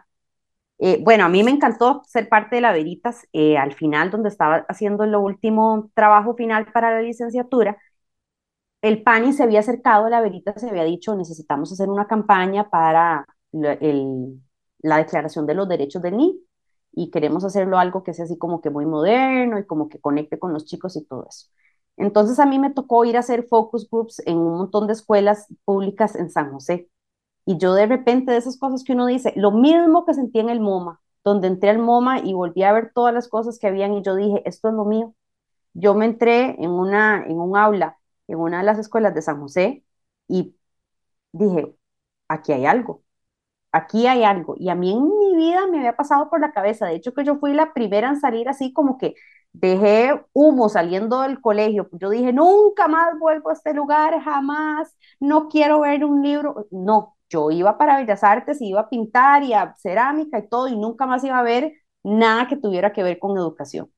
Eh, 0.80 1.00
bueno, 1.02 1.24
a 1.24 1.28
mí 1.28 1.42
me 1.42 1.50
encantó 1.50 2.02
ser 2.06 2.28
parte 2.28 2.56
de 2.56 2.62
la 2.62 2.72
Veritas 2.72 3.26
eh, 3.32 3.58
al 3.58 3.74
final, 3.74 4.10
donde 4.10 4.28
estaba 4.28 4.64
haciendo 4.68 5.04
el 5.04 5.14
último 5.16 5.90
trabajo 5.94 6.34
final 6.36 6.70
para 6.72 6.92
la 6.92 7.02
licenciatura. 7.02 7.76
El 8.82 9.02
PANI 9.02 9.32
se 9.32 9.42
había 9.44 9.60
acercado 9.60 10.06
a 10.06 10.10
la 10.10 10.20
Veritas, 10.20 10.60
se 10.60 10.68
había 10.70 10.84
dicho, 10.84 11.14
necesitamos 11.16 11.72
hacer 11.72 11.88
una 11.88 12.06
campaña 12.06 12.68
para 12.70 13.26
la 13.52 14.98
Declaración 14.98 15.46
de 15.46 15.54
los 15.54 15.68
Derechos 15.68 16.02
del 16.02 16.16
Niño 16.16 16.34
y 16.92 17.10
queremos 17.10 17.44
hacerlo 17.44 17.78
algo 17.78 18.02
que 18.02 18.14
sea 18.14 18.24
así 18.24 18.38
como 18.38 18.60
que 18.60 18.70
muy 18.70 18.86
moderno 18.86 19.58
y 19.58 19.66
como 19.66 19.88
que 19.88 20.00
conecte 20.00 20.38
con 20.38 20.52
los 20.52 20.64
chicos 20.64 20.96
y 20.96 21.04
todo 21.04 21.26
eso. 21.28 21.48
Entonces 21.96 22.38
a 22.38 22.46
mí 22.46 22.58
me 22.58 22.70
tocó 22.72 23.04
ir 23.04 23.16
a 23.16 23.20
hacer 23.20 23.44
focus 23.48 23.88
groups 23.90 24.22
en 24.26 24.36
un 24.38 24.56
montón 24.58 24.86
de 24.86 24.92
escuelas 24.94 25.46
públicas 25.64 26.14
en 26.16 26.30
San 26.30 26.52
José. 26.52 26.88
Y 27.48 27.58
yo 27.58 27.74
de 27.74 27.86
repente 27.86 28.32
de 28.32 28.38
esas 28.38 28.58
cosas 28.58 28.84
que 28.84 28.92
uno 28.92 29.06
dice, 29.06 29.32
lo 29.36 29.50
mismo 29.52 30.04
que 30.04 30.14
sentí 30.14 30.38
en 30.40 30.50
el 30.50 30.60
MoMA, 30.60 31.00
donde 31.24 31.48
entré 31.48 31.70
al 31.70 31.78
MoMA 31.78 32.20
y 32.20 32.34
volví 32.34 32.62
a 32.62 32.72
ver 32.72 32.92
todas 32.94 33.14
las 33.14 33.28
cosas 33.28 33.58
que 33.58 33.66
habían 33.68 33.94
y 33.94 34.02
yo 34.02 34.14
dije, 34.16 34.42
esto 34.46 34.68
es 34.68 34.74
lo 34.74 34.84
mío. 34.84 35.14
Yo 35.74 35.94
me 35.94 36.06
entré 36.06 36.56
en, 36.62 36.70
una, 36.70 37.24
en 37.26 37.38
un 37.40 37.56
aula, 37.56 37.98
en 38.28 38.38
una 38.40 38.58
de 38.60 38.64
las 38.64 38.78
escuelas 38.78 39.14
de 39.14 39.22
San 39.22 39.40
José 39.40 39.84
y 40.28 40.56
dije, 41.32 41.74
aquí 42.28 42.52
hay 42.52 42.66
algo 42.66 43.04
aquí 43.72 44.06
hay 44.06 44.24
algo. 44.24 44.54
Y 44.58 44.68
a 44.70 44.74
mí 44.74 44.92
en 44.92 45.04
mi 45.18 45.36
vida 45.36 45.66
me 45.66 45.78
había 45.78 45.96
pasado 45.96 46.30
por 46.30 46.40
la 46.40 46.52
cabeza, 46.52 46.86
de 46.86 46.94
hecho 46.96 47.14
que 47.14 47.24
yo 47.24 47.36
fui 47.38 47.54
la 47.54 47.72
primera 47.74 48.08
en 48.08 48.20
salir 48.20 48.48
así 48.48 48.72
como 48.72 48.98
que 48.98 49.14
dejé 49.52 50.24
humo 50.32 50.68
saliendo 50.68 51.20
del 51.22 51.40
colegio. 51.40 51.88
Yo 51.92 52.10
dije, 52.10 52.32
nunca 52.32 52.88
más 52.88 53.18
vuelvo 53.18 53.50
a 53.50 53.52
este 53.54 53.74
lugar, 53.74 54.20
jamás, 54.22 54.96
no 55.20 55.48
quiero 55.48 55.80
ver 55.80 56.04
un 56.04 56.22
libro. 56.22 56.66
No, 56.70 57.17
yo 57.28 57.50
iba 57.50 57.78
para 57.78 57.96
Bellas 57.98 58.24
Artes, 58.24 58.60
iba 58.60 58.80
a 58.82 58.88
pintar 58.90 59.42
y 59.44 59.52
a 59.54 59.74
cerámica 59.76 60.38
y 60.38 60.48
todo, 60.48 60.68
y 60.68 60.76
nunca 60.76 61.06
más 61.06 61.24
iba 61.24 61.38
a 61.38 61.42
ver 61.42 61.72
nada 62.02 62.48
que 62.48 62.56
tuviera 62.56 62.92
que 62.92 63.02
ver 63.02 63.18
con 63.18 63.36
educación. 63.36 63.90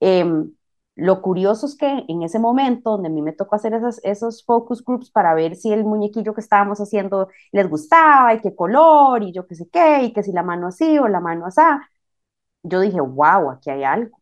Em, 0.00 0.52
lo 0.96 1.22
curioso 1.22 1.66
es 1.66 1.76
que 1.76 2.04
en 2.08 2.22
ese 2.22 2.38
momento 2.38 2.90
donde 2.92 3.08
a 3.08 3.12
mí 3.12 3.22
me 3.22 3.32
tocó 3.32 3.56
hacer 3.56 3.74
esos, 3.74 4.00
esos 4.04 4.44
focus 4.44 4.84
groups 4.84 5.10
para 5.10 5.34
ver 5.34 5.56
si 5.56 5.72
el 5.72 5.84
muñequillo 5.84 6.34
que 6.34 6.40
estábamos 6.40 6.80
haciendo 6.80 7.28
les 7.52 7.68
gustaba 7.70 8.34
y 8.34 8.40
qué 8.40 8.54
color 8.54 9.22
y 9.22 9.32
yo 9.32 9.46
qué 9.46 9.54
sé 9.54 9.68
qué, 9.70 10.04
y 10.04 10.12
que 10.12 10.22
si 10.22 10.32
la 10.32 10.42
mano 10.42 10.68
así 10.68 10.98
o 10.98 11.08
la 11.08 11.20
mano 11.20 11.46
así, 11.46 11.60
yo 12.62 12.80
dije, 12.80 13.00
wow, 13.00 13.50
aquí 13.50 13.70
hay 13.70 13.84
algo, 13.84 14.20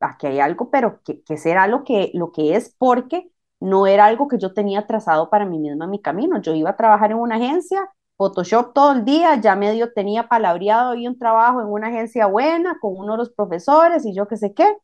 aquí 0.00 0.26
hay 0.28 0.40
algo, 0.40 0.70
pero 0.70 1.02
¿qué, 1.04 1.22
qué 1.24 1.36
será 1.38 1.66
lo 1.68 1.84
que, 1.84 2.10
lo 2.14 2.32
que 2.32 2.56
es? 2.56 2.74
Porque 2.78 3.30
no 3.60 3.86
era 3.86 4.06
algo 4.06 4.28
que 4.28 4.38
yo 4.38 4.52
tenía 4.54 4.86
trazado 4.86 5.30
para 5.30 5.46
mí 5.46 5.58
misma 5.58 5.86
mi 5.86 6.00
camino. 6.00 6.40
Yo 6.40 6.54
iba 6.54 6.70
a 6.70 6.76
trabajar 6.76 7.10
en 7.12 7.18
una 7.18 7.36
agencia, 7.36 7.90
Photoshop 8.16 8.72
todo 8.74 8.92
el 8.92 9.04
día, 9.04 9.36
ya 9.36 9.56
medio 9.56 9.92
tenía 9.92 10.28
palabreado 10.28 10.94
y 10.94 11.06
un 11.06 11.18
trabajo 11.18 11.60
en 11.60 11.68
una 11.68 11.88
agencia 11.88 12.26
buena 12.26 12.78
con 12.80 12.96
uno 12.96 13.12
de 13.12 13.18
los 13.18 13.30
profesores 13.30 14.06
y 14.06 14.14
yo 14.14 14.26
qué 14.28 14.36
sé 14.36 14.54
qué 14.54 14.76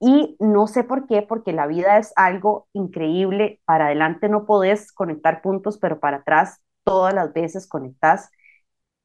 y 0.00 0.36
no 0.40 0.66
sé 0.66 0.84
por 0.84 1.06
qué, 1.06 1.22
porque 1.22 1.52
la 1.52 1.66
vida 1.66 1.98
es 1.98 2.12
algo 2.16 2.68
increíble. 2.72 3.60
Para 3.64 3.86
adelante 3.86 4.28
no 4.28 4.46
podés 4.46 4.92
conectar 4.92 5.40
puntos, 5.42 5.78
pero 5.78 6.00
para 6.00 6.18
atrás 6.18 6.60
todas 6.84 7.14
las 7.14 7.32
veces 7.32 7.66
conectas. 7.66 8.30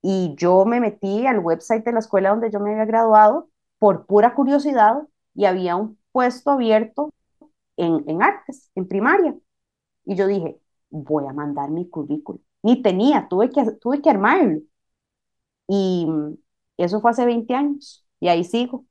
Y 0.01 0.35
yo 0.37 0.65
me 0.65 0.79
metí 0.79 1.27
al 1.27 1.39
website 1.39 1.85
de 1.85 1.93
la 1.93 1.99
escuela 1.99 2.29
donde 2.31 2.51
yo 2.51 2.59
me 2.59 2.71
había 2.71 2.85
graduado 2.85 3.49
por 3.79 4.05
pura 4.05 4.33
curiosidad 4.35 5.03
y 5.35 5.45
había 5.45 5.75
un 5.75 5.97
puesto 6.11 6.51
abierto 6.51 7.11
en, 7.81 8.03
en 8.09 8.23
artes, 8.23 8.71
en 8.75 8.87
primaria. 8.87 9.35
Y 10.05 10.15
yo 10.15 10.27
dije, 10.27 10.59
voy 10.91 11.27
a 11.27 11.33
mandar 11.33 11.69
mi 11.71 11.89
currículum. 11.89 12.41
Ni 12.63 12.81
tenía, 12.83 13.27
tuve 13.29 13.49
que, 13.51 13.63
tuve 13.81 14.01
que 14.01 14.09
armarlo. 14.11 14.61
Y 15.67 16.07
eso 16.77 17.01
fue 17.01 17.11
hace 17.11 17.25
20 17.25 17.53
años 17.55 18.05
y 18.19 18.27
ahí 18.29 18.43
sigo. 18.43 18.85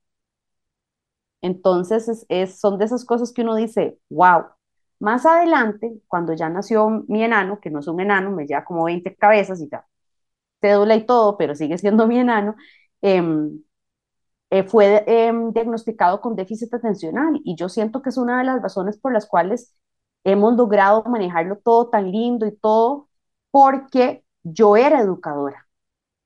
Entonces, 1.43 2.27
es, 2.29 2.61
son 2.61 2.79
de 2.79 2.85
esas 2.85 3.05
cosas 3.05 3.33
que 3.33 3.43
uno 3.43 3.55
dice, 3.57 3.99
wow. 4.11 4.45
Más 4.99 5.25
adelante, 5.27 5.93
cuando 6.09 6.35
ya 6.35 6.49
nació 6.51 7.05
mi 7.09 7.23
enano, 7.25 7.59
que 7.61 7.71
no 7.71 7.81
es 7.81 7.89
un 7.89 8.01
enano, 8.01 8.31
me 8.33 8.47
lleva 8.47 8.65
como 8.65 8.85
20 8.85 9.15
cabezas 9.17 9.61
y 9.63 9.69
ya, 9.71 9.87
cédula 10.61 10.97
y 10.97 11.07
todo, 11.07 11.37
pero 11.39 11.55
sigue 11.57 11.79
siendo 11.79 12.07
mi 12.09 12.19
enano, 12.19 12.57
em, 13.03 13.63
eh, 14.51 14.65
fue 14.65 15.05
em, 15.07 15.53
diagnosticado 15.53 16.21
con 16.21 16.37
déficit 16.37 16.73
atencional 16.75 17.41
y 17.45 17.57
yo 17.57 17.69
siento 17.69 18.03
que 18.03 18.11
es 18.11 18.17
una 18.19 18.39
de 18.39 18.45
las 18.45 18.63
razones 18.63 18.99
por 18.99 19.13
las 19.13 19.27
cuales 19.27 19.75
hemos 20.25 20.57
logrado 20.57 21.05
manejarlo 21.05 21.57
todo 21.59 21.89
tan 21.91 22.11
lindo 22.13 22.47
y 22.47 22.53
todo, 22.57 23.09
porque 23.51 24.25
yo 24.43 24.77
era 24.77 25.01
educadora 25.01 25.67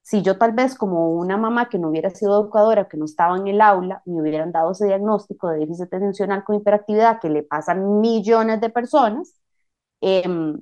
si 0.02 0.22
yo 0.22 0.38
tal 0.38 0.52
vez 0.52 0.74
como 0.76 1.12
una 1.14 1.36
mamá 1.36 1.68
que 1.68 1.78
no 1.78 1.88
hubiera 1.88 2.10
sido 2.10 2.40
educadora, 2.40 2.88
que 2.88 2.96
no 2.98 3.06
estaba 3.06 3.36
en 3.38 3.46
el 3.48 3.60
aula, 3.60 4.02
me 4.04 4.20
hubieran 4.20 4.52
dado 4.52 4.72
ese 4.72 4.86
diagnóstico 4.86 5.48
de 5.48 5.60
déficit 5.60 5.92
atencional 5.94 6.44
con 6.44 6.56
hiperactividad 6.56 7.20
que 7.20 7.30
le 7.30 7.42
pasa 7.42 7.72
a 7.72 7.74
millones 7.76 8.60
de 8.60 8.68
personas, 8.70 9.34
em, 10.02 10.60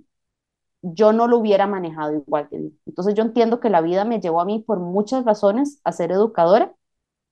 yo 0.83 1.13
no 1.13 1.29
lo 1.29 1.39
hubiera 1.39 1.67
manejado 1.67 2.15
igual 2.15 2.49
que 2.49 2.59
mí. 2.59 2.79
Entonces 2.87 3.15
yo 3.15 3.23
entiendo 3.23 3.61
que 3.61 3.71
la 3.71 3.81
vida 3.81 4.05
me 4.05 4.21
llevó 4.21 4.41
a 4.41 4.45
mí 4.45 4.61
por 4.67 4.81
muchas 4.81 5.25
razones 5.25 5.81
a 5.85 5.93
ser 5.93 6.13
educadora, 6.13 6.75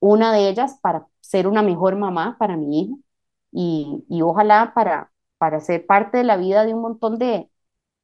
una 0.01 0.33
de 0.33 0.49
ellas 0.49 0.79
para 0.83 1.07
ser 1.21 1.47
una 1.49 1.63
mejor 1.63 1.97
mamá 1.97 2.37
para 2.39 2.57
mi 2.57 2.81
hijo 2.83 2.99
y, 3.53 4.05
y 4.09 4.23
ojalá 4.23 4.73
para, 4.75 5.13
para 5.39 5.61
ser 5.61 5.87
parte 5.87 6.19
de 6.19 6.25
la 6.25 6.37
vida 6.37 6.65
de 6.65 6.75
un 6.75 6.83
montón 6.83 7.19
de, 7.19 7.49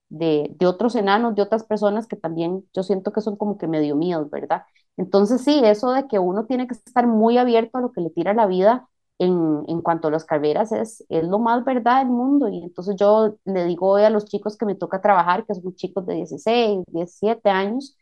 de, 0.09 0.67
otros 0.67 0.95
enanos, 0.97 1.35
de 1.35 1.43
otras 1.43 1.65
personas 1.65 2.07
que 2.07 2.17
también 2.17 2.65
yo 2.75 2.83
siento 2.83 3.13
que 3.13 3.21
son 3.21 3.37
como 3.37 3.59
que 3.59 3.67
medio 3.67 3.97
míos, 3.97 4.31
¿verdad? 4.31 4.65
Entonces 4.97 5.43
sí, 5.43 5.61
eso 5.65 5.93
de 5.93 6.07
que 6.09 6.19
uno 6.19 6.47
tiene 6.47 6.67
que 6.67 6.75
estar 6.75 7.07
muy 7.07 7.39
abierto 7.39 7.79
a 7.79 7.81
lo 7.81 7.93
que 7.93 8.01
le 8.01 8.11
tira 8.11 8.35
la 8.35 8.47
vida 8.47 8.89
en, 9.19 9.65
en 9.69 9.81
cuanto 9.83 10.09
a 10.09 10.11
las 10.11 10.25
carreras 10.25 10.73
es, 10.73 11.05
es 11.09 11.25
lo 11.25 11.39
más 11.39 11.65
verdad 11.65 11.99
del 12.01 12.09
mundo. 12.09 12.49
Y 12.49 12.63
entonces 12.65 12.97
yo 12.99 13.37
le 13.45 13.65
digo 13.65 13.89
hoy 13.91 14.03
a 14.05 14.11
los 14.11 14.25
chicos 14.27 14.57
que 14.57 14.67
me 14.67 14.75
toca 14.75 15.01
trabajar, 15.03 15.45
que 15.47 15.55
son 15.55 15.75
chicos 15.75 16.07
de 16.07 16.15
16, 16.15 16.85
17 16.89 17.51
años, 17.51 17.97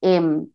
em, 0.00 0.48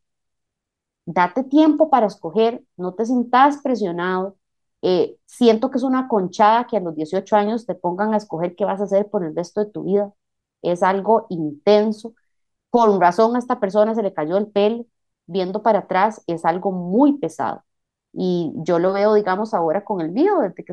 date 1.05 1.43
tiempo 1.43 1.89
para 1.89 2.07
escoger, 2.07 2.63
no 2.77 2.93
te 2.93 3.05
sientas 3.05 3.61
presionado. 3.61 4.37
Eh, 4.81 5.17
siento 5.25 5.71
que 5.71 5.77
es 5.77 5.83
una 5.83 6.07
conchada 6.07 6.67
que 6.67 6.77
a 6.77 6.79
los 6.79 6.95
18 6.95 7.35
años 7.35 7.65
te 7.65 7.75
pongan 7.75 8.13
a 8.13 8.17
escoger 8.17 8.55
qué 8.55 8.65
vas 8.65 8.81
a 8.81 8.83
hacer 8.85 9.09
por 9.09 9.23
el 9.23 9.35
resto 9.35 9.63
de 9.65 9.71
tu 9.71 9.83
vida 9.83 10.13
es 10.61 10.83
algo 10.83 11.27
intenso. 11.29 12.13
Con 12.69 12.99
razón 13.01 13.35
a 13.35 13.39
esta 13.39 13.59
persona 13.59 13.95
se 13.95 14.03
le 14.03 14.13
cayó 14.13 14.37
el 14.37 14.47
pelo, 14.47 14.85
viendo 15.27 15.63
para 15.63 15.79
atrás 15.79 16.23
es 16.27 16.45
algo 16.45 16.71
muy 16.71 17.17
pesado. 17.19 17.63
Y 18.13 18.53
yo 18.57 18.79
lo 18.79 18.93
veo, 18.93 19.13
digamos, 19.13 19.53
ahora 19.53 19.83
con 19.83 20.01
el 20.01 20.11
mío, 20.11 20.39
desde 20.39 20.63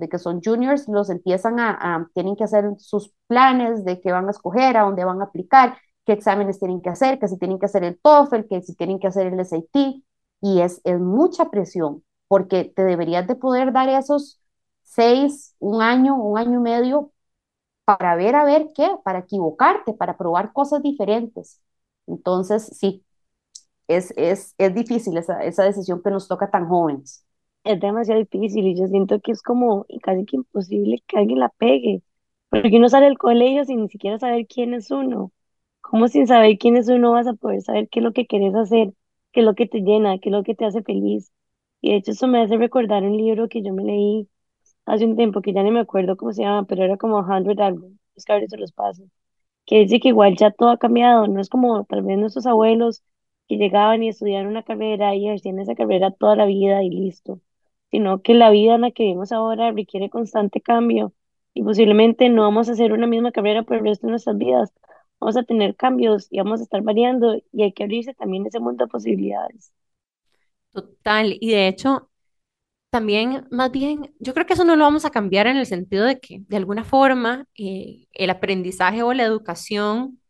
que, 0.00 0.08
que 0.08 0.18
son 0.18 0.40
juniors, 0.42 0.88
los 0.88 1.10
empiezan 1.10 1.60
a, 1.60 2.08
tienen 2.14 2.36
que 2.36 2.44
hacer 2.44 2.64
sus 2.78 3.12
planes 3.26 3.84
de 3.84 4.00
qué 4.00 4.12
van 4.12 4.28
a 4.28 4.30
escoger, 4.30 4.76
a 4.76 4.82
dónde 4.82 5.04
van 5.04 5.20
a 5.20 5.24
aplicar, 5.24 5.76
qué 6.06 6.14
exámenes 6.14 6.60
tienen 6.60 6.82
que 6.82 6.90
hacer, 6.90 7.18
que 7.20 7.28
si 7.28 7.38
tienen 7.38 7.58
que 7.60 7.66
hacer 7.66 7.84
el 7.84 7.98
TOEFL, 8.00 8.46
que 8.48 8.62
si 8.62 8.74
tienen 8.76 9.00
que 9.00 9.08
hacer 9.08 9.28
el 9.28 9.40
SAT, 9.40 10.02
y 10.42 10.60
es, 10.60 10.82
mucha 11.00 11.50
presión, 11.50 12.04
porque 12.28 12.64
te 12.64 12.84
deberías 12.84 13.26
de 13.28 13.36
poder 13.36 13.72
dar 13.72 13.88
esos 13.90 14.40
seis, 14.82 15.54
un 15.60 15.82
año, 15.82 16.16
un 16.16 16.38
año 16.38 16.60
y 16.60 16.62
medio 16.62 17.12
para 17.84 18.16
ver 18.16 18.34
a 18.36 18.44
ver 18.44 18.68
qué, 18.74 18.88
para 19.04 19.20
equivocarte, 19.20 19.92
para 19.94 20.16
probar 20.18 20.52
cosas 20.52 20.82
diferentes. 20.82 21.60
Entonces, 22.06 22.66
sí, 22.78 23.04
es, 23.88 24.12
es, 24.16 24.54
es 24.58 24.74
difícil 24.74 25.16
esa, 25.16 25.42
esa 25.44 25.64
decisión 25.64 26.02
que 26.02 26.10
nos 26.10 26.28
toca 26.28 26.50
tan 26.50 26.68
jóvenes. 26.68 27.24
Es 27.64 27.80
demasiado 27.80 28.20
difícil 28.20 28.66
y 28.66 28.76
yo 28.78 28.86
siento 28.88 29.20
que 29.20 29.32
es 29.32 29.42
como 29.42 29.86
casi 30.02 30.24
que 30.26 30.36
imposible 30.36 31.02
que 31.06 31.18
alguien 31.18 31.40
la 31.40 31.48
pegue, 31.50 32.02
porque 32.50 32.76
uno 32.76 32.88
sale 32.88 33.06
del 33.06 33.18
colegio 33.18 33.64
sin 33.64 33.82
ni 33.82 33.88
siquiera 33.88 34.18
saber 34.18 34.46
quién 34.46 34.74
es 34.74 34.90
uno. 34.90 35.32
¿Cómo 35.90 36.08
sin 36.08 36.26
saber 36.26 36.58
quién 36.58 36.76
es 36.76 36.88
uno 36.88 37.12
vas 37.12 37.26
a 37.26 37.34
poder 37.34 37.62
saber 37.62 37.88
qué 37.88 38.00
es 38.00 38.04
lo 38.04 38.12
que 38.12 38.26
quieres 38.26 38.54
hacer, 38.54 38.92
qué 39.32 39.40
es 39.40 39.46
lo 39.46 39.54
que 39.54 39.66
te 39.66 39.80
llena, 39.80 40.18
qué 40.18 40.28
es 40.30 40.32
lo 40.32 40.42
que 40.42 40.54
te 40.54 40.64
hace 40.64 40.82
feliz? 40.82 41.32
Y 41.80 41.90
de 41.90 41.96
hecho 41.98 42.10
eso 42.12 42.26
me 42.26 42.42
hace 42.42 42.56
recordar 42.56 43.02
un 43.04 43.16
libro 43.16 43.48
que 43.48 43.62
yo 43.62 43.72
me 43.72 43.84
leí 43.84 44.28
hace 44.86 45.04
un 45.06 45.16
tiempo, 45.16 45.42
que 45.42 45.52
ya 45.52 45.62
ni 45.62 45.70
me 45.70 45.80
acuerdo 45.80 46.16
cómo 46.16 46.32
se 46.32 46.42
llama, 46.42 46.66
pero 46.66 46.84
era 46.84 46.96
como 46.98 47.24
100 47.24 47.60
algo, 47.60 47.90
que 48.26 48.32
ahorita 48.32 48.50
se 48.50 48.58
los 48.58 48.72
paso, 48.72 49.04
que 49.66 49.80
dice 49.80 50.00
que 50.00 50.08
igual 50.08 50.36
ya 50.36 50.50
todo 50.52 50.70
ha 50.70 50.78
cambiado, 50.78 51.26
no 51.28 51.40
es 51.40 51.48
como 51.50 51.84
tal 51.86 52.02
vez 52.02 52.18
nuestros 52.18 52.46
abuelos 52.46 53.02
que 53.48 53.56
llegaban 53.58 54.02
y 54.02 54.08
estudiaron 54.10 54.48
una 54.50 54.62
carrera 54.64 55.14
y 55.14 55.26
ejercían 55.28 55.58
esa 55.60 55.74
carrera 55.74 56.10
toda 56.12 56.36
la 56.36 56.46
vida 56.46 56.82
y 56.84 56.90
listo, 56.90 57.40
sino 57.90 58.22
que 58.22 58.34
la 58.34 58.50
vida 58.50 58.74
en 58.76 58.82
la 58.82 58.90
que 58.92 59.04
vivimos 59.04 59.32
ahora 59.32 59.72
requiere 59.72 60.10
constante 60.10 60.60
cambio 60.60 61.12
y 61.54 61.62
posiblemente 61.62 62.28
no 62.30 62.42
vamos 62.42 62.68
a 62.68 62.72
hacer 62.72 62.92
una 62.92 63.06
misma 63.06 63.32
carrera 63.32 63.62
por 63.64 63.76
el 63.78 63.84
resto 63.84 64.06
de 64.06 64.12
nuestras 64.12 64.38
vidas, 64.38 64.72
vamos 65.20 65.36
a 65.36 65.42
tener 65.44 65.76
cambios 65.76 66.28
y 66.30 66.38
vamos 66.38 66.60
a 66.60 66.64
estar 66.64 66.82
variando 66.82 67.36
y 67.52 67.62
hay 67.62 67.72
que 67.72 67.84
abrirse 67.84 68.14
también 68.14 68.46
ese 68.46 68.60
mundo 68.60 68.84
de 68.84 68.90
posibilidades. 68.90 69.72
Total, 70.72 71.36
y 71.40 71.50
de 71.50 71.68
hecho, 71.68 72.10
también, 72.90 73.46
más 73.50 73.72
bien, 73.72 74.14
yo 74.20 74.34
creo 74.34 74.46
que 74.46 74.54
eso 74.54 74.64
no 74.64 74.76
lo 74.76 74.84
vamos 74.84 75.04
a 75.06 75.10
cambiar 75.10 75.46
en 75.48 75.56
el 75.58 75.66
sentido 75.66 76.04
de 76.06 76.20
que, 76.20 76.42
de 76.48 76.56
alguna 76.56 76.84
forma, 76.84 77.46
eh, 77.58 78.06
el 78.12 78.30
aprendizaje 78.30 79.02
o 79.02 79.14
la 79.14 79.24
educación 79.24 80.20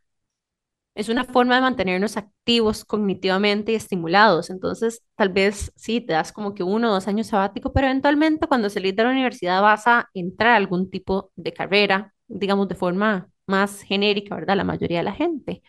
es 0.95 1.09
una 1.11 1.25
forma 1.25 1.57
de 1.57 1.61
mantenernos 1.61 2.17
activos 2.17 2.85
cognitivamente 2.85 3.73
y 3.73 3.75
estimulados. 3.75 4.49
Entonces, 4.51 5.03
tal 5.15 5.29
vez 5.29 5.73
sí, 5.77 6.01
te 6.01 6.15
das 6.15 6.33
como 6.33 6.55
que 6.55 6.63
uno 6.63 6.91
o 6.91 6.95
dos 6.95 7.07
años 7.09 7.27
sabático, 7.29 7.73
pero 7.73 7.87
eventualmente 7.89 8.47
cuando 8.47 8.71
salís 8.71 8.97
de 8.97 9.03
la 9.05 9.11
universidad 9.11 9.61
vas 9.63 9.87
a 9.87 10.09
entrar 10.15 10.53
a 10.53 10.57
algún 10.57 10.91
tipo 10.91 11.31
de 11.37 11.53
carrera, 11.53 12.15
digamos, 12.29 12.69
de 12.69 12.75
forma 12.77 13.29
más 13.47 13.83
genérica, 13.83 14.35
¿verdad? 14.35 14.57
La 14.57 14.65
mayoría 14.65 14.99
de 14.99 15.05
la 15.05 15.13
gente. 15.13 15.63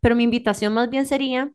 Pero 0.00 0.16
mi 0.16 0.24
invitación 0.24 0.74
más 0.74 0.90
bien 0.90 1.06
sería 1.06 1.52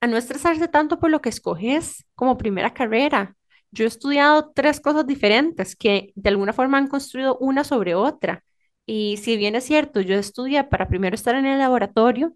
a 0.00 0.06
no 0.06 0.16
estresarse 0.16 0.68
tanto 0.68 0.98
por 1.00 1.10
lo 1.10 1.20
que 1.20 1.28
escoges 1.28 2.06
como 2.14 2.38
primera 2.38 2.74
carrera. 2.74 3.36
Yo 3.70 3.84
he 3.84 3.88
estudiado 3.88 4.52
tres 4.54 4.80
cosas 4.80 5.06
diferentes 5.06 5.76
que 5.76 6.12
de 6.14 6.30
alguna 6.30 6.52
forma 6.52 6.78
han 6.78 6.88
construido 6.88 7.36
una 7.38 7.64
sobre 7.64 7.94
otra. 7.94 8.44
Y 8.86 9.18
si 9.18 9.36
bien 9.36 9.54
es 9.56 9.64
cierto, 9.64 10.00
yo 10.00 10.14
estudié 10.16 10.64
para 10.64 10.88
primero 10.88 11.14
estar 11.14 11.34
en 11.34 11.46
el 11.46 11.58
laboratorio, 11.58 12.34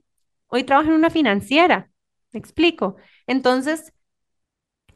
hoy 0.48 0.64
trabajo 0.64 0.90
en 0.90 0.96
una 0.96 1.10
financiera. 1.10 1.90
¿Me 2.32 2.40
explico? 2.40 2.96
Entonces, 3.26 3.92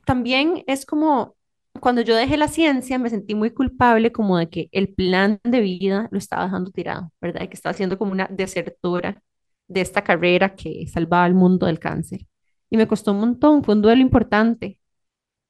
también 0.04 0.64
es 0.66 0.86
como 0.86 1.35
cuando 1.80 2.02
yo 2.02 2.16
dejé 2.16 2.36
la 2.36 2.48
ciencia, 2.48 2.98
me 2.98 3.10
sentí 3.10 3.34
muy 3.34 3.50
culpable 3.50 4.12
como 4.12 4.38
de 4.38 4.48
que 4.48 4.68
el 4.72 4.94
plan 4.94 5.40
de 5.44 5.60
vida 5.60 6.08
lo 6.10 6.18
estaba 6.18 6.44
dejando 6.44 6.70
tirado, 6.70 7.12
¿verdad? 7.20 7.42
Y 7.42 7.48
que 7.48 7.54
estaba 7.54 7.72
haciendo 7.72 7.98
como 7.98 8.12
una 8.12 8.28
desertora 8.30 9.22
de 9.68 9.80
esta 9.80 10.02
carrera 10.04 10.54
que 10.54 10.86
salvaba 10.88 11.24
al 11.24 11.34
mundo 11.34 11.66
del 11.66 11.78
cáncer. 11.78 12.26
Y 12.70 12.76
me 12.76 12.86
costó 12.88 13.12
un 13.12 13.20
montón, 13.20 13.64
fue 13.64 13.74
un 13.74 13.82
duelo 13.82 14.02
importante. 14.02 14.80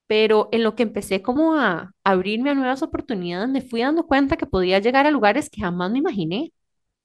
Pero 0.06 0.48
en 0.52 0.62
lo 0.64 0.74
que 0.76 0.84
empecé 0.84 1.22
como 1.22 1.54
a 1.56 1.92
abrirme 2.04 2.50
a 2.50 2.54
nuevas 2.54 2.82
oportunidades, 2.82 3.48
me 3.48 3.62
fui 3.62 3.82
dando 3.82 4.06
cuenta 4.06 4.36
que 4.36 4.46
podía 4.46 4.78
llegar 4.80 5.06
a 5.06 5.10
lugares 5.10 5.50
que 5.50 5.62
jamás 5.62 5.90
me 5.90 5.98
imaginé. 5.98 6.52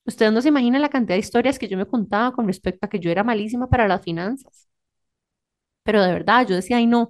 Ustedes 0.06 0.34
no 0.34 0.42
se 0.42 0.50
imaginan 0.50 0.82
la 0.82 0.90
cantidad 0.90 1.16
de 1.16 1.20
historias 1.22 1.60
que 1.60 1.68
yo 1.70 1.78
me 1.78 1.88
contaba 1.88 2.34
con 2.34 2.48
respecto 2.48 2.86
a 2.86 2.90
que 2.90 3.00
yo 3.00 3.12
era 3.12 3.24
malísima 3.24 3.70
para 3.70 3.88
las 3.88 4.04
finanzas. 4.04 4.70
Pero 5.84 6.04
de 6.04 6.14
verdad, 6.14 6.48
yo 6.48 6.56
decía, 6.56 6.78
ay 6.78 6.88
no, 6.88 7.10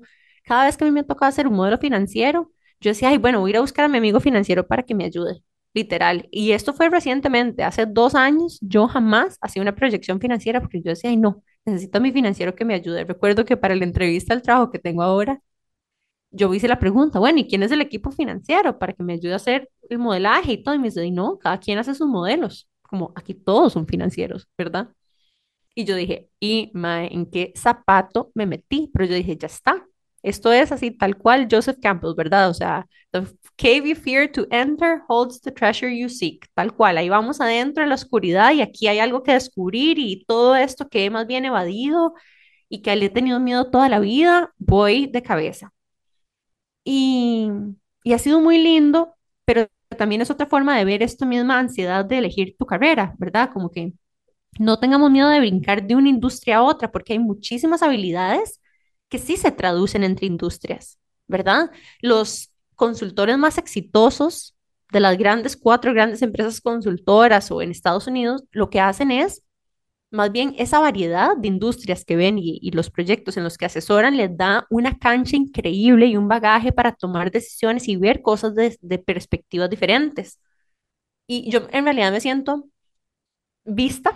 cada 0.51 0.65
vez 0.65 0.75
que 0.75 0.83
a 0.83 0.87
mí 0.87 0.91
me 0.91 1.05
tocaba 1.05 1.29
hacer 1.29 1.47
un 1.47 1.53
modelo 1.55 1.77
financiero, 1.77 2.51
yo 2.81 2.91
decía, 2.91 3.07
ay, 3.07 3.17
bueno, 3.17 3.39
voy 3.39 3.51
a 3.51 3.53
ir 3.53 3.57
a 3.57 3.61
buscar 3.61 3.85
a 3.85 3.87
mi 3.87 3.97
amigo 3.97 4.19
financiero 4.19 4.67
para 4.67 4.83
que 4.83 4.93
me 4.93 5.05
ayude, 5.05 5.41
literal. 5.73 6.27
Y 6.29 6.51
esto 6.51 6.73
fue 6.73 6.89
recientemente, 6.89 7.63
hace 7.63 7.85
dos 7.85 8.15
años, 8.15 8.59
yo 8.61 8.89
jamás 8.89 9.37
hacía 9.41 9.61
una 9.61 9.75
proyección 9.75 10.19
financiera 10.19 10.59
porque 10.59 10.81
yo 10.81 10.89
decía, 10.89 11.09
ay 11.09 11.15
no, 11.15 11.41
necesito 11.63 11.99
a 11.99 12.01
mi 12.01 12.11
financiero 12.11 12.53
que 12.53 12.65
me 12.65 12.73
ayude. 12.73 13.05
Recuerdo 13.05 13.45
que 13.45 13.55
para 13.55 13.75
la 13.75 13.85
entrevista 13.85 14.33
al 14.33 14.41
trabajo 14.41 14.71
que 14.71 14.79
tengo 14.79 15.03
ahora, 15.03 15.41
yo 16.31 16.53
hice 16.53 16.67
la 16.67 16.79
pregunta, 16.79 17.19
bueno, 17.19 17.39
¿y 17.39 17.47
quién 17.47 17.63
es 17.63 17.71
el 17.71 17.79
equipo 17.79 18.11
financiero 18.11 18.77
para 18.77 18.91
que 18.91 19.03
me 19.03 19.13
ayude 19.13 19.31
a 19.33 19.37
hacer 19.37 19.69
el 19.89 19.99
modelaje 19.99 20.51
y 20.53 20.63
todo? 20.63 20.75
Y 20.75 20.79
me 20.79 20.89
dice, 20.89 21.09
no, 21.11 21.39
cada 21.39 21.59
quien 21.61 21.79
hace 21.79 21.95
sus 21.95 22.07
modelos, 22.07 22.67
como 22.81 23.13
aquí 23.15 23.33
todos 23.35 23.71
son 23.73 23.87
financieros, 23.87 24.49
¿verdad? 24.57 24.89
Y 25.75 25.85
yo 25.85 25.95
dije, 25.95 26.29
¿y 26.41 26.71
en 26.73 27.25
qué 27.27 27.53
zapato 27.55 28.31
me 28.35 28.45
metí? 28.45 28.91
Pero 28.93 29.05
yo 29.05 29.15
dije, 29.15 29.37
ya 29.37 29.47
está. 29.47 29.87
Esto 30.23 30.51
es 30.51 30.71
así, 30.71 30.91
tal 30.91 31.17
cual 31.17 31.47
Joseph 31.49 31.77
Campbell, 31.81 32.13
¿verdad? 32.15 32.49
O 32.49 32.53
sea, 32.53 32.87
the 33.11 33.23
cave 33.57 33.87
you 33.87 33.95
fear 33.95 34.31
to 34.31 34.45
enter 34.51 35.01
holds 35.07 35.41
the 35.41 35.51
treasure 35.51 35.89
you 35.91 36.09
seek. 36.09 36.47
Tal 36.53 36.73
cual, 36.73 36.97
ahí 36.97 37.09
vamos 37.09 37.41
adentro 37.41 37.83
en 37.83 37.89
la 37.89 37.95
oscuridad 37.95 38.53
y 38.53 38.61
aquí 38.61 38.87
hay 38.87 38.99
algo 38.99 39.23
que 39.23 39.33
descubrir 39.33 39.97
y 39.99 40.23
todo 40.25 40.55
esto 40.55 40.87
que 40.89 41.05
he 41.05 41.09
más 41.09 41.27
bien 41.27 41.45
evadido 41.45 42.13
y 42.69 42.81
que 42.81 42.95
le 42.95 43.05
he 43.07 43.09
tenido 43.09 43.39
miedo 43.39 43.69
toda 43.71 43.89
la 43.89 43.99
vida, 43.99 44.53
voy 44.57 45.07
de 45.07 45.21
cabeza. 45.23 45.73
Y, 46.83 47.49
y 48.03 48.13
ha 48.13 48.19
sido 48.19 48.41
muy 48.41 48.57
lindo, 48.57 49.15
pero 49.45 49.67
también 49.97 50.21
es 50.21 50.31
otra 50.31 50.47
forma 50.47 50.77
de 50.77 50.85
ver 50.85 51.03
esta 51.03 51.25
misma 51.25 51.59
ansiedad 51.59 52.05
de 52.05 52.17
elegir 52.19 52.55
tu 52.57 52.65
carrera, 52.65 53.13
¿verdad? 53.19 53.51
Como 53.53 53.69
que 53.71 53.93
no 54.59 54.79
tengamos 54.79 55.11
miedo 55.11 55.29
de 55.29 55.39
brincar 55.39 55.85
de 55.87 55.95
una 55.95 56.09
industria 56.09 56.57
a 56.57 56.63
otra, 56.63 56.91
porque 56.91 57.13
hay 57.13 57.19
muchísimas 57.19 57.83
habilidades 57.83 58.60
que 59.11 59.19
sí 59.19 59.35
se 59.37 59.51
traducen 59.51 60.03
entre 60.05 60.25
industrias, 60.25 60.97
¿verdad? 61.27 61.69
Los 62.01 62.51
consultores 62.75 63.37
más 63.37 63.57
exitosos 63.57 64.55
de 64.91 65.01
las 65.01 65.17
grandes, 65.17 65.57
cuatro 65.57 65.93
grandes 65.93 66.21
empresas 66.21 66.61
consultoras 66.61 67.51
o 67.51 67.61
en 67.61 67.71
Estados 67.71 68.07
Unidos, 68.07 68.45
lo 68.51 68.69
que 68.69 68.79
hacen 68.79 69.11
es, 69.11 69.43
más 70.11 70.31
bien, 70.31 70.55
esa 70.57 70.79
variedad 70.79 71.35
de 71.37 71.49
industrias 71.49 72.05
que 72.05 72.15
ven 72.15 72.37
y, 72.39 72.71
los 72.71 72.89
proyectos 72.89 73.37
en 73.37 73.43
los 73.43 73.57
que 73.57 73.65
asesoran 73.65 74.15
les 74.17 74.35
da 74.37 74.65
una 74.69 74.97
cancha 74.97 75.35
increíble 75.35 76.07
y 76.07 76.17
un 76.17 76.29
bagaje 76.29 76.71
para 76.71 76.93
tomar 76.93 77.31
decisiones 77.31 77.87
y 77.89 77.97
ver 77.97 78.21
cosas 78.21 78.55
de, 78.55 78.77
de 78.81 78.99
perspectivas 78.99 79.69
diferentes. 79.69 80.39
Y 81.27 81.49
yo 81.51 81.67
en 81.71 81.85
realidad 81.85 82.11
me 82.11 82.21
siento 82.21 82.69
vista 83.65 84.13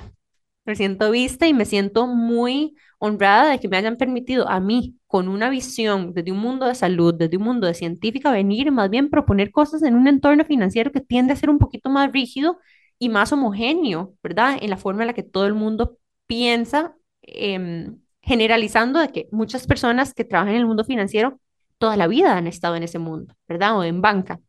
siento 0.74 1.12
vista 1.12 1.48
y 1.48 1.54
me 1.54 1.66
siento 1.66 2.08
muy 2.08 2.76
honrada 2.98 3.52
de 3.52 3.60
que 3.60 3.68
me 3.68 3.78
hayan 3.78 3.98
permitido 3.98 4.50
a 4.50 4.60
mí, 4.60 4.98
con 5.08 5.28
una 5.28 5.50
visión 5.50 6.14
desde 6.14 6.32
un 6.32 6.40
mundo 6.40 6.66
de 6.66 6.76
salud, 6.76 7.14
desde 7.14 7.38
un 7.38 7.44
mundo 7.44 7.68
de 7.68 7.74
científica, 7.76 8.32
venir 8.32 8.72
más 8.72 8.90
bien 8.90 9.10
proponer 9.10 9.52
cosas 9.52 9.84
en 9.84 9.96
un 9.96 10.08
entorno 10.08 10.44
financiero 10.46 10.92
que 10.92 11.02
tiende 11.02 11.34
a 11.34 11.36
ser 11.36 11.50
un 11.50 11.60
poquito 11.60 11.90
más 11.90 12.12
rígido 12.12 12.58
y 12.98 13.10
más 13.10 13.32
homogéneo, 13.32 14.16
¿verdad? 14.24 14.58
En 14.62 14.70
la 14.70 14.78
forma 14.78 15.04
en 15.04 15.08
la 15.08 15.14
que 15.14 15.24
todo 15.24 15.46
el 15.46 15.54
mundo 15.54 16.00
piensa, 16.28 16.96
em, 17.22 18.00
generalizando 18.22 19.00
de 19.00 19.10
que 19.10 19.28
muchas 19.32 19.68
personas 19.68 20.14
que 20.14 20.26
trabajan 20.26 20.56
en 20.56 20.62
el 20.62 20.68
mundo 20.68 20.84
financiero 20.84 21.40
toda 21.78 21.98
la 21.98 22.08
vida 22.08 22.38
han 22.38 22.48
estado 22.48 22.76
en 22.76 22.84
ese 22.84 23.00
mundo, 23.00 23.36
¿verdad? 23.48 23.78
O 23.78 23.84
en 23.84 24.02
banca. 24.02 24.40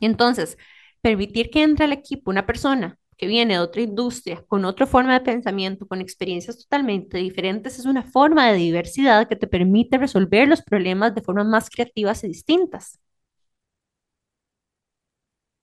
Entonces, 0.00 0.56
permitir 1.00 1.50
que 1.50 1.62
entre 1.62 1.84
al 1.86 1.92
equipo 1.92 2.30
una 2.30 2.46
persona 2.46 2.98
que 3.20 3.26
viene 3.26 3.54
de 3.54 3.60
otra 3.60 3.82
industria, 3.82 4.42
con 4.48 4.64
otra 4.64 4.86
forma 4.86 5.12
de 5.12 5.20
pensamiento, 5.20 5.86
con 5.86 6.00
experiencias 6.00 6.56
totalmente 6.58 7.18
diferentes, 7.18 7.78
es 7.78 7.84
una 7.84 8.02
forma 8.02 8.50
de 8.50 8.56
diversidad 8.56 9.28
que 9.28 9.36
te 9.36 9.46
permite 9.46 9.98
resolver 9.98 10.48
los 10.48 10.62
problemas 10.62 11.14
de 11.14 11.20
formas 11.20 11.46
más 11.46 11.68
creativas 11.68 12.24
y 12.24 12.28
distintas. 12.28 12.98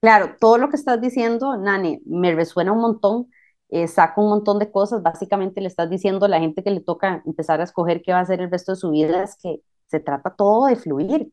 Claro, 0.02 0.36
todo 0.40 0.60
lo 0.60 0.70
que 0.70 0.76
estás 0.76 1.02
diciendo, 1.02 1.58
Nani, 1.58 2.00
me 2.06 2.36
resuena 2.36 2.72
un 2.72 2.80
montón, 2.82 3.28
eh, 3.70 3.88
saca 3.88 4.22
un 4.22 4.30
montón 4.30 4.60
de 4.60 4.72
cosas, 4.72 5.02
básicamente 5.02 5.60
le 5.60 5.68
estás 5.68 5.90
diciendo 5.90 6.28
a 6.28 6.30
la 6.30 6.40
gente 6.40 6.64
que 6.64 6.70
le 6.70 6.82
toca 6.82 7.24
empezar 7.26 7.60
a 7.60 7.64
escoger 7.64 8.04
qué 8.04 8.12
va 8.12 8.20
a 8.20 8.22
hacer 8.22 8.40
el 8.40 8.52
resto 8.52 8.74
de 8.74 8.76
su 8.76 8.92
vida, 8.92 9.24
es 9.24 9.36
que 9.42 9.62
se 9.88 10.00
trata 10.00 10.36
todo 10.36 10.68
de 10.68 10.76
fluir, 10.76 11.32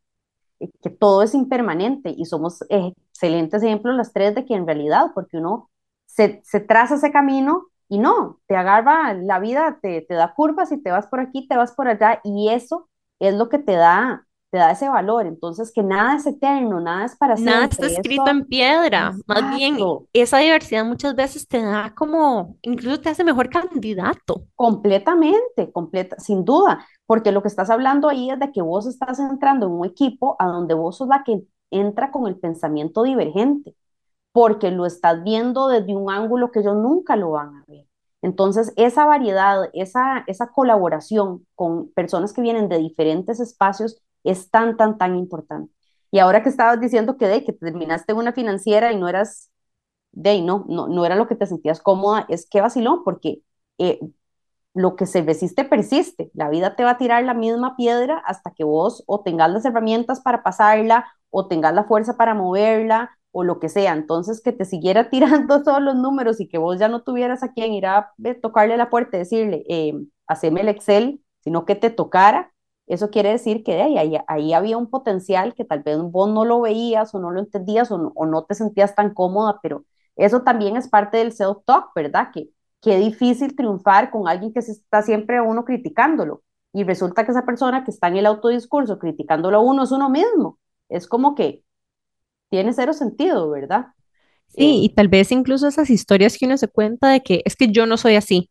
eh, 0.60 0.70
que 0.82 0.90
todo 0.90 1.22
es 1.22 1.34
impermanente 1.34 2.14
y 2.16 2.26
somos 2.26 2.64
excelentes 2.70 3.62
ejemplos 3.62 3.96
las 3.96 4.12
tres 4.12 4.34
de 4.34 4.44
que 4.46 4.54
en 4.54 4.66
realidad, 4.66 5.12
porque 5.14 5.38
uno 5.38 5.70
se, 6.14 6.60
traza 6.60 6.94
ese 6.94 7.10
camino 7.10 7.66
y 7.88 7.98
no, 7.98 8.40
te 8.46 8.56
agarra 8.56 9.14
la 9.14 9.38
vida, 9.40 9.78
te, 9.82 10.02
te, 10.02 10.14
da 10.14 10.32
curvas 10.34 10.72
y 10.72 10.82
te 10.82 10.90
vas 10.90 11.06
por 11.08 11.20
aquí, 11.20 11.46
te 11.48 11.56
vas 11.56 11.72
por 11.72 11.88
allá 11.88 12.20
y 12.24 12.48
eso 12.50 12.88
es 13.18 13.34
lo 13.34 13.48
que 13.48 13.58
te 13.58 13.72
da, 13.72 14.26
te 14.50 14.58
da 14.58 14.70
ese 14.70 14.88
valor. 14.88 15.26
Entonces, 15.26 15.72
que 15.72 15.82
nada 15.82 16.16
es 16.16 16.26
eterno, 16.26 16.80
nada 16.80 17.04
es 17.04 17.16
para 17.16 17.36
siempre. 17.36 17.54
Nada 17.54 17.66
está 17.66 17.86
escrito 17.86 18.28
en 18.28 18.46
piedra. 18.46 19.12
Más 19.26 19.56
bien, 19.56 19.76
esa 20.12 20.38
diversidad 20.38 20.84
muchas 20.84 21.14
veces 21.14 21.48
te 21.48 21.60
da 21.60 21.92
como, 21.94 22.56
incluso 22.62 23.00
te 23.00 23.10
hace 23.10 23.24
mejor 23.24 23.50
candidato. 23.50 24.44
Completamente, 24.54 25.72
completa, 25.72 26.18
sin 26.18 26.44
duda, 26.44 26.86
porque 27.06 27.32
lo 27.32 27.42
que 27.42 27.48
estás 27.48 27.70
hablando 27.70 28.08
ahí 28.08 28.30
es 28.30 28.38
de 28.38 28.52
que 28.52 28.62
vos 28.62 28.86
estás 28.86 29.18
entrando 29.18 29.66
en 29.66 29.72
un 29.72 29.84
equipo 29.84 30.36
a 30.38 30.46
donde 30.46 30.74
vos 30.74 30.96
sos 30.96 31.08
la 31.08 31.24
que 31.24 31.42
entra 31.70 32.12
con 32.12 32.28
el 32.28 32.38
pensamiento 32.38 33.02
divergente 33.02 33.74
porque 34.34 34.72
lo 34.72 34.84
estás 34.84 35.22
viendo 35.22 35.68
desde 35.68 35.94
un 35.94 36.10
ángulo 36.10 36.50
que 36.50 36.58
ellos 36.58 36.74
nunca 36.74 37.14
lo 37.14 37.30
van 37.30 37.54
a 37.54 37.64
ver. 37.68 37.86
Entonces, 38.20 38.72
esa 38.74 39.06
variedad, 39.06 39.70
esa, 39.74 40.24
esa 40.26 40.48
colaboración 40.48 41.46
con 41.54 41.92
personas 41.92 42.32
que 42.32 42.42
vienen 42.42 42.68
de 42.68 42.78
diferentes 42.78 43.38
espacios 43.38 44.02
es 44.24 44.50
tan, 44.50 44.76
tan, 44.76 44.98
tan 44.98 45.14
importante. 45.14 45.72
Y 46.10 46.18
ahora 46.18 46.42
que 46.42 46.48
estabas 46.48 46.80
diciendo 46.80 47.16
que, 47.16 47.28
de, 47.28 47.44
que 47.44 47.52
terminaste 47.52 48.12
una 48.12 48.32
financiera 48.32 48.92
y 48.92 48.98
no 48.98 49.08
eras, 49.08 49.50
de, 50.10 50.42
no, 50.42 50.64
no, 50.68 50.88
no 50.88 51.06
era 51.06 51.14
lo 51.14 51.28
que 51.28 51.36
te 51.36 51.46
sentías 51.46 51.80
cómoda, 51.80 52.26
es 52.28 52.48
que 52.50 52.60
vacilón, 52.60 53.04
porque 53.04 53.42
eh, 53.78 54.00
lo 54.74 54.96
que 54.96 55.06
se 55.06 55.22
resiste 55.22 55.64
persiste. 55.64 56.32
La 56.34 56.48
vida 56.50 56.74
te 56.74 56.82
va 56.82 56.92
a 56.92 56.98
tirar 56.98 57.22
la 57.24 57.34
misma 57.34 57.76
piedra 57.76 58.18
hasta 58.26 58.50
que 58.52 58.64
vos 58.64 59.04
o 59.06 59.22
tengas 59.22 59.52
las 59.52 59.64
herramientas 59.64 60.20
para 60.20 60.42
pasarla 60.42 61.06
o 61.30 61.46
tengas 61.46 61.72
la 61.72 61.84
fuerza 61.84 62.16
para 62.16 62.34
moverla 62.34 63.16
o 63.34 63.44
lo 63.44 63.58
que 63.60 63.68
sea. 63.68 63.92
Entonces, 63.92 64.40
que 64.40 64.52
te 64.52 64.64
siguiera 64.64 65.10
tirando 65.10 65.62
todos 65.62 65.82
los 65.82 65.96
números 65.96 66.40
y 66.40 66.48
que 66.48 66.58
vos 66.58 66.78
ya 66.78 66.88
no 66.88 67.02
tuvieras 67.02 67.42
a 67.42 67.52
quien 67.52 67.72
ir 67.74 67.86
a 67.86 68.12
tocarle 68.42 68.76
la 68.76 68.90
puerta 68.90 69.16
y 69.16 69.20
decirle, 69.20 69.64
eh, 69.68 69.94
haceme 70.26 70.62
el 70.62 70.68
Excel, 70.68 71.20
sino 71.40 71.66
que 71.66 71.74
te 71.74 71.90
tocara, 71.90 72.52
eso 72.86 73.10
quiere 73.10 73.30
decir 73.30 73.64
que 73.64 73.80
ahí, 73.80 73.96
ahí, 73.98 74.16
ahí, 74.26 74.52
había 74.52 74.76
un 74.78 74.90
potencial 74.90 75.54
que 75.54 75.64
tal 75.64 75.82
vez 75.82 75.98
vos 76.00 76.30
no 76.30 76.44
lo 76.44 76.60
veías 76.60 77.14
o 77.14 77.18
no 77.18 77.30
lo 77.30 77.40
entendías 77.40 77.90
o 77.90 77.98
no, 77.98 78.12
o 78.14 78.26
no 78.26 78.44
te 78.44 78.54
sentías 78.54 78.94
tan 78.94 79.14
cómoda, 79.14 79.58
pero 79.62 79.84
eso 80.16 80.42
también 80.42 80.76
es 80.76 80.88
parte 80.88 81.18
del 81.18 81.32
self-talk, 81.32 81.90
¿verdad? 81.94 82.28
Que 82.32 82.50
qué 82.80 82.98
difícil 82.98 83.56
triunfar 83.56 84.10
con 84.10 84.28
alguien 84.28 84.52
que 84.52 84.62
se 84.62 84.72
está 84.72 85.02
siempre 85.02 85.38
a 85.38 85.42
uno 85.42 85.64
criticándolo. 85.64 86.42
Y 86.72 86.84
resulta 86.84 87.24
que 87.24 87.30
esa 87.32 87.46
persona 87.46 87.84
que 87.84 87.90
está 87.90 88.08
en 88.08 88.16
el 88.18 88.26
autodiscurso 88.26 88.98
criticándolo 88.98 89.58
a 89.58 89.60
uno 89.62 89.84
es 89.84 89.92
uno 89.92 90.10
mismo. 90.10 90.58
Es 90.88 91.08
como 91.08 91.34
que 91.34 91.63
tiene 92.50 92.72
cero 92.72 92.92
sentido, 92.92 93.50
¿verdad? 93.50 93.86
Sí, 94.48 94.62
eh, 94.62 94.84
y 94.84 94.88
tal 94.94 95.08
vez 95.08 95.32
incluso 95.32 95.68
esas 95.68 95.90
historias 95.90 96.38
que 96.38 96.46
uno 96.46 96.56
se 96.58 96.68
cuenta 96.68 97.08
de 97.10 97.22
que 97.22 97.42
es 97.44 97.56
que 97.56 97.68
yo 97.70 97.86
no 97.86 97.96
soy 97.96 98.16
así, 98.16 98.50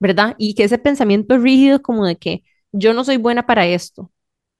¿verdad? 0.00 0.34
Y 0.38 0.54
que 0.54 0.64
ese 0.64 0.78
pensamiento 0.78 1.38
rígido 1.38 1.82
como 1.82 2.06
de 2.06 2.16
que 2.16 2.42
yo 2.72 2.92
no 2.94 3.04
soy 3.04 3.16
buena 3.16 3.46
para 3.46 3.66
esto. 3.66 4.10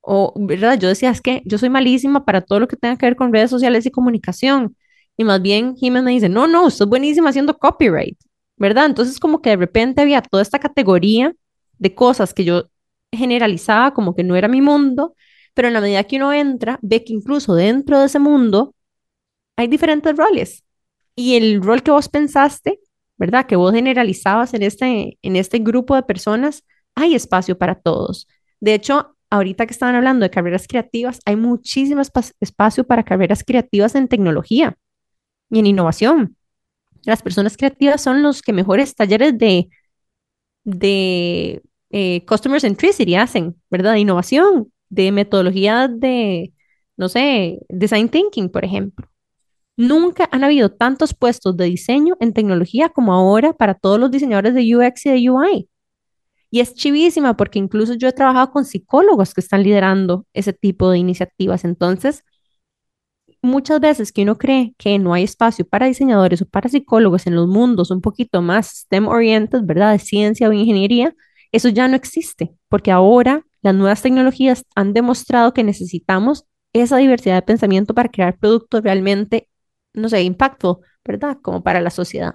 O, 0.02 0.34
¿verdad? 0.36 0.78
Yo 0.78 0.88
decía, 0.88 1.10
es 1.10 1.20
que 1.22 1.42
yo 1.44 1.58
soy 1.58 1.70
malísima 1.70 2.24
para 2.24 2.40
todo 2.42 2.60
lo 2.60 2.68
que 2.68 2.76
tenga 2.76 2.96
que 2.96 3.06
ver 3.06 3.16
con 3.16 3.32
redes 3.32 3.50
sociales 3.50 3.86
y 3.86 3.90
comunicación. 3.90 4.76
Y 5.16 5.24
más 5.24 5.42
bien 5.42 5.76
Jiménez 5.76 6.04
me 6.04 6.12
dice, 6.12 6.28
no, 6.28 6.46
no, 6.48 6.66
usted 6.66 6.84
es 6.86 6.88
buenísima 6.88 7.30
haciendo 7.30 7.58
copyright, 7.58 8.18
¿verdad? 8.56 8.86
Entonces 8.86 9.20
como 9.20 9.42
que 9.42 9.50
de 9.50 9.56
repente 9.56 10.02
había 10.02 10.22
toda 10.22 10.42
esta 10.42 10.58
categoría 10.60 11.34
de 11.78 11.94
cosas 11.94 12.34
que 12.34 12.44
yo 12.44 12.64
generalizaba 13.12 13.94
como 13.94 14.14
que 14.14 14.24
no 14.24 14.36
era 14.36 14.48
mi 14.48 14.60
mundo, 14.62 15.14
pero 15.58 15.66
en 15.66 15.74
la 15.74 15.80
medida 15.80 16.04
que 16.04 16.14
uno 16.18 16.32
entra, 16.32 16.78
ve 16.82 17.02
que 17.02 17.12
incluso 17.12 17.52
dentro 17.52 17.98
de 17.98 18.06
ese 18.06 18.20
mundo 18.20 18.76
hay 19.56 19.66
diferentes 19.66 20.16
roles. 20.16 20.64
Y 21.16 21.34
el 21.34 21.60
rol 21.60 21.82
que 21.82 21.90
vos 21.90 22.08
pensaste, 22.08 22.78
¿verdad? 23.16 23.44
Que 23.44 23.56
vos 23.56 23.74
generalizabas 23.74 24.54
en 24.54 24.62
este, 24.62 25.18
en 25.20 25.34
este 25.34 25.58
grupo 25.58 25.96
de 25.96 26.04
personas, 26.04 26.62
hay 26.94 27.16
espacio 27.16 27.58
para 27.58 27.74
todos. 27.74 28.28
De 28.60 28.72
hecho, 28.72 29.16
ahorita 29.30 29.66
que 29.66 29.72
estaban 29.72 29.96
hablando 29.96 30.22
de 30.22 30.30
carreras 30.30 30.68
creativas, 30.68 31.18
hay 31.24 31.34
muchísimo 31.34 32.02
espacio 32.02 32.84
para 32.86 33.02
carreras 33.02 33.42
creativas 33.42 33.96
en 33.96 34.06
tecnología 34.06 34.76
y 35.50 35.58
en 35.58 35.66
innovación. 35.66 36.36
Las 37.02 37.20
personas 37.20 37.56
creativas 37.56 38.00
son 38.00 38.22
los 38.22 38.42
que 38.42 38.52
mejores 38.52 38.94
talleres 38.94 39.36
de, 39.36 39.70
de 40.62 41.62
eh, 41.90 42.24
customer 42.26 42.60
centricity 42.60 43.16
hacen, 43.16 43.60
¿verdad? 43.68 43.94
De 43.94 43.98
innovación, 43.98 44.70
de 44.88 45.12
metodología 45.12 45.88
de, 45.88 46.52
no 46.96 47.08
sé, 47.08 47.60
design 47.68 48.08
thinking, 48.08 48.48
por 48.50 48.64
ejemplo. 48.64 49.08
Nunca 49.76 50.28
han 50.32 50.44
habido 50.44 50.70
tantos 50.70 51.14
puestos 51.14 51.56
de 51.56 51.66
diseño 51.66 52.16
en 52.20 52.32
tecnología 52.32 52.88
como 52.88 53.14
ahora 53.14 53.52
para 53.52 53.74
todos 53.74 54.00
los 54.00 54.10
diseñadores 54.10 54.54
de 54.54 54.76
UX 54.76 55.06
y 55.06 55.10
de 55.10 55.30
UI. 55.30 55.68
Y 56.50 56.60
es 56.60 56.74
chivísima 56.74 57.36
porque 57.36 57.58
incluso 57.58 57.94
yo 57.94 58.08
he 58.08 58.12
trabajado 58.12 58.50
con 58.50 58.64
psicólogos 58.64 59.34
que 59.34 59.40
están 59.40 59.62
liderando 59.62 60.26
ese 60.32 60.52
tipo 60.52 60.90
de 60.90 60.98
iniciativas. 60.98 61.64
Entonces, 61.64 62.24
muchas 63.42 63.80
veces 63.80 64.12
que 64.12 64.22
uno 64.22 64.36
cree 64.38 64.74
que 64.78 64.98
no 64.98 65.14
hay 65.14 65.24
espacio 65.24 65.66
para 65.66 65.86
diseñadores 65.86 66.42
o 66.42 66.46
para 66.46 66.68
psicólogos 66.68 67.26
en 67.26 67.34
los 67.34 67.48
mundos 67.48 67.90
un 67.90 68.00
poquito 68.00 68.42
más 68.42 68.84
STEM-oriented, 68.86 69.62
¿verdad? 69.64 69.92
De 69.92 69.98
ciencia 69.98 70.48
o 70.48 70.52
ingeniería, 70.52 71.14
eso 71.52 71.68
ya 71.68 71.88
no 71.88 71.96
existe, 71.96 72.52
porque 72.68 72.90
ahora 72.90 73.44
las 73.62 73.74
nuevas 73.74 74.02
tecnologías 74.02 74.64
han 74.74 74.92
demostrado 74.92 75.54
que 75.54 75.64
necesitamos 75.64 76.44
esa 76.72 76.98
diversidad 76.98 77.36
de 77.36 77.42
pensamiento 77.42 77.94
para 77.94 78.08
crear 78.10 78.38
productos 78.38 78.82
realmente, 78.82 79.48
no 79.94 80.08
sé, 80.08 80.22
impacto, 80.22 80.80
¿verdad? 81.04 81.38
Como 81.42 81.62
para 81.62 81.80
la 81.80 81.90
sociedad. 81.90 82.34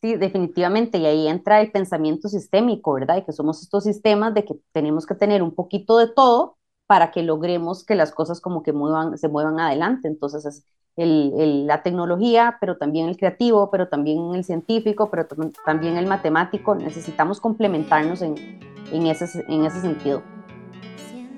Sí, 0.00 0.14
definitivamente, 0.16 0.98
y 0.98 1.06
ahí 1.06 1.26
entra 1.26 1.60
el 1.60 1.72
pensamiento 1.72 2.28
sistémico, 2.28 2.92
¿verdad? 2.94 3.16
Y 3.16 3.24
que 3.24 3.32
somos 3.32 3.62
estos 3.62 3.82
sistemas 3.84 4.32
de 4.32 4.44
que 4.44 4.54
tenemos 4.72 5.06
que 5.06 5.16
tener 5.16 5.42
un 5.42 5.54
poquito 5.56 5.98
de 5.98 6.06
todo 6.14 6.56
para 6.86 7.10
que 7.10 7.22
logremos 7.24 7.84
que 7.84 7.96
las 7.96 8.12
cosas 8.12 8.40
como 8.40 8.62
que 8.62 8.72
muevan, 8.72 9.18
se 9.18 9.28
muevan 9.28 9.58
adelante. 9.58 10.06
Entonces 10.06 10.46
es 10.46 10.64
el, 10.98 11.66
la 11.66 11.82
tecnología, 11.82 12.58
pero 12.60 12.76
también 12.76 13.08
el 13.08 13.16
creativo, 13.16 13.70
pero 13.70 13.88
también 13.88 14.34
el 14.34 14.44
científico, 14.44 15.10
pero 15.10 15.26
también 15.64 15.96
el 15.96 16.06
matemático. 16.06 16.74
Necesitamos 16.74 17.40
complementarnos 17.40 18.22
en, 18.22 18.34
en, 18.92 19.06
ese, 19.06 19.44
en 19.48 19.64
ese 19.64 19.80
sentido. 19.80 20.22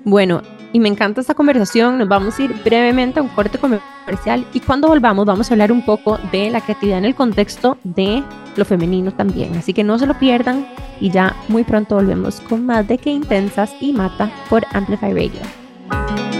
Bueno, 0.03 0.41
y 0.73 0.79
me 0.79 0.89
encanta 0.89 1.21
esta 1.21 1.35
conversación. 1.35 1.97
Nos 1.99 2.07
vamos 2.07 2.39
a 2.39 2.43
ir 2.43 2.53
brevemente 2.63 3.19
a 3.19 3.23
un 3.23 3.29
corte 3.29 3.57
comercial 3.57 4.45
y 4.53 4.59
cuando 4.59 4.87
volvamos 4.87 5.25
vamos 5.25 5.49
a 5.49 5.53
hablar 5.53 5.71
un 5.71 5.85
poco 5.85 6.17
de 6.31 6.49
la 6.49 6.61
creatividad 6.61 6.97
en 6.97 7.05
el 7.05 7.15
contexto 7.15 7.77
de 7.83 8.23
lo 8.55 8.65
femenino 8.65 9.11
también. 9.11 9.55
Así 9.55 9.73
que 9.73 9.83
no 9.83 9.99
se 9.99 10.07
lo 10.07 10.17
pierdan 10.17 10.67
y 10.99 11.11
ya 11.11 11.35
muy 11.47 11.63
pronto 11.63 11.95
volvemos 11.95 12.41
con 12.41 12.65
más 12.65 12.87
de 12.87 12.97
Qué 12.97 13.11
Intensas 13.11 13.73
y 13.79 13.93
Mata 13.93 14.31
por 14.49 14.63
Amplify 14.73 15.13
Radio. 15.13 16.30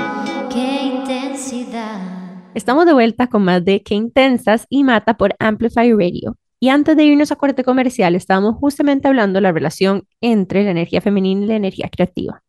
Estamos 2.54 2.86
de 2.86 2.92
vuelta 2.92 3.28
con 3.28 3.46
más 3.46 3.64
de 3.64 3.82
Qué 3.82 3.96
Intensas 3.96 4.66
y 4.70 4.84
Mata 4.84 5.16
por 5.16 5.34
Amplify 5.40 5.94
Radio. 5.94 6.36
Y 6.60 6.68
antes 6.68 6.98
de 6.98 7.06
irnos 7.06 7.32
a 7.32 7.38
corte 7.38 7.64
comercial, 7.64 8.14
estábamos 8.14 8.58
justamente 8.58 9.08
hablando 9.08 9.38
de 9.38 9.42
la 9.42 9.54
relación 9.54 10.06
entre 10.20 10.66
la 10.66 10.72
energía 10.72 11.00
femenina 11.00 11.46
y 11.46 11.48
la 11.48 11.56
energía 11.56 11.90
creativa. 11.90 12.44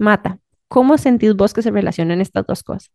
Mata, 0.00 0.40
¿cómo 0.66 0.98
sentís 0.98 1.36
vos 1.36 1.54
que 1.54 1.62
se 1.62 1.70
relacionan 1.70 2.20
estas 2.20 2.44
dos 2.46 2.64
cosas? 2.64 2.90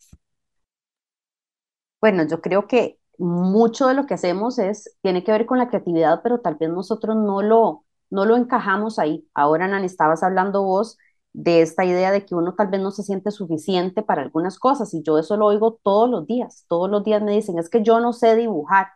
Bueno, 2.02 2.28
yo 2.28 2.42
creo 2.42 2.68
que 2.68 3.00
mucho 3.18 3.88
de 3.88 3.94
lo 3.94 4.06
que 4.06 4.16
hacemos 4.16 4.60
es, 4.60 4.98
tiene 5.02 5.24
que 5.24 5.32
ver 5.32 5.46
con 5.46 5.60
la 5.60 5.70
creatividad, 5.70 6.20
pero 6.24 6.42
tal 6.42 6.56
vez 6.56 6.70
nosotros 6.70 7.16
no 7.16 7.42
lo, 7.42 7.86
no 8.10 8.26
lo 8.26 8.36
encajamos 8.36 9.00
ahí. 9.00 9.26
Ahora, 9.34 9.70
Nan, 9.70 9.86
estabas 9.86 10.24
hablando 10.24 10.62
vos 10.64 10.98
de 11.36 11.62
esta 11.62 11.86
idea 11.86 12.12
de 12.12 12.26
que 12.26 12.36
uno 12.36 12.56
tal 12.56 12.68
vez 12.70 12.82
no 12.82 12.92
se 12.92 13.04
siente 13.04 13.32
suficiente 13.32 14.02
para 14.04 14.22
algunas 14.24 14.58
cosas 14.60 14.94
y 14.94 15.04
yo 15.04 15.18
eso 15.18 15.38
lo 15.38 15.48
oigo 15.48 15.80
todos 15.84 16.10
los 16.10 16.26
días. 16.28 16.66
Todos 16.70 16.90
los 16.90 17.04
días 17.04 17.22
me 17.22 17.32
dicen, 17.34 17.60
es 17.60 17.70
que 17.70 17.84
yo 17.84 18.00
no 18.00 18.14
sé 18.14 18.36
dibujar, 18.36 18.88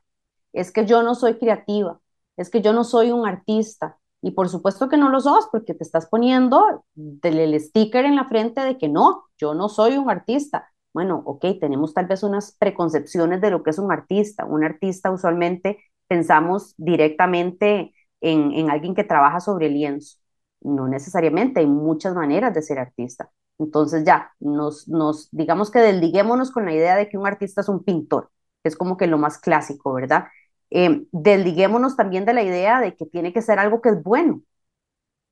es 0.54 0.72
que 0.72 0.86
yo 0.86 1.04
no 1.04 1.16
soy 1.16 1.38
creativa, 1.38 2.00
es 2.38 2.50
que 2.50 2.62
yo 2.62 2.74
no 2.74 2.84
soy 2.84 3.12
un 3.12 3.28
artista, 3.28 3.98
y 4.22 4.32
por 4.32 4.50
supuesto 4.50 4.90
que 4.90 4.98
no 4.98 5.10
lo 5.10 5.22
sos 5.22 5.48
porque 5.52 5.74
te 5.74 5.84
estás 5.84 6.08
poniendo 6.08 6.84
el 7.24 7.60
sticker 7.60 8.04
en 8.06 8.16
la 8.18 8.28
frente 8.28 8.62
de 8.62 8.78
que 8.78 8.90
no, 8.90 9.24
yo 9.38 9.54
no 9.54 9.70
soy 9.70 9.98
un 9.98 10.10
artista. 10.10 10.70
Bueno, 10.94 11.22
ok, 11.26 11.46
tenemos 11.62 11.94
tal 11.94 12.08
vez 12.08 12.24
unas 12.24 12.56
preconcepciones 12.60 13.40
de 13.42 13.52
lo 13.52 13.64
que 13.64 13.70
es 13.70 13.80
un 13.80 13.92
artista. 13.92 14.44
Un 14.46 14.64
artista 14.66 15.12
usualmente 15.12 15.80
pensamos 16.08 16.74
directamente 16.78 17.94
en, 18.22 18.52
en 18.54 18.70
alguien 18.70 18.94
que 18.96 19.04
trabaja 19.06 19.40
sobre 19.40 19.70
lienzo. 19.70 20.18
No 20.62 20.88
necesariamente, 20.88 21.62
hay 21.62 21.68
muchas 21.68 22.16
maneras 22.16 22.54
de 22.54 22.62
ser 22.62 22.80
artista. 22.80 23.32
Entonces 23.60 24.04
ya, 24.06 24.34
nos, 24.40 24.88
nos, 24.88 25.30
digamos 25.32 25.72
que 25.72 25.80
desliguémonos 25.80 26.52
con 26.52 26.66
la 26.66 26.74
idea 26.74 26.96
de 26.96 27.10
que 27.10 27.18
un 27.18 27.28
artista 27.28 27.62
es 27.62 27.70
un 27.70 27.84
pintor, 27.84 28.32
que 28.64 28.70
es 28.70 28.76
como 28.78 28.98
que 28.98 29.08
lo 29.08 29.18
más 29.18 29.38
clásico, 29.38 29.94
¿verdad? 29.94 30.26
Eh, 30.70 31.06
desliguémonos 31.12 31.96
también 31.96 32.26
de 32.26 32.34
la 32.34 32.44
idea 32.44 32.80
de 32.82 32.96
que 32.96 33.06
tiene 33.06 33.34
que 33.34 33.42
ser 33.42 33.60
algo 33.60 33.82
que 33.82 33.90
es 33.90 34.04
bueno. 34.04 34.42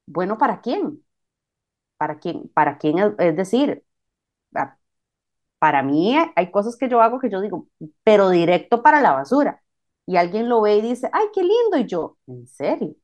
¿Bueno 0.06 0.38
para 0.38 0.62
quién? 0.62 1.04
¿Para 1.98 2.20
quién? 2.20 2.50
¿Para 2.54 2.78
quién? 2.78 3.00
Es, 3.20 3.36
decir, 3.36 3.84
para 5.60 5.84
mí 5.84 6.16
hay 6.36 6.52
cosas 6.52 6.76
que 6.78 6.90
yo 6.90 7.02
hago 7.02 7.20
que 7.20 7.30
yo 7.30 7.42
digo, 7.42 7.68
pero 8.04 8.30
directo 8.30 8.84
para 8.84 9.02
la 9.02 9.14
basura. 9.14 9.62
Y 10.06 10.18
alguien 10.18 10.50
lo 10.50 10.62
ve 10.62 10.78
y 10.78 10.82
dice, 10.82 11.10
ay, 11.14 11.28
qué 11.34 11.42
lindo. 11.42 11.78
Y 11.78 11.86
yo, 11.88 12.18
¿en 12.28 12.48
serio? 12.48 12.96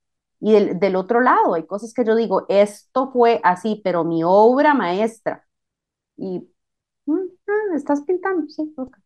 Y 0.43 0.53
del, 0.75 0.95
otro 0.97 1.21
lado, 1.21 1.53
hay 1.55 1.65
cosas 1.65 1.93
que 1.93 2.03
yo 2.05 2.15
digo, 2.15 2.45
esto 2.49 3.11
fue 3.11 3.39
así, 3.43 3.81
pero 3.83 4.03
mi 4.03 4.23
obra 4.25 4.73
maestra. 4.73 5.45
Y, 6.17 6.49
mm, 7.05 7.15
ah, 7.47 7.75
estás 7.77 8.03
pintando, 8.03 8.49
sí, 8.49 8.73
ok 8.77 8.97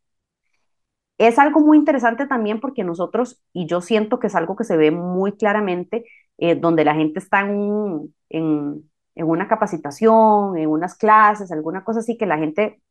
es 1.18 1.40
algo 1.40 1.60
muy 1.62 1.78
interesante 1.78 2.28
también 2.28 2.60
porque 2.60 2.84
nosotros, 2.84 3.42
y 3.54 3.66
yo 3.68 3.82
siento 3.82 4.20
que 4.20 4.28
es 4.28 4.36
algo 4.36 4.56
que 4.56 4.64
se 4.64 4.78
ve 4.78 4.92
muy 4.92 5.34
claramente, 5.34 6.06
eh, 6.38 6.56
donde 6.56 6.86
la 6.86 6.94
gente 6.96 7.20
está 7.20 7.42
en, 7.42 8.14
en, 8.30 8.84
una 9.16 9.48
capacitación, 9.48 10.58
en 10.58 10.70
unas 10.70 10.96
clases, 10.96 11.52
alguna 11.52 11.84
cosa 11.84 12.00
así, 12.00 12.18
que 12.18 12.28
la 12.28 12.38
gente 12.38 12.82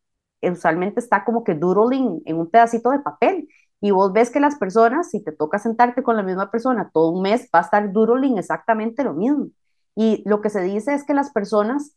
usualmente 0.42 1.00
está 1.00 1.24
como 1.24 1.44
que 1.44 1.54
doodling 1.54 2.22
en 2.24 2.36
un 2.38 2.50
pedacito 2.50 2.90
de 2.90 2.98
papel. 3.00 3.48
Y 3.86 3.92
vos 3.92 4.12
ves 4.12 4.30
que 4.30 4.40
las 4.40 4.56
personas, 4.56 5.10
si 5.10 5.22
te 5.22 5.30
toca 5.30 5.60
sentarte 5.60 6.02
con 6.02 6.16
la 6.16 6.24
misma 6.24 6.50
persona 6.50 6.90
todo 6.92 7.10
un 7.10 7.22
mes, 7.22 7.48
va 7.54 7.60
a 7.60 7.62
estar 7.62 7.92
doodling 7.92 8.36
exactamente 8.36 9.04
lo 9.04 9.14
mismo. 9.14 9.46
Y 9.94 10.24
lo 10.28 10.40
que 10.40 10.50
se 10.50 10.60
dice 10.62 10.92
es 10.94 11.04
que 11.04 11.14
las 11.14 11.30
personas 11.30 11.94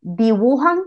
dibujan 0.00 0.82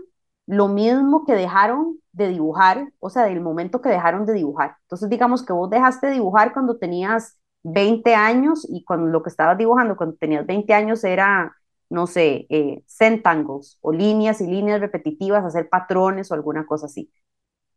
lo 0.46 0.68
mismo 0.68 1.24
que 1.24 1.32
dejaron 1.34 1.98
de 2.12 2.28
dibujar, 2.28 2.92
o 3.00 3.08
sea, 3.08 3.24
del 3.24 3.40
momento 3.40 3.80
que 3.80 3.88
dejaron 3.88 4.26
de 4.26 4.34
dibujar. 4.34 4.76
Entonces, 4.82 5.08
digamos 5.08 5.42
que 5.42 5.54
vos 5.54 5.70
dejaste 5.70 6.08
de 6.08 6.14
dibujar 6.14 6.52
cuando 6.52 6.76
tenías 6.76 7.38
20 7.62 8.14
años 8.14 8.66
y 8.68 8.84
cuando 8.84 9.06
lo 9.06 9.22
que 9.22 9.30
estabas 9.30 9.56
dibujando 9.56 9.96
cuando 9.96 10.16
tenías 10.16 10.44
20 10.46 10.74
años 10.74 11.02
era, 11.02 11.56
no 11.88 12.06
sé, 12.06 12.46
eh, 12.50 12.84
centangles 12.86 13.78
o 13.80 13.90
líneas 13.90 14.42
y 14.42 14.46
líneas 14.46 14.80
repetitivas, 14.80 15.44
hacer 15.46 15.70
patrones 15.70 16.30
o 16.30 16.34
alguna 16.34 16.66
cosa 16.66 16.86
así. 16.86 17.10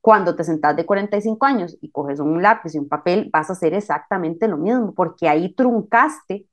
Cuando 0.05 0.35
te 0.35 0.43
sentás 0.43 0.75
de 0.75 0.85
45 0.85 1.47
años 1.47 1.77
y 1.81 1.89
coges 1.91 2.19
un 2.19 2.41
lápiz 2.43 2.75
y 2.75 2.79
un 2.79 2.87
papel, 2.87 3.29
vas 3.33 3.49
a 3.49 3.53
hacer 3.53 3.73
exactamente 3.73 4.47
lo 4.47 4.57
mismo, 4.57 4.93
porque 4.93 5.27
ahí 5.27 5.55
truncaste 5.55 6.47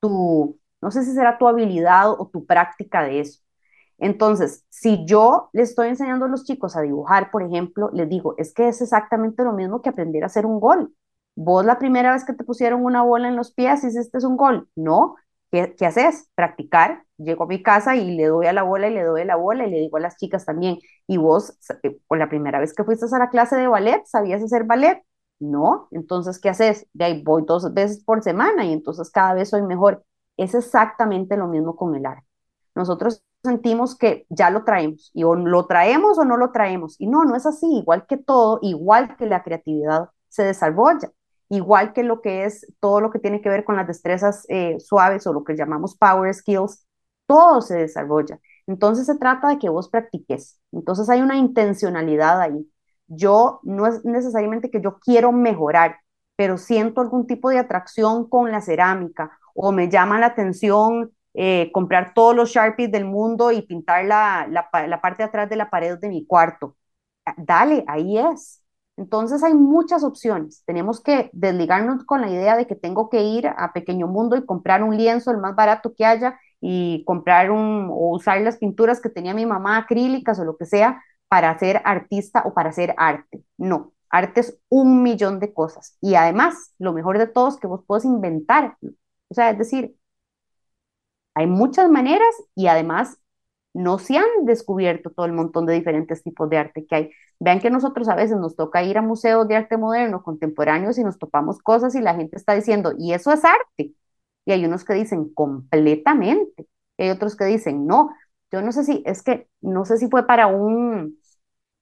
tu, 0.00 0.58
no 0.82 0.90
sé 0.92 1.04
si 1.04 1.12
será 1.12 1.38
tu 1.38 1.48
habilidad 1.48 2.10
o 2.12 2.28
tu 2.32 2.46
práctica 2.46 3.02
de 3.04 3.20
eso. 3.20 3.40
Entonces, 3.98 4.64
si 4.70 5.04
yo 5.06 5.50
le 5.52 5.62
estoy 5.62 5.88
enseñando 5.88 6.26
a 6.26 6.28
los 6.28 6.44
chicos 6.44 6.76
a 6.76 6.82
dibujar, 6.82 7.30
por 7.30 7.42
ejemplo, 7.42 7.90
les 7.92 8.08
digo, 8.08 8.34
es 8.38 8.54
que 8.54 8.68
es 8.68 8.82
exactamente 8.82 9.44
lo 9.44 9.52
mismo 9.52 9.82
que 9.82 9.90
aprender 9.90 10.24
a 10.24 10.26
hacer 10.26 10.46
un 10.46 10.60
gol. 10.60 10.94
Vos 11.36 11.64
la 11.64 11.78
primera 11.78 12.12
vez 12.12 12.24
que 12.24 12.34
te 12.34 12.44
pusieron 12.44 12.84
una 12.84 13.02
bola 13.02 13.28
en 13.28 13.36
los 13.36 13.52
pies 13.54 13.84
hiciste 13.84 14.26
un 14.26 14.36
gol. 14.36 14.68
No, 14.76 15.16
¿Qué, 15.52 15.74
¿qué, 15.76 15.86
haces? 15.86 16.30
Practicar. 16.34 17.04
Llego 17.18 17.44
a 17.44 17.46
mi 17.46 17.62
casa 17.62 17.96
y 17.96 18.16
le 18.16 18.26
doy 18.26 18.46
a 18.46 18.54
la 18.54 18.62
bola 18.64 18.88
y 18.88 18.94
le 18.94 19.04
doy 19.04 19.22
a 19.22 19.24
la 19.26 19.36
bola 19.36 19.66
y 19.66 19.70
le 19.70 19.78
digo 19.80 19.98
a 19.98 20.00
las 20.00 20.16
chicas 20.16 20.46
también, 20.46 20.78
¿y 21.06 21.18
vos, 21.18 21.58
por 22.08 22.18
la 22.18 22.28
primera 22.28 22.58
vez 22.58 22.74
que 22.74 22.84
fuiste 22.84 23.06
a 23.12 23.18
la 23.18 23.30
clase 23.30 23.56
de 23.56 23.68
ballet, 23.68 24.02
sabías 24.06 24.42
hacer 24.42 24.64
ballet? 24.64 25.02
No, 25.40 25.88
entonces, 25.90 26.40
¿qué 26.40 26.48
haces? 26.50 26.86
De 26.94 27.04
ahí 27.04 27.22
voy 27.22 27.44
dos 27.46 27.72
veces 27.74 28.02
por 28.04 28.22
semana 28.22 28.64
y 28.64 28.72
entonces 28.72 29.10
cada 29.10 29.34
vez 29.34 29.50
soy 29.50 29.62
mejor. 29.62 30.04
Es 30.36 30.54
exactamente 30.54 31.36
lo 31.36 31.48
mismo 31.48 31.76
con 31.76 31.94
el 31.96 32.06
arte. 32.06 32.26
Nosotros 32.74 33.22
sentimos 33.42 33.96
que 33.96 34.26
ya 34.30 34.50
lo 34.50 34.64
traemos 34.64 35.10
y 35.14 35.24
o 35.24 35.34
lo 35.34 35.66
traemos 35.66 36.18
o 36.18 36.24
no 36.24 36.36
lo 36.36 36.52
traemos. 36.52 36.96
Y 37.00 37.08
no, 37.08 37.24
no 37.24 37.36
es 37.36 37.46
así. 37.46 37.66
Igual 37.78 38.06
que 38.06 38.16
todo, 38.16 38.58
igual 38.62 39.16
que 39.16 39.26
la 39.26 39.42
creatividad 39.42 40.10
se 40.28 40.44
desarrolla, 40.44 41.10
igual 41.52 41.92
que 41.92 42.02
lo 42.02 42.22
que 42.22 42.44
es 42.44 42.66
todo 42.80 43.00
lo 43.00 43.10
que 43.10 43.18
tiene 43.18 43.42
que 43.42 43.50
ver 43.50 43.64
con 43.64 43.76
las 43.76 43.86
destrezas 43.86 44.46
eh, 44.48 44.80
suaves 44.80 45.26
o 45.26 45.34
lo 45.34 45.44
que 45.44 45.54
llamamos 45.54 45.96
power 45.96 46.32
skills, 46.32 46.86
todo 47.26 47.60
se 47.60 47.76
desarrolla. 47.76 48.40
Entonces 48.66 49.06
se 49.06 49.18
trata 49.18 49.48
de 49.48 49.58
que 49.58 49.68
vos 49.68 49.90
practiques. 49.90 50.58
Entonces 50.72 51.10
hay 51.10 51.20
una 51.20 51.36
intencionalidad 51.36 52.40
ahí. 52.40 52.66
Yo 53.06 53.60
no 53.64 53.86
es 53.86 54.02
necesariamente 54.04 54.70
que 54.70 54.80
yo 54.80 54.98
quiero 54.98 55.30
mejorar, 55.32 55.98
pero 56.36 56.56
siento 56.56 57.02
algún 57.02 57.26
tipo 57.26 57.50
de 57.50 57.58
atracción 57.58 58.28
con 58.28 58.50
la 58.50 58.62
cerámica 58.62 59.38
o 59.54 59.72
me 59.72 59.90
llama 59.90 60.18
la 60.18 60.26
atención 60.28 61.12
eh, 61.34 61.70
comprar 61.72 62.14
todos 62.14 62.34
los 62.34 62.50
Sharpies 62.50 62.90
del 62.90 63.04
mundo 63.04 63.52
y 63.52 63.62
pintar 63.62 64.06
la, 64.06 64.46
la, 64.48 65.00
parte 65.02 65.22
de 65.22 65.28
atrás 65.28 65.50
de 65.50 65.56
la 65.56 65.68
pared 65.70 65.98
de 65.98 66.08
mi 66.08 66.26
cuarto. 66.26 66.76
Dale, 67.36 67.84
ahí 67.88 68.18
es. 68.18 68.61
Entonces 68.96 69.42
hay 69.42 69.54
muchas 69.54 70.04
opciones. 70.04 70.62
Tenemos 70.66 71.00
que 71.02 71.30
desligarnos 71.32 72.04
con 72.04 72.20
la 72.20 72.30
idea 72.30 72.56
de 72.56 72.66
que 72.66 72.76
tengo 72.76 73.08
que 73.08 73.22
ir 73.22 73.46
a 73.48 73.72
Pequeño 73.72 74.06
Mundo 74.06 74.36
y 74.36 74.44
comprar 74.46 74.82
un 74.82 74.96
lienzo, 74.96 75.30
el 75.30 75.38
más 75.38 75.56
barato 75.56 75.94
que 75.94 76.04
haya, 76.04 76.38
y 76.60 77.02
comprar 77.04 77.50
un, 77.50 77.88
o 77.90 78.14
usar 78.14 78.40
las 78.42 78.58
pinturas 78.58 79.00
que 79.00 79.08
tenía 79.10 79.34
mi 79.34 79.46
mamá, 79.46 79.78
acrílicas 79.78 80.38
o 80.38 80.44
lo 80.44 80.56
que 80.56 80.66
sea, 80.66 81.02
para 81.28 81.58
ser 81.58 81.80
artista 81.84 82.42
o 82.44 82.54
para 82.54 82.68
hacer 82.70 82.94
arte. 82.98 83.42
No, 83.56 83.92
arte 84.10 84.40
es 84.40 84.58
un 84.68 85.02
millón 85.02 85.40
de 85.40 85.52
cosas. 85.54 85.96
Y 86.00 86.14
además, 86.14 86.74
lo 86.78 86.92
mejor 86.92 87.18
de 87.18 87.26
todo 87.26 87.48
es 87.48 87.56
que 87.56 87.66
vos 87.66 87.82
puedes 87.86 88.04
inventar. 88.04 88.76
O 89.28 89.34
sea, 89.34 89.50
es 89.50 89.58
decir, 89.58 89.96
hay 91.34 91.46
muchas 91.46 91.90
maneras 91.90 92.34
y 92.54 92.66
además 92.66 93.18
no 93.74 93.98
se 93.98 94.16
han 94.18 94.24
descubierto 94.44 95.10
todo 95.10 95.26
el 95.26 95.32
montón 95.32 95.66
de 95.66 95.74
diferentes 95.74 96.22
tipos 96.22 96.48
de 96.50 96.58
arte 96.58 96.86
que 96.86 96.94
hay. 96.94 97.10
Vean 97.40 97.60
que 97.60 97.70
nosotros 97.70 98.08
a 98.08 98.14
veces 98.16 98.36
nos 98.38 98.56
toca 98.56 98.82
ir 98.82 98.98
a 98.98 99.02
museos 99.02 99.48
de 99.48 99.56
arte 99.56 99.76
moderno, 99.76 100.22
contemporáneos 100.22 100.98
y 100.98 101.04
nos 101.04 101.18
topamos 101.18 101.58
cosas 101.58 101.94
y 101.94 102.00
la 102.00 102.14
gente 102.14 102.36
está 102.36 102.54
diciendo, 102.54 102.92
y 102.98 103.12
eso 103.14 103.32
es 103.32 103.44
arte. 103.44 103.94
Y 104.44 104.52
hay 104.52 104.64
unos 104.64 104.84
que 104.84 104.94
dicen 104.94 105.32
completamente. 105.34 106.66
Y 106.98 107.04
hay 107.04 107.10
otros 107.10 107.36
que 107.36 107.44
dicen 107.46 107.86
no. 107.86 108.10
Yo 108.50 108.60
no 108.62 108.72
sé 108.72 108.84
si, 108.84 109.02
es 109.06 109.22
que 109.22 109.48
no 109.60 109.84
sé 109.84 109.96
si 109.98 110.08
fue 110.08 110.26
para 110.26 110.46
un 110.48 111.18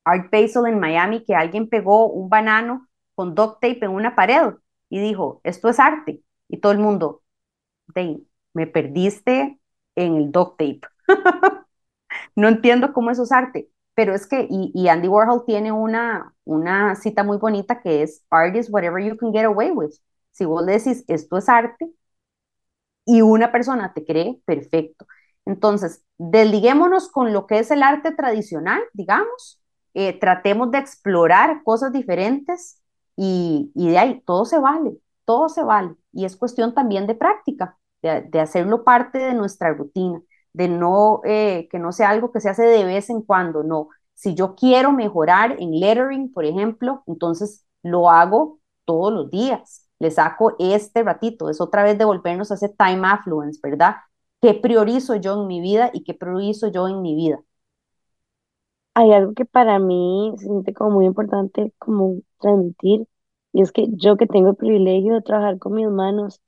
Art 0.04 0.30
Basel 0.32 0.66
en 0.66 0.80
Miami 0.80 1.24
que 1.24 1.34
alguien 1.34 1.68
pegó 1.68 2.08
un 2.08 2.28
banano 2.28 2.88
con 3.14 3.34
duct 3.34 3.54
tape 3.60 3.84
en 3.84 3.90
una 3.92 4.14
pared 4.16 4.54
y 4.90 5.00
dijo, 5.00 5.40
esto 5.44 5.68
es 5.68 5.78
arte. 5.80 6.22
Y 6.48 6.58
todo 6.60 6.72
el 6.72 6.78
mundo, 6.78 7.22
me 8.54 8.66
perdiste 8.66 9.58
en 9.96 10.16
el 10.16 10.32
duct 10.32 10.58
tape. 10.58 10.80
no 12.36 12.48
entiendo 12.48 12.92
cómo 12.92 13.10
eso 13.10 13.24
es 13.24 13.32
arte, 13.32 13.68
pero 13.94 14.14
es 14.14 14.26
que, 14.26 14.46
y, 14.50 14.88
Andy 14.88 15.08
Warhol 15.08 15.44
tiene 15.46 15.72
una, 15.72 16.34
una 16.44 16.94
cita 16.96 17.24
muy 17.24 17.38
bonita 17.38 17.80
que 17.82 18.02
es, 18.02 18.24
art 18.30 18.56
is 18.56 18.70
whatever 18.70 19.02
you 19.02 19.16
can 19.16 19.32
get 19.32 19.44
away 19.44 19.70
with. 19.70 19.92
Si 20.32 20.44
vos 20.44 20.64
le 20.64 20.72
decís, 20.72 21.04
esto 21.08 21.38
es 21.38 21.48
arte, 21.48 21.90
y 23.04 23.22
una 23.22 23.50
persona 23.52 23.92
te 23.92 24.04
cree, 24.04 24.40
perfecto. 24.44 25.06
Entonces, 25.46 26.04
desliguémonos 26.18 27.08
con 27.10 27.32
lo 27.32 27.46
que 27.46 27.58
es 27.58 27.70
el 27.70 27.82
arte 27.82 28.12
tradicional, 28.12 28.82
digamos, 28.92 29.60
eh, 29.94 30.18
tratemos 30.18 30.70
de 30.70 30.78
explorar 30.78 31.62
cosas 31.64 31.92
diferentes 31.92 32.80
y, 33.16 33.72
y 33.74 33.88
de 33.90 33.98
ahí 33.98 34.22
todo 34.24 34.44
se 34.44 34.58
vale, 34.58 34.92
todo 35.24 35.48
se 35.48 35.62
vale. 35.62 35.96
Y 36.12 36.24
es 36.24 36.36
cuestión 36.36 36.74
también 36.74 37.06
de 37.06 37.14
práctica 37.16 37.78
de, 38.02 38.40
hacerlo 38.40 38.84
parte 38.84 39.18
de 39.18 39.34
nuestra 39.34 39.72
rutina, 39.72 40.20
de 40.52 40.68
no, 40.68 41.20
eh, 41.24 41.68
que 41.70 41.78
no 41.78 41.92
sea 41.92 42.10
algo 42.10 42.32
que 42.32 42.40
se 42.40 42.48
hace 42.50 42.64
de 42.64 42.84
vez 42.84 43.10
en 43.10 43.22
cuando, 43.22 43.62
no. 43.62 43.88
Si 44.14 44.34
yo 44.34 44.54
quiero 44.54 44.92
mejorar 44.92 45.56
en 45.60 45.72
lettering, 45.80 46.32
por 46.32 46.44
ejemplo, 46.44 47.02
entonces 47.06 47.64
lo 47.82 48.10
hago 48.10 48.60
todos 48.84 49.12
los 49.12 49.30
días. 49.30 49.86
Le 49.98 50.10
saco 50.10 50.56
este 50.58 51.02
ratito, 51.02 51.50
es 51.50 51.60
otra 51.60 51.82
vez 51.84 51.98
devolvernos 51.98 52.50
a 52.50 52.54
ese 52.54 52.68
time 52.70 53.02
affluence, 53.06 53.60
¿verdad? 53.62 53.96
¿Qué 54.40 54.54
priorizo 54.54 55.16
yo 55.16 55.40
en 55.40 55.46
mi 55.46 55.60
vida 55.60 55.90
y 55.92 56.04
qué 56.04 56.14
priorizo 56.14 56.68
yo 56.68 56.88
en 56.88 57.02
mi 57.02 57.14
vida? 57.14 57.40
Hay 58.94 59.12
algo 59.12 59.34
que 59.34 59.44
para 59.44 59.78
mí 59.78 60.32
se 60.38 60.46
siente 60.46 60.74
como 60.74 60.90
muy 60.92 61.06
importante 61.06 61.72
como 61.78 62.16
transmitir, 62.40 63.06
y 63.52 63.62
es 63.62 63.72
que 63.72 63.86
yo 63.92 64.16
que 64.16 64.26
tengo 64.26 64.50
el 64.50 64.56
privilegio 64.56 65.14
de 65.14 65.22
trabajar 65.22 65.58
con 65.58 65.74
mis 65.74 65.88
manos, 65.88 66.40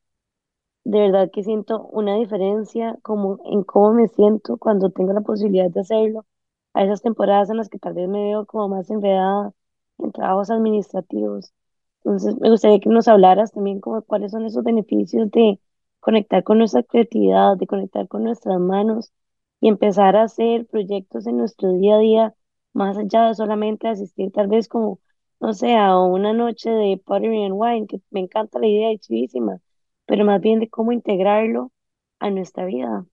de 0.85 1.01
verdad 1.01 1.30
que 1.33 1.43
siento 1.45 1.87
una 1.89 2.16
diferencia 2.16 2.99
como 3.03 3.39
en 3.45 3.62
cómo 3.64 3.93
me 3.95 4.09
siento 4.09 4.57
cuando 4.59 4.91
tengo 4.91 5.12
la 5.12 5.20
posibilidad 5.22 5.70
de 5.70 5.80
hacerlo. 5.80 6.26
A 6.74 6.85
esas 6.85 7.03
temporadas 7.03 7.51
en 7.51 7.59
las 7.59 7.68
que 7.68 7.78
tal 7.78 7.95
vez 7.95 8.09
me 8.09 8.22
veo 8.24 8.47
como 8.47 8.68
más 8.68 8.91
enredada 8.91 9.53
en 9.99 10.12
trabajos 10.12 10.51
administrativos. 10.51 11.53
Entonces, 12.05 12.37
me 12.41 12.51
gustaría 12.51 12.80
que 12.80 12.89
nos 12.89 13.09
hablaras 13.09 13.53
también 13.53 13.80
como 13.80 14.03
cuáles 14.03 14.33
son 14.33 14.45
esos 14.47 14.64
beneficios 14.64 15.30
de 15.30 15.61
conectar 16.01 16.43
con 16.45 16.59
nuestra 16.59 16.83
creatividad, 16.83 17.57
de 17.59 17.66
conectar 17.66 18.09
con 18.09 18.24
nuestras 18.24 18.59
manos 18.61 19.12
y 19.61 19.68
empezar 19.68 20.16
a 20.16 20.24
hacer 20.24 20.66
proyectos 20.66 21.26
en 21.26 21.37
nuestro 21.39 21.72
día 21.74 21.97
a 21.97 21.99
día, 21.99 22.35
más 22.72 22.97
allá 22.99 23.26
de 23.28 23.35
solamente 23.35 23.87
asistir 23.89 24.33
tal 24.33 24.49
vez 24.49 24.66
como, 24.68 24.99
no 25.41 25.53
sé, 25.53 25.76
a 25.76 25.99
una 26.01 26.33
noche 26.33 26.70
de 26.70 27.01
pottery 27.05 27.45
and 27.45 27.55
wine, 27.57 27.87
que 27.87 28.01
me 28.11 28.20
encanta 28.20 28.59
la 28.59 28.66
idea, 28.66 28.91
es 28.93 29.01
chivísima 29.01 29.61
pero 30.12 30.26
más 30.26 30.42
bien 30.42 30.60
de 30.60 30.68
cómo 30.70 30.92
integrarlo 30.92 31.72
a 32.20 32.30
nuestra 32.30 32.66
vida. 32.66 33.06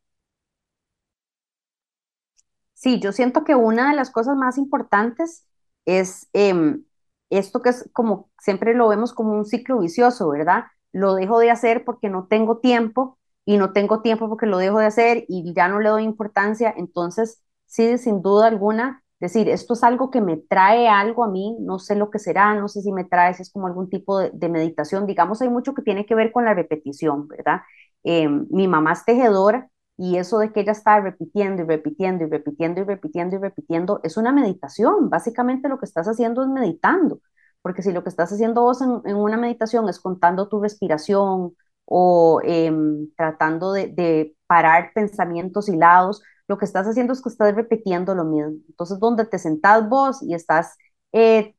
Sí, 2.74 3.00
yo 3.00 3.12
siento 3.12 3.44
que 3.44 3.56
una 3.56 3.90
de 3.90 3.96
las 3.96 4.10
cosas 4.12 4.38
más 4.38 4.58
importantes 4.58 5.46
es 5.86 6.30
em, 6.34 6.86
esto 7.30 7.62
que 7.62 7.70
es 7.70 7.90
como 7.94 8.32
siempre 8.40 8.74
lo 8.74 8.88
vemos 8.88 9.14
como 9.14 9.34
un 9.34 9.46
ciclo 9.46 9.80
vicioso, 9.80 10.30
¿verdad? 10.30 10.66
Lo 10.94 11.16
dejo 11.16 11.40
de 11.40 11.52
hacer 11.52 11.84
porque 11.86 12.10
no 12.10 12.28
tengo 12.28 12.60
tiempo 12.60 13.18
y 13.46 13.58
no 13.58 13.74
tengo 13.74 14.02
tiempo 14.02 14.30
porque 14.30 14.46
lo 14.46 14.58
dejo 14.58 14.80
de 14.80 14.86
hacer 14.88 15.26
y 15.28 15.54
ya 15.54 15.68
no 15.68 15.80
le 15.80 15.90
doy 15.90 16.04
importancia. 16.04 16.74
Entonces, 16.78 17.44
sí, 17.66 17.98
sin 17.98 18.22
duda 18.22 18.48
alguna, 18.48 19.04
decir, 19.20 19.50
esto 19.50 19.74
es 19.74 19.84
algo 19.84 20.12
que 20.12 20.22
me 20.22 20.38
trae 20.38 20.88
algo 20.88 21.24
a 21.24 21.30
mí, 21.30 21.58
no 21.60 21.80
sé 21.80 21.96
lo 21.96 22.10
que 22.10 22.20
será, 22.20 22.56
no 22.56 22.68
sé 22.68 22.82
si 22.82 22.92
me 22.92 23.04
trae, 23.04 23.34
si 23.34 23.42
es 23.44 23.52
como 23.52 23.68
algún 23.68 23.90
tipo 23.90 24.20
de, 24.20 24.50
meditación, 24.50 25.06
digamos, 25.06 25.42
hay 25.42 25.50
mucho 25.50 25.74
que 25.74 25.82
tiene 25.82 26.06
que 26.06 26.16
ver 26.16 26.32
con 26.32 26.46
la 26.46 26.54
repetición, 26.54 27.28
¿verdad? 27.28 27.62
Eh, 28.04 28.30
mi 28.30 28.68
mamá 28.68 28.94
es 28.94 29.06
tejedora 29.06 29.70
y 29.98 30.18
eso 30.18 30.40
de 30.40 30.54
que 30.54 30.62
ella 30.62 30.72
está 30.72 31.02
repitiendo 31.02 31.64
y 31.64 31.66
repitiendo 31.66 32.24
y 32.24 32.30
repitiendo 32.30 32.82
y 32.82 32.84
repitiendo 32.86 33.36
y 33.36 33.40
repitiendo 33.40 34.00
es 34.04 34.16
una 34.18 34.32
meditación, 34.32 35.10
básicamente 35.10 35.68
lo 35.68 35.80
que 35.80 35.86
estás 35.86 36.08
haciendo 36.08 36.44
es 36.44 36.50
meditando, 36.50 37.20
porque 37.62 37.82
si 37.82 37.92
lo 37.92 38.04
que 38.04 38.10
estás 38.10 38.32
haciendo 38.32 38.62
vos 38.62 38.82
en, 38.82 39.16
una 39.16 39.38
meditación 39.38 39.90
es 39.90 40.00
contando 40.00 40.48
tu 40.48 40.62
respiración 40.62 41.56
o 41.86 42.40
em, 42.44 43.10
tratando 43.18 43.74
de, 43.74 43.88
de 43.88 44.36
parar 44.48 44.92
pensamientos 44.94 45.68
hilados, 45.68 46.24
lo 46.50 46.58
que 46.58 46.66
estás 46.66 46.88
haciendo 46.88 47.14
es 47.14 47.22
que 47.22 47.30
estás 47.30 47.56
repitiendo 47.56 48.16
lo 48.16 48.26
mismo. 48.26 48.54
Entonces, 48.70 49.00
donde 49.00 49.26
te 49.26 49.40
sentás 49.40 49.88
vos 49.90 50.22
y 50.24 50.34
estás 50.36 50.76
eh, 51.14 51.56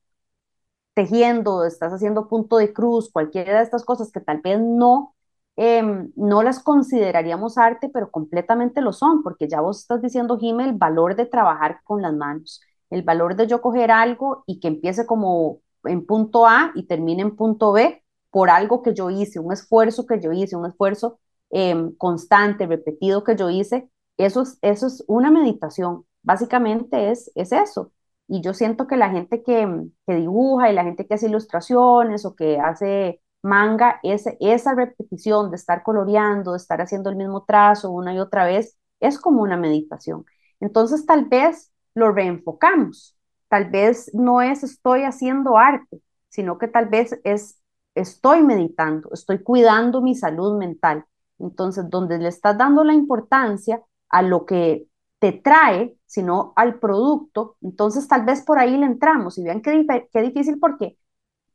tejiendo, 0.94 1.64
estás 1.64 1.92
haciendo 1.92 2.28
punto 2.28 2.56
de 2.58 2.72
cruz, 2.72 3.10
cualquiera 3.12 3.58
de 3.58 3.64
estas 3.64 3.84
cosas 3.84 4.10
que 4.12 4.20
tal 4.20 4.40
vez 4.42 4.60
no, 4.60 5.14
em, 5.56 6.12
no 6.16 6.42
las 6.42 6.60
consideraríamos 6.62 7.58
arte, 7.58 7.88
pero 7.92 8.10
completamente 8.10 8.80
lo 8.80 8.92
son, 8.92 9.22
porque 9.22 9.48
ya 9.48 9.60
vos 9.60 9.80
estás 9.80 10.02
diciendo, 10.02 10.38
Jimé, 10.38 10.64
el 10.64 10.74
valor 10.74 11.16
de 11.16 11.26
trabajar 11.26 11.80
con 11.84 12.02
las 12.02 12.14
manos, 12.14 12.60
el 12.90 13.02
valor 13.02 13.36
de 13.36 13.46
yo 13.46 13.60
coger 13.62 13.90
algo 13.90 14.42
y 14.46 14.60
que 14.60 14.68
empiece 14.68 15.06
como 15.06 15.60
en 15.84 16.04
punto 16.06 16.46
A 16.46 16.72
y 16.74 16.86
termine 16.86 17.22
en 17.22 17.36
punto 17.36 17.72
B, 17.72 18.02
por 18.30 18.50
algo 18.50 18.82
que 18.82 18.94
yo 18.94 19.10
hice, 19.10 19.38
un 19.40 19.52
esfuerzo 19.52 20.06
que 20.06 20.20
yo 20.20 20.32
hice, 20.32 20.56
un 20.56 20.66
esfuerzo 20.66 21.18
em, 21.50 21.94
constante, 21.96 22.66
repetido 22.66 23.24
que 23.24 23.36
yo 23.36 23.50
hice, 23.50 23.88
eso 24.24 24.42
es, 24.42 24.58
eso 24.62 24.86
es 24.86 25.04
una 25.06 25.30
meditación. 25.30 26.04
Básicamente 26.22 27.10
es, 27.10 27.30
es 27.34 27.52
eso. 27.52 27.92
Y 28.28 28.42
yo 28.42 28.54
siento 28.54 28.86
que 28.86 28.96
la 28.96 29.10
gente 29.10 29.42
que, 29.42 29.86
que 30.06 30.14
dibuja 30.14 30.70
y 30.70 30.74
la 30.74 30.84
gente 30.84 31.06
que 31.06 31.14
hace 31.14 31.26
ilustraciones 31.28 32.24
o 32.24 32.34
que 32.36 32.58
hace 32.60 33.20
manga, 33.42 34.00
es, 34.02 34.26
esa 34.40 34.74
repetición 34.74 35.50
de 35.50 35.56
estar 35.56 35.82
coloreando, 35.82 36.52
de 36.52 36.58
estar 36.58 36.80
haciendo 36.80 37.10
el 37.10 37.16
mismo 37.16 37.44
trazo 37.44 37.90
una 37.90 38.14
y 38.14 38.18
otra 38.18 38.44
vez, 38.44 38.76
es 39.00 39.18
como 39.18 39.42
una 39.42 39.56
meditación. 39.56 40.24
Entonces 40.60 41.06
tal 41.06 41.26
vez 41.26 41.72
lo 41.94 42.12
reenfocamos. 42.12 43.16
Tal 43.48 43.70
vez 43.70 44.10
no 44.14 44.42
es 44.42 44.62
estoy 44.62 45.02
haciendo 45.02 45.56
arte, 45.58 46.00
sino 46.28 46.58
que 46.58 46.68
tal 46.68 46.86
vez 46.88 47.18
es 47.24 47.60
estoy 47.94 48.42
meditando, 48.42 49.10
estoy 49.12 49.42
cuidando 49.42 50.00
mi 50.02 50.14
salud 50.14 50.56
mental. 50.58 51.04
Entonces, 51.38 51.88
donde 51.88 52.18
le 52.18 52.28
estás 52.28 52.56
dando 52.58 52.84
la 52.84 52.92
importancia 52.94 53.82
a 54.10 54.22
lo 54.22 54.46
que 54.46 54.86
te 55.18 55.32
trae, 55.32 55.96
sino 56.06 56.52
al 56.56 56.78
producto, 56.80 57.56
entonces 57.62 58.08
tal 58.08 58.24
vez 58.24 58.42
por 58.42 58.58
ahí 58.58 58.76
le 58.76 58.86
entramos. 58.86 59.38
Y 59.38 59.44
vean 59.44 59.62
qué, 59.62 59.86
qué 60.12 60.22
difícil 60.22 60.58
porque 60.58 60.98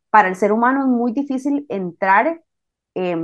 para 0.10 0.30
el 0.30 0.36
ser 0.36 0.51
humano 0.51 0.82
es 0.82 0.88
muy 0.88 1.12
difícil 1.12 1.66
entrar, 1.70 2.41
eh, 2.95 3.18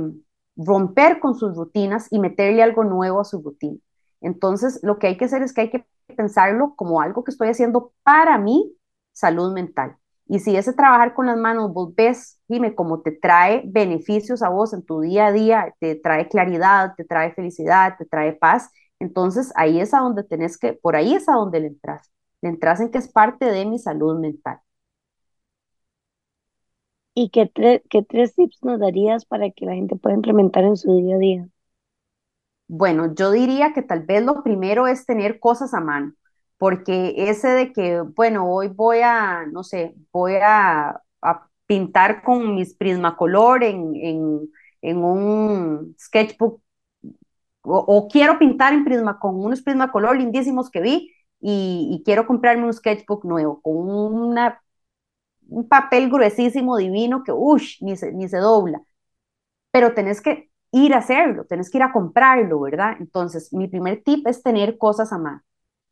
romper 0.56 1.20
con 1.20 1.34
sus 1.34 1.56
rutinas 1.56 2.08
y 2.10 2.18
meterle 2.18 2.62
algo 2.62 2.84
nuevo 2.84 3.20
a 3.20 3.24
su 3.24 3.40
rutina. 3.40 3.78
Entonces, 4.20 4.80
lo 4.82 4.98
que 4.98 5.08
hay 5.08 5.16
que 5.16 5.24
hacer 5.24 5.42
es 5.42 5.52
que 5.52 5.62
hay 5.62 5.70
que 5.70 5.86
pensarlo 6.16 6.74
como 6.76 7.00
algo 7.00 7.24
que 7.24 7.30
estoy 7.30 7.48
haciendo 7.48 7.92
para 8.02 8.38
mi 8.38 8.76
salud 9.12 9.52
mental. 9.52 9.96
Y 10.26 10.38
si 10.40 10.56
ese 10.56 10.72
trabajar 10.72 11.14
con 11.14 11.26
las 11.26 11.36
manos, 11.36 11.72
vos 11.72 11.94
ves, 11.94 12.40
dime, 12.48 12.74
cómo 12.74 13.00
te 13.00 13.12
trae 13.12 13.62
beneficios 13.66 14.42
a 14.42 14.48
vos 14.48 14.72
en 14.72 14.84
tu 14.84 15.00
día 15.00 15.26
a 15.26 15.32
día, 15.32 15.74
te 15.80 15.96
trae 15.96 16.28
claridad, 16.28 16.94
te 16.96 17.04
trae 17.04 17.32
felicidad, 17.34 17.96
te 17.98 18.06
trae 18.06 18.32
paz, 18.34 18.70
entonces 19.02 19.52
ahí 19.56 19.80
es 19.80 19.94
a 19.94 19.98
donde 20.00 20.22
tenés 20.24 20.56
que, 20.58 20.74
por 20.74 20.96
ahí 20.96 21.14
es 21.14 21.28
a 21.28 21.32
donde 21.32 21.60
le 21.60 21.66
entras. 21.68 22.12
Le 22.40 22.50
entras 22.50 22.80
en 22.80 22.90
que 22.90 22.98
es 22.98 23.08
parte 23.12 23.46
de 23.46 23.66
mi 23.66 23.78
salud 23.78 24.18
mental. 24.18 24.60
¿Y 27.14 27.30
qué, 27.30 27.50
qué 27.90 28.02
tres 28.02 28.34
tips 28.34 28.62
nos 28.62 28.78
darías 28.80 29.24
para 29.24 29.50
que 29.50 29.66
la 29.66 29.74
gente 29.74 29.96
pueda 29.96 30.14
implementar 30.16 30.64
en 30.64 30.76
su 30.76 30.94
día 30.96 31.16
a 31.16 31.18
día? 31.18 31.48
Bueno, 32.68 33.14
yo 33.14 33.30
diría 33.32 33.72
que 33.74 33.82
tal 33.82 34.04
vez 34.04 34.24
lo 34.24 34.42
primero 34.42 34.86
es 34.86 35.04
tener 35.04 35.40
cosas 35.40 35.74
a 35.74 35.80
mano, 35.80 36.14
porque 36.58 37.14
ese 37.16 37.48
de 37.48 37.72
que, 37.72 38.00
bueno, 38.00 38.48
hoy 38.50 38.68
voy 38.68 39.00
a, 39.00 39.46
no 39.46 39.64
sé, 39.64 39.94
voy 40.12 40.34
a, 40.42 41.00
pintar 41.66 42.22
con 42.22 42.54
mis 42.54 42.74
Prismacolor 42.74 43.64
en, 43.64 43.94
en, 43.96 44.50
en 44.82 44.98
un 44.98 45.96
sketchbook, 45.98 46.60
o, 47.62 48.08
quiero 48.08 48.38
pintar 48.38 48.72
en 48.72 48.84
Prisma 48.84 49.18
con 49.18 49.42
unos 49.42 49.62
Prismacolor 49.62 50.16
lindísimos 50.16 50.70
que 50.70 50.80
vi 50.80 51.12
y, 51.40 52.02
quiero 52.04 52.26
comprarme 52.26 52.64
un 52.64 52.72
sketchbook 52.72 53.24
nuevo, 53.24 53.60
con 53.62 53.74
un 55.48 55.68
papel 55.68 56.10
gruesísimo, 56.10 56.76
divino, 56.76 57.22
que 57.24 57.32
uff, 57.32 57.62
ni 57.80 57.96
se, 57.96 58.12
ni 58.12 58.28
se 58.28 58.38
dobla. 58.38 58.82
Pero 59.70 59.94
tenés 59.94 60.20
que 60.20 60.50
ir 60.72 60.94
a 60.94 60.98
hacerlo, 60.98 61.44
tenés 61.46 61.70
que 61.70 61.78
ir 61.78 61.84
a 61.84 61.92
comprarlo, 61.92 62.60
¿verdad? 62.60 62.96
Entonces, 63.00 63.52
mi 63.52 63.68
primer 63.68 64.02
tip 64.02 64.26
es 64.26 64.42
tener 64.42 64.78
cosas 64.78 65.12
a 65.12 65.18
mano. 65.18 65.42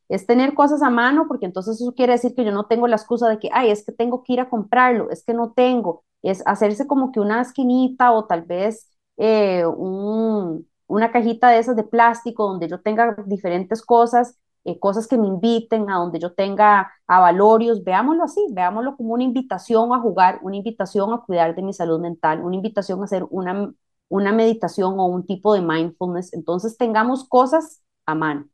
Es 0.08 0.26
tener 0.26 0.54
cosas 0.54 0.82
a 0.82 0.90
mano 0.90 1.26
porque 1.28 1.46
entonces 1.46 1.80
eso 1.80 1.94
quiere 1.94 2.14
decir 2.14 2.34
que 2.34 2.44
yo 2.44 2.52
no 2.52 2.66
tengo 2.66 2.88
la 2.88 2.96
excusa 2.96 3.28
de 3.28 3.38
que, 3.38 3.50
ay, 3.52 3.70
es 3.70 3.84
que 3.86 3.92
tengo 3.92 4.24
que 4.24 4.34
ir 4.34 4.40
a 4.40 4.50
comprarlo, 4.50 5.10
es 5.10 5.24
que 5.24 5.34
no 5.34 5.52
tengo. 5.52 6.04
Es 6.22 6.42
hacerse 6.46 6.86
como 6.86 7.12
que 7.12 7.20
una 7.20 7.42
esquinita 7.42 8.12
o 8.12 8.26
tal 8.26 8.42
vez 8.42 8.90
eh, 9.18 9.64
un, 9.66 10.68
una 10.90 11.12
cajita 11.12 11.50
de 11.50 11.58
esas 11.58 11.76
de 11.76 11.84
plástico 11.84 12.48
donde 12.48 12.68
yo 12.68 12.80
tenga 12.80 13.16
diferentes 13.26 13.82
cosas 13.82 14.38
eh, 14.64 14.78
cosas 14.78 15.06
que 15.08 15.16
me 15.16 15.26
inviten, 15.26 15.88
a 15.90 15.96
donde 15.96 16.18
yo 16.18 16.34
tenga 16.34 16.92
avalorios, 17.06 17.82
veámoslo 17.82 18.24
así, 18.24 18.46
veámoslo 18.50 18.96
como 18.96 19.14
una 19.14 19.24
invitación 19.24 19.92
a 19.94 20.00
jugar, 20.00 20.38
una 20.42 20.56
invitación 20.56 21.12
a 21.14 21.22
cuidar 21.22 21.54
de 21.54 21.62
mi 21.62 21.72
salud 21.72 21.98
mental, 22.00 22.42
una 22.44 22.56
invitación 22.56 23.00
a 23.00 23.04
hacer 23.04 23.24
una, 23.30 23.72
una 24.08 24.32
meditación 24.32 24.98
o 24.98 25.06
un 25.06 25.26
tipo 25.26 25.54
de 25.54 25.62
mindfulness. 25.62 26.34
Entonces 26.34 26.76
tengamos 26.76 27.26
cosas 27.28 27.82
a 28.04 28.14
mano. 28.14 28.48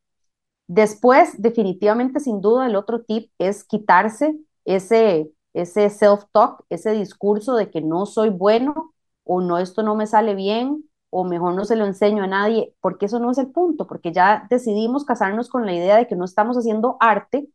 Después, 0.68 1.40
definitivamente, 1.42 2.20
sin 2.20 2.40
duda, 2.40 2.66
el 2.66 2.76
otro 2.76 3.02
tip 3.04 3.30
es 3.38 3.64
quitarse 3.64 4.36
ese, 4.64 5.30
ese 5.54 5.90
self-talk, 5.90 6.64
ese 6.70 6.92
discurso 6.92 7.56
de 7.56 7.70
que 7.70 7.80
no 7.80 8.06
soy 8.06 8.30
bueno 8.30 8.94
o 9.24 9.40
no, 9.40 9.58
esto 9.58 9.82
no 9.82 9.96
me 9.96 10.06
sale 10.06 10.34
bien 10.34 10.84
o 11.10 11.24
mejor 11.24 11.54
no 11.54 11.64
se 11.64 11.76
lo 11.76 11.86
enseño 11.86 12.24
a 12.24 12.26
nadie, 12.26 12.74
porque 12.80 13.06
eso 13.06 13.18
no 13.20 13.30
es 13.30 13.38
el 13.38 13.50
punto, 13.50 13.86
porque 13.86 14.12
ya 14.12 14.46
decidimos 14.50 15.04
casarnos 15.04 15.48
con 15.48 15.66
la 15.66 15.74
idea 15.74 15.96
de 15.96 16.06
que 16.06 16.16
no 16.16 16.24
estamos 16.24 16.56
haciendo 16.58 16.96
arte 17.00 17.48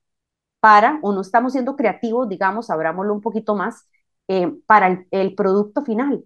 para, 0.62 1.00
o 1.04 1.14
no 1.14 1.22
estamos 1.22 1.54
siendo 1.54 1.76
creativos, 1.76 2.30
digamos, 2.30 2.70
abrámoslo 2.70 3.14
un 3.14 3.22
poquito 3.22 3.56
más, 3.56 3.88
eh, 4.28 4.54
para 4.68 5.06
el, 5.12 5.36
producto 5.36 5.84
final. 5.84 6.26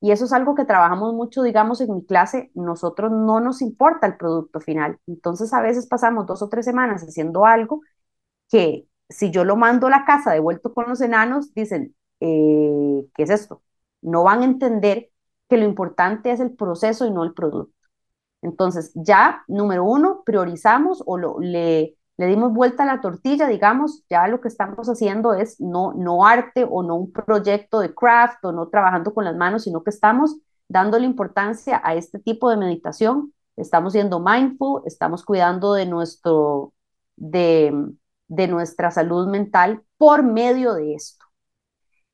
Y 0.00 0.12
eso 0.12 0.24
es 0.26 0.32
algo 0.32 0.54
que 0.54 0.64
trabajamos 0.64 1.14
mucho, 1.14 1.42
digamos, 1.42 1.80
en 1.80 1.94
mi 1.94 2.04
clase, 2.06 2.50
nosotros 2.54 3.12
no 3.12 3.40
nos 3.40 3.62
importa 3.62 4.06
el 4.06 4.16
producto 4.16 4.60
final. 4.60 4.98
Entonces 5.06 5.52
a 5.52 5.60
veces 5.62 5.86
pasamos 5.86 6.26
dos 6.26 6.42
o 6.42 6.48
tres 6.48 6.64
semanas 6.66 7.02
haciendo 7.02 7.46
algo 7.46 7.82
que 8.50 8.88
si 9.08 9.30
yo 9.30 9.44
lo 9.44 9.56
mando 9.56 9.88
a 9.88 9.90
la 9.90 10.04
casa 10.04 10.32
devuelto 10.32 10.74
con 10.74 10.88
los 10.88 11.00
enanos, 11.00 11.54
dicen, 11.54 11.96
eh, 12.20 13.06
¿qué 13.14 13.22
es 13.24 13.30
esto? 13.30 13.62
No 14.02 14.24
van 14.24 14.42
a 14.42 14.44
entender 14.46 15.09
que 15.50 15.58
lo 15.58 15.66
importante 15.66 16.32
es 16.32 16.40
el 16.40 16.52
proceso 16.54 17.06
y 17.06 17.10
no 17.10 17.24
el 17.24 17.34
producto. 17.34 17.74
Entonces, 18.42 18.92
ya, 18.94 19.44
número 19.48 19.84
uno, 19.84 20.22
priorizamos 20.24 21.02
o 21.06 21.18
le, 21.40 21.96
le 22.16 22.26
dimos 22.26 22.52
vuelta 22.52 22.84
a 22.84 22.86
la 22.86 23.00
tortilla, 23.00 23.46
digamos, 23.48 24.04
ya 24.08 24.28
lo 24.28 24.40
que 24.40 24.48
estamos 24.48 24.88
haciendo 24.88 25.34
es 25.34 25.60
no, 25.60 25.92
no 25.94 26.26
arte 26.26 26.66
o 26.68 26.82
no 26.82 26.96
un 26.96 27.12
proyecto 27.12 27.80
de 27.80 27.94
craft 27.94 28.44
o 28.44 28.52
no 28.52 28.68
trabajando 28.68 29.12
con 29.12 29.24
las 29.24 29.36
manos, 29.36 29.64
sino 29.64 29.82
que 29.82 29.90
estamos 29.90 30.36
dándole 30.68 31.04
importancia 31.06 31.80
a 31.84 31.94
este 31.94 32.18
tipo 32.18 32.48
de 32.48 32.56
meditación, 32.56 33.34
estamos 33.56 33.92
siendo 33.92 34.20
mindful, 34.20 34.82
estamos 34.86 35.24
cuidando 35.24 35.74
de, 35.74 35.86
nuestro, 35.86 36.72
de, 37.16 37.72
de 38.28 38.48
nuestra 38.48 38.90
salud 38.90 39.26
mental 39.28 39.82
por 39.98 40.22
medio 40.22 40.74
de 40.74 40.94
esto. 40.94 41.24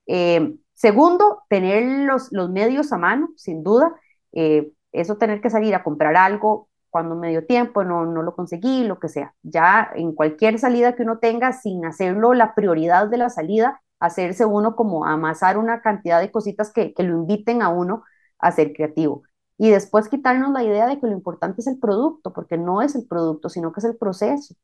Eh, 0.06 0.56
Segundo, 0.76 1.44
tener 1.50 2.06
los, 2.06 2.32
los 2.32 2.50
medios 2.50 2.92
a 2.92 2.98
mano, 2.98 3.30
sin 3.36 3.64
duda. 3.64 3.94
Eh, 4.32 4.72
eso 4.92 5.18
tener 5.18 5.40
que 5.42 5.50
salir 5.50 5.74
a 5.74 5.84
comprar 5.84 6.16
algo 6.16 6.68
cuando 6.90 7.16
me 7.16 7.30
dio 7.30 7.46
tiempo, 7.46 7.84
no, 7.84 8.06
no 8.06 8.22
lo 8.22 8.34
conseguí, 8.36 8.84
lo 8.84 9.00
que 9.00 9.08
sea. 9.08 9.34
Ya 9.42 9.90
en 9.96 10.14
cualquier 10.14 10.58
salida 10.58 10.94
que 10.96 11.02
uno 11.04 11.18
tenga, 11.18 11.52
sin 11.52 11.84
hacerlo 11.86 12.34
la 12.34 12.54
prioridad 12.54 13.08
de 13.08 13.18
la 13.18 13.30
salida, 13.30 13.82
hacerse 14.00 14.46
uno 14.46 14.76
como 14.76 15.06
amasar 15.06 15.58
una 15.58 15.82
cantidad 15.82 16.20
de 16.20 16.30
cositas 16.32 16.72
que, 16.72 16.94
que 16.94 17.04
lo 17.04 17.14
inviten 17.18 17.62
a 17.62 17.68
uno 17.70 18.04
a 18.38 18.52
ser 18.52 18.72
creativo. 18.74 19.24
Y 19.58 19.70
después 19.70 20.08
quitarnos 20.08 20.52
la 20.52 20.64
idea 20.64 20.86
de 20.86 21.00
que 21.00 21.06
lo 21.06 21.12
importante 21.14 21.60
es 21.62 21.66
el 21.68 21.78
producto, 21.78 22.32
porque 22.32 22.58
no 22.58 22.82
es 22.82 22.94
el 22.94 23.06
producto, 23.06 23.48
sino 23.50 23.72
que 23.72 23.80
es 23.80 23.84
el 23.86 23.96
proceso. 23.96 24.54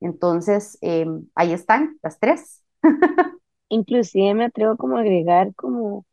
Entonces, 0.00 0.78
em, 0.82 1.26
ahí 1.36 1.52
están 1.54 1.98
las 2.02 2.20
tres. 2.20 2.62
Inclusive 3.78 4.34
me 4.34 4.44
atrevo 4.46 4.76
como 4.76 4.96
a 4.96 5.00
agregar 5.00 5.54
como, 5.54 6.06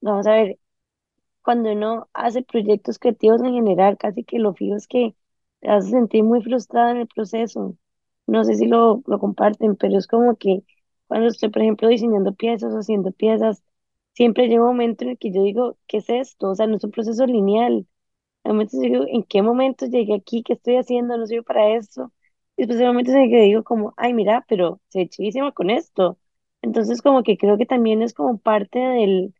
vamos 0.00 0.26
a 0.26 0.32
ver, 0.34 0.58
cuando 1.42 1.72
uno 1.72 2.08
hace 2.14 2.42
proyectos 2.42 2.98
creativos 2.98 3.42
en 3.42 3.54
general, 3.54 3.98
casi 3.98 4.24
que 4.24 4.38
lo 4.38 4.54
fijo 4.54 4.76
es 4.76 4.86
que 4.88 5.14
te 5.60 5.70
a 5.70 5.80
sentir 5.82 6.24
muy 6.24 6.42
frustrada 6.42 6.92
en 6.92 6.98
el 6.98 7.08
proceso. 7.08 7.76
No 8.26 8.44
sé 8.44 8.54
si 8.56 8.66
lo, 8.66 9.02
lo 9.06 9.18
comparten, 9.18 9.76
pero 9.76 9.98
es 9.98 10.06
como 10.08 10.36
que 10.36 10.62
cuando 11.08 11.28
estoy, 11.28 11.50
por 11.50 11.62
ejemplo, 11.62 11.88
diseñando 11.88 12.34
piezas 12.34 12.72
o 12.74 12.78
haciendo 12.78 13.12
piezas, 13.12 13.62
siempre 14.14 14.48
llega 14.48 14.62
un 14.62 14.68
momento 14.70 15.04
en 15.04 15.10
el 15.12 15.18
que 15.18 15.32
yo 15.32 15.42
digo, 15.42 15.78
¿qué 15.88 15.98
es 15.98 16.08
esto? 16.10 16.50
O 16.50 16.54
sea, 16.56 16.66
no 16.66 16.76
es 16.76 16.84
un 16.84 16.90
proceso 16.92 17.26
lineal. 17.26 17.86
Momentos 18.44 18.80
digo, 18.80 19.04
¿en 19.06 19.22
qué 19.24 19.42
momento 19.42 19.86
llegué 19.86 20.14
aquí? 20.14 20.42
¿Qué 20.42 20.54
estoy 20.54 20.76
haciendo? 20.76 21.16
No 21.18 21.26
sirve 21.26 21.42
para 21.44 21.76
esto. 21.76 22.12
Y 22.56 22.62
después 22.62 22.80
hay 22.80 22.86
momentos 22.86 23.14
en 23.14 23.22
el 23.22 23.30
que 23.30 23.42
digo 23.42 23.62
como, 23.64 23.94
ay, 23.96 24.14
mira, 24.14 24.44
pero 24.48 24.80
se 24.88 25.08
chivísimo 25.08 25.52
con 25.54 25.70
esto. 25.70 26.18
Entonces, 26.62 27.02
como 27.02 27.22
que 27.22 27.36
creo 27.38 27.56
que 27.58 27.66
también 27.66 28.02
es 28.02 28.14
como 28.14 28.38
parte 28.38 28.78
del, 28.78 29.34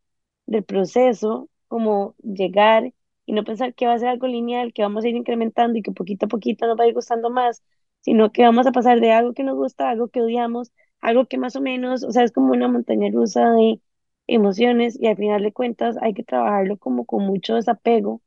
del 0.47 0.65
proceso, 0.65 1.49
como 1.69 2.15
llegar 2.23 2.93
y 3.27 3.33
no 3.33 3.45
pensar 3.45 3.75
que 3.75 3.87
va 3.87 3.95
a 3.95 3.99
ser 3.99 4.09
algo 4.09 4.27
lineal, 4.27 4.73
que 4.73 4.83
vamos 4.83 5.05
a 5.05 5.09
ir 5.09 5.17
incrementando 5.17 5.79
y 5.79 5.83
que 5.83 5.93
poquito 5.93 6.27
a 6.27 6.29
poquito 6.29 6.67
nos 6.67 6.79
va 6.79 6.85
a 6.85 6.89
ir 6.89 6.95
gustando 6.95 7.31
más, 7.31 7.63
sino 8.01 8.33
que 8.33 8.43
vamos 8.43 8.67
a 8.67 8.73
pasar 8.73 9.01
de 9.01 9.13
algo 9.13 9.35
que 9.35 9.43
nos 9.45 9.57
gusta 9.57 9.89
a 9.89 9.91
algo 9.91 10.09
que 10.09 10.23
odiamos, 10.23 10.73
algo 11.01 11.27
que 11.27 11.39
más 11.39 11.57
o 11.57 11.61
menos, 11.61 12.05
o 12.05 12.11
sea, 12.13 12.25
es 12.25 12.33
como 12.33 12.53
una 12.53 12.69
montaña 12.69 13.11
rusa 13.13 13.51
de 13.53 13.81
emociones 14.27 14.99
y 15.01 15.07
al 15.09 15.17
final 15.17 15.43
de 15.43 15.53
cuentas 15.53 15.97
hay 16.01 16.15
que 16.15 16.25
trabajarlo 16.25 16.79
como 16.79 17.05
con 17.07 17.25
mucho 17.27 17.55
desapego, 17.57 18.23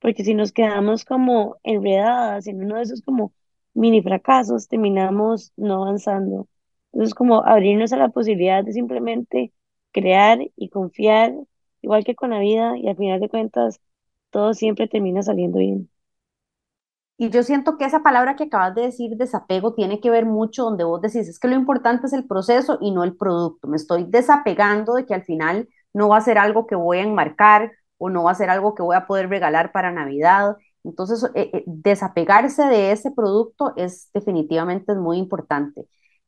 porque 0.00 0.24
si 0.24 0.34
nos 0.34 0.52
quedamos 0.52 1.04
como 1.04 1.56
enredadas 1.64 2.46
en 2.46 2.62
uno 2.64 2.76
de 2.76 2.82
esos 2.84 3.02
como 3.02 3.32
mini 3.74 4.02
fracasos, 4.02 4.68
terminamos 4.68 5.52
no 5.56 5.82
avanzando. 5.84 6.48
Entonces, 6.94 7.14
como 7.14 7.44
abrirnos 7.44 7.92
a 7.92 7.98
la 7.98 8.10
posibilidad 8.10 8.64
de 8.64 8.72
simplemente 8.72 9.52
crear 9.92 10.38
y 10.56 10.70
confiar 10.70 11.34
igual 11.82 12.04
que 12.04 12.14
con 12.14 12.30
la 12.30 12.38
vida, 12.40 12.78
y 12.78 12.88
al 12.88 12.96
final 12.96 13.20
de 13.20 13.28
cuentas, 13.28 13.80
todo 14.30 14.54
siempre 14.54 14.88
termina 14.88 15.22
saliendo 15.22 15.58
bien. 15.58 15.90
Y 17.16 17.30
yo 17.30 17.42
siento 17.44 17.78
que 17.78 17.84
esa 17.84 18.02
palabra 18.02 18.34
que 18.36 18.44
acabas 18.44 18.74
de 18.74 18.82
decir, 18.82 19.16
desapego, 19.16 19.74
tiene 19.74 20.00
que 20.00 20.10
ver 20.10 20.26
mucho 20.26 20.64
donde 20.64 20.82
vos 20.84 21.00
decís, 21.00 21.28
es 21.28 21.38
que 21.38 21.46
lo 21.48 21.54
importante 21.54 22.06
es 22.06 22.12
el 22.12 22.26
proceso 22.26 22.78
y 22.80 22.90
no 22.90 23.04
el 23.04 23.16
producto. 23.16 23.68
Me 23.68 23.76
estoy 23.76 24.04
desapegando 24.08 24.94
de 24.94 25.06
que 25.06 25.14
al 25.14 25.24
final 25.24 25.68
no 25.92 26.08
va 26.08 26.16
a 26.18 26.20
ser 26.22 26.38
algo 26.38 26.66
que 26.66 26.74
voy 26.74 26.98
a 26.98 27.02
enmarcar 27.02 27.72
o 27.98 28.10
no 28.10 28.24
va 28.24 28.32
a 28.32 28.34
ser 28.34 28.50
algo 28.50 28.74
que 28.74 28.82
voy 28.82 28.96
a 28.96 29.06
poder 29.06 29.28
regalar 29.28 29.70
para 29.72 29.92
Navidad. 29.92 30.56
Entonces, 30.82 31.24
eh, 31.34 31.50
eh, 31.52 31.64
desapegarse 31.66 32.64
de 32.64 32.90
ese 32.92 33.12
producto 33.12 33.72
es 33.76 34.10
definitivamente 34.12 34.94
muy 34.96 35.18
importante. 35.18 35.86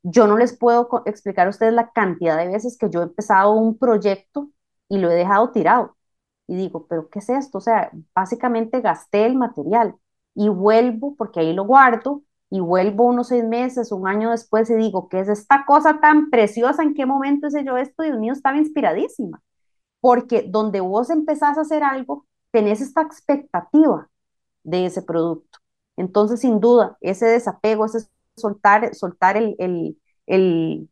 Yo 0.09 0.27
no 0.27 0.37
les 0.39 0.57
puedo 0.57 0.89
explicar 1.07 1.47
a 1.47 1.51
ustedes 1.51 1.73
la 1.75 1.91
cantidad 1.91 2.37
de 2.39 2.47
veces 2.49 2.79
que 2.79 2.89
yo 2.91 3.01
he 3.01 3.05
empezado 3.05 3.53
un 3.53 3.77
proyecto 3.79 4.51
y 4.89 4.99
lo 4.99 5.11
he 5.11 5.15
dejado 5.15 5.51
tirado. 5.51 5.97
Y 6.47 6.57
digo, 6.57 6.87
pero 6.89 7.09
¿qué 7.11 7.19
es 7.21 7.29
esto? 7.29 7.59
O 7.59 7.61
sea, 7.61 7.91
básicamente 8.15 8.81
gasté 8.81 9.27
el 9.27 9.37
material 9.37 9.97
y 10.35 10.49
vuelvo, 10.49 11.17
porque 11.17 11.41
ahí 11.41 11.53
lo 11.55 11.65
guardo, 11.65 12.23
y 12.51 12.61
vuelvo 12.61 13.05
unos 13.07 13.29
seis 13.29 13.45
meses, 13.45 13.91
un 13.91 14.07
año 14.07 14.31
después 14.31 14.71
y 14.71 14.75
digo, 14.75 15.09
¿qué 15.09 15.21
es 15.21 15.29
esta 15.29 15.65
cosa 15.67 16.01
tan 16.01 16.31
preciosa? 16.31 16.83
¿En 16.83 16.95
qué 16.95 17.05
momento 17.07 17.49
hice 17.49 17.65
yo 17.65 17.77
esto? 17.77 18.05
Dios 18.05 18.19
mío, 18.19 18.33
estaba 18.33 18.57
inspiradísima. 18.59 19.43
Porque 20.01 20.45
donde 20.49 20.81
vos 20.81 21.11
empezás 21.11 21.59
a 21.59 21.63
hacer 21.63 21.83
algo, 21.85 22.27
tenés 22.53 22.81
esta 22.81 23.03
expectativa 23.03 24.09
de 24.65 24.87
ese 24.87 25.03
producto. 25.03 25.59
Entonces, 25.97 26.41
sin 26.41 26.61
duda, 26.61 26.97
ese 27.01 27.27
desapego, 27.27 27.87
ese 27.87 28.09
soltar, 28.37 28.95
soltar 28.95 29.37
el, 29.37 29.57
el, 29.59 29.99
el, 30.27 30.89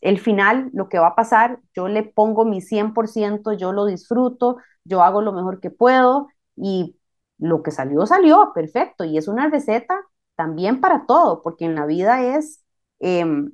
el 0.00 0.20
final, 0.20 0.70
lo 0.74 0.88
que 0.88 0.98
va 0.98 1.08
a 1.08 1.14
pasar, 1.16 1.60
yo 1.74 1.88
le 1.88 2.02
pongo 2.02 2.44
mi 2.44 2.60
100%, 2.60 3.52
yo 3.54 3.72
lo 3.72 3.86
disfruto, 3.86 4.58
yo 4.84 5.02
hago 5.02 5.22
lo 5.22 5.32
mejor 5.32 5.60
que 5.60 5.70
puedo 5.70 6.28
y 6.56 6.96
lo 7.38 7.62
que 7.62 7.70
salió, 7.70 8.06
salió, 8.06 8.52
perfecto. 8.54 9.04
Y 9.04 9.18
es 9.18 9.28
una 9.28 9.48
receta 9.50 10.00
también 10.36 10.80
para 10.80 11.06
todo, 11.06 11.42
porque 11.42 11.64
en 11.66 11.74
la 11.74 11.86
vida 11.86 12.22
es 12.36 12.64
em, 13.00 13.52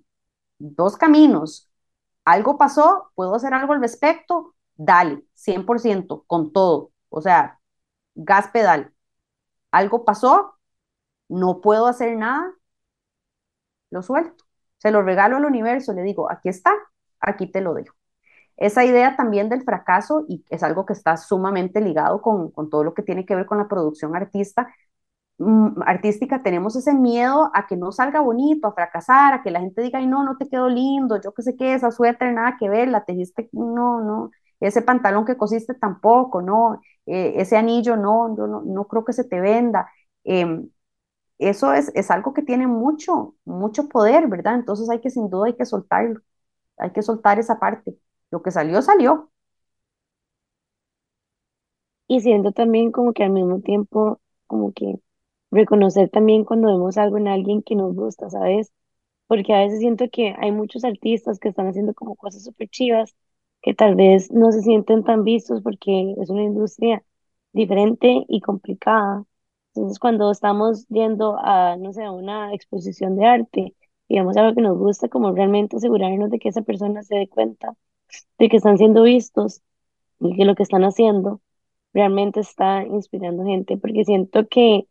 dos 0.59 0.97
caminos. 0.97 1.70
Algo 2.24 2.59
pasó, 2.59 3.11
puedo 3.14 3.35
hacer 3.37 3.55
algo 3.55 3.72
al 3.74 3.81
respecto, 3.81 4.55
dale, 4.76 5.24
100%, 5.35 6.24
con 6.26 6.53
todo. 6.53 6.93
O 7.09 7.20
sea, 7.22 7.61
gas 8.14 8.49
pedal. 8.53 8.95
Algo 9.72 10.05
pasó, 10.05 10.55
no 11.28 11.61
puedo 11.61 11.87
hacer 11.89 12.16
nada, 12.18 12.53
lo 13.91 14.03
suelto. 14.03 14.45
Se 14.78 14.91
lo 14.91 15.03
regalo 15.03 15.36
al 15.36 15.45
universo, 15.45 15.93
le 15.93 16.03
digo, 16.03 16.30
aquí 16.30 16.49
está, 16.49 16.72
aquí 17.20 17.51
te 17.51 17.61
lo 17.61 17.74
dejo 17.74 17.95
esa 18.61 18.84
idea 18.84 19.16
también 19.16 19.49
del 19.49 19.62
fracaso, 19.64 20.24
y 20.28 20.45
es 20.51 20.62
algo 20.62 20.86
que 20.86 20.93
está 20.93 21.16
sumamente 21.16 21.80
ligado 21.80 22.20
con, 22.22 22.53
todo 22.70 22.84
lo 22.84 22.95
que 22.95 23.03
tiene 23.03 23.24
que 23.26 23.34
ver 23.34 23.47
con 23.47 23.59
la 23.59 23.68
producción 23.68 24.14
artista, 24.14 24.68
mm, 25.38 25.82
artística, 25.86 26.43
tenemos 26.43 26.76
ese 26.76 26.95
miedo 26.95 27.51
a 27.55 27.66
que 27.66 27.76
no 27.76 27.93
salga 27.93 28.20
bonito, 28.20 28.68
a 28.68 28.74
fracasar, 28.74 29.34
a 29.34 29.43
que 29.43 29.51
la 29.51 29.61
gente 29.61 29.82
diga, 29.82 29.99
ay, 30.01 30.07
no, 30.07 30.24
no 30.24 30.36
te 30.36 30.49
quedó 30.49 30.68
lindo, 30.68 31.20
yo 31.20 31.32
qué 31.34 31.43
sé 31.43 31.57
qué, 31.57 31.74
esa 31.74 31.91
suéter, 31.91 32.32
nada 32.34 32.57
que 32.59 32.68
ver, 32.68 32.88
la 32.88 33.05
tejiste, 33.05 33.49
no, 33.53 34.03
no, 34.03 34.30
ese 34.61 34.82
pantalón 34.82 35.24
que 35.24 35.36
cosiste 35.36 35.74
tampoco, 35.74 36.43
no, 36.43 36.80
eh, 37.07 37.34
ese 37.36 37.57
anillo, 37.57 37.97
no, 37.97 38.36
yo 38.36 38.47
no, 38.47 38.62
no 38.62 38.86
creo 38.86 39.05
que 39.05 39.12
se 39.14 39.24
te 39.24 39.41
venda. 39.41 39.91
Em, 40.24 40.68
eso 41.41 41.72
es, 41.74 41.91
es 41.95 42.11
algo 42.11 42.34
que 42.34 42.43
tiene 42.43 42.66
mucho, 42.66 43.34
mucho 43.45 43.88
poder, 43.88 44.28
¿verdad? 44.28 44.57
Entonces 44.57 44.88
hay 44.91 45.01
que, 45.01 45.11
sin 45.11 45.30
duda, 45.30 45.47
hay 45.49 45.55
que 45.57 45.66
soltarlo, 45.66 46.20
hay 46.78 46.93
que 46.93 47.03
soltar 47.03 47.38
esa 47.41 47.59
parte. 47.61 47.97
Lo 48.30 48.43
que 48.43 48.51
salió, 48.53 48.82
salió. 48.82 49.30
Y 52.09 52.20
siento 52.20 52.53
también 52.53 52.91
como 52.93 53.12
que 53.12 53.24
al 53.24 53.30
mismo 53.30 53.61
tiempo, 53.61 54.20
como 54.47 54.72
que 54.72 54.97
reconocer 55.51 56.11
también 56.11 56.45
cuando 56.45 56.68
vemos 56.68 56.97
algo 56.99 57.18
en 57.18 57.28
alguien 57.28 57.62
que 57.62 57.76
nos 57.76 57.95
gusta, 57.95 58.28
¿sabes? 58.30 58.72
Porque 59.28 59.55
a 59.55 59.61
veces 59.61 59.80
siento 59.80 60.07
que 60.12 60.34
hay 60.41 60.53
muchos 60.53 60.84
artistas 60.84 61.38
que 61.41 61.51
están 61.51 61.68
haciendo 61.68 61.95
como 61.95 62.16
cosas 62.16 62.45
súper 62.45 62.68
chivas, 62.70 63.14
que 63.62 63.74
tal 63.74 63.97
vez 63.97 64.32
no 64.32 64.53
se 64.53 64.62
sienten 64.62 65.05
tan 65.05 65.24
vistos 65.24 65.62
porque 65.62 66.14
es 66.20 66.30
una 66.30 66.45
industria 66.45 67.05
diferente 67.53 68.24
y 68.28 68.41
complicada. 68.43 69.24
Entonces, 69.75 69.99
cuando 69.99 70.31
estamos 70.31 70.87
yendo 70.89 71.37
a, 71.39 71.77
no 71.77 71.93
sé, 71.93 72.05
a 72.05 72.12
una 72.12 72.53
exposición 72.55 73.16
de 73.16 73.27
arte, 73.27 73.75
digamos 74.09 74.37
algo 74.37 74.55
que 74.55 74.62
nos 74.62 74.77
gusta, 74.79 75.09
como 75.09 75.33
realmente 75.33 75.77
asegurarnos 75.77 76.31
de 76.31 76.39
que 76.39 76.49
esa 76.49 76.62
persona 76.62 77.03
se 77.03 77.16
dé 77.16 77.29
cuenta 77.29 77.75
de 78.39 78.49
que 78.49 78.57
están 78.59 78.79
siendo 78.79 79.05
vistos 79.05 79.62
y 80.21 80.37
que 80.37 80.45
lo 80.47 80.55
que 80.57 80.64
están 80.64 80.85
haciendo 80.85 81.41
realmente 81.95 82.41
está 82.41 82.85
inspirando 82.85 83.45
gente, 83.45 83.79
porque 83.79 84.05
siento 84.05 84.49
que 84.49 84.89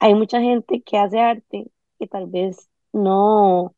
hay 0.00 0.14
mucha 0.14 0.40
gente 0.40 0.82
que 0.82 0.98
hace 0.98 1.20
arte 1.20 1.70
que 1.98 2.06
tal 2.08 2.26
vez 2.28 2.70
no, 2.92 3.74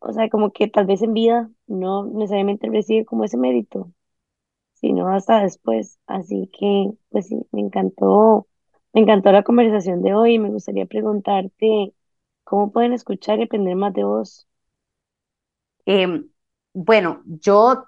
o 0.00 0.12
sea, 0.12 0.28
como 0.30 0.52
que 0.52 0.68
tal 0.68 0.86
vez 0.86 1.02
en 1.02 1.12
vida 1.14 1.50
no 1.66 2.04
necesariamente 2.06 2.68
recibe 2.70 3.04
como 3.04 3.24
ese 3.24 3.36
mérito, 3.36 3.92
sino 4.74 5.08
hasta 5.08 5.42
después. 5.42 5.98
Así 6.06 6.50
que, 6.58 6.92
pues 7.10 7.28
sí, 7.28 7.36
me 7.52 7.62
encantó, 7.62 8.48
me 8.92 9.00
encantó 9.02 9.32
la 9.32 9.42
conversación 9.44 10.02
de 10.02 10.14
hoy. 10.14 10.38
Me 10.38 10.50
gustaría 10.50 10.86
preguntarte 10.86 11.94
cómo 12.44 12.72
pueden 12.72 12.92
escuchar 12.92 13.38
y 13.40 13.44
aprender 13.44 13.76
más 13.76 13.94
de 13.94 14.04
vos. 14.04 14.48
Em, 15.86 16.28
bueno, 16.74 17.22
yo 17.26 17.84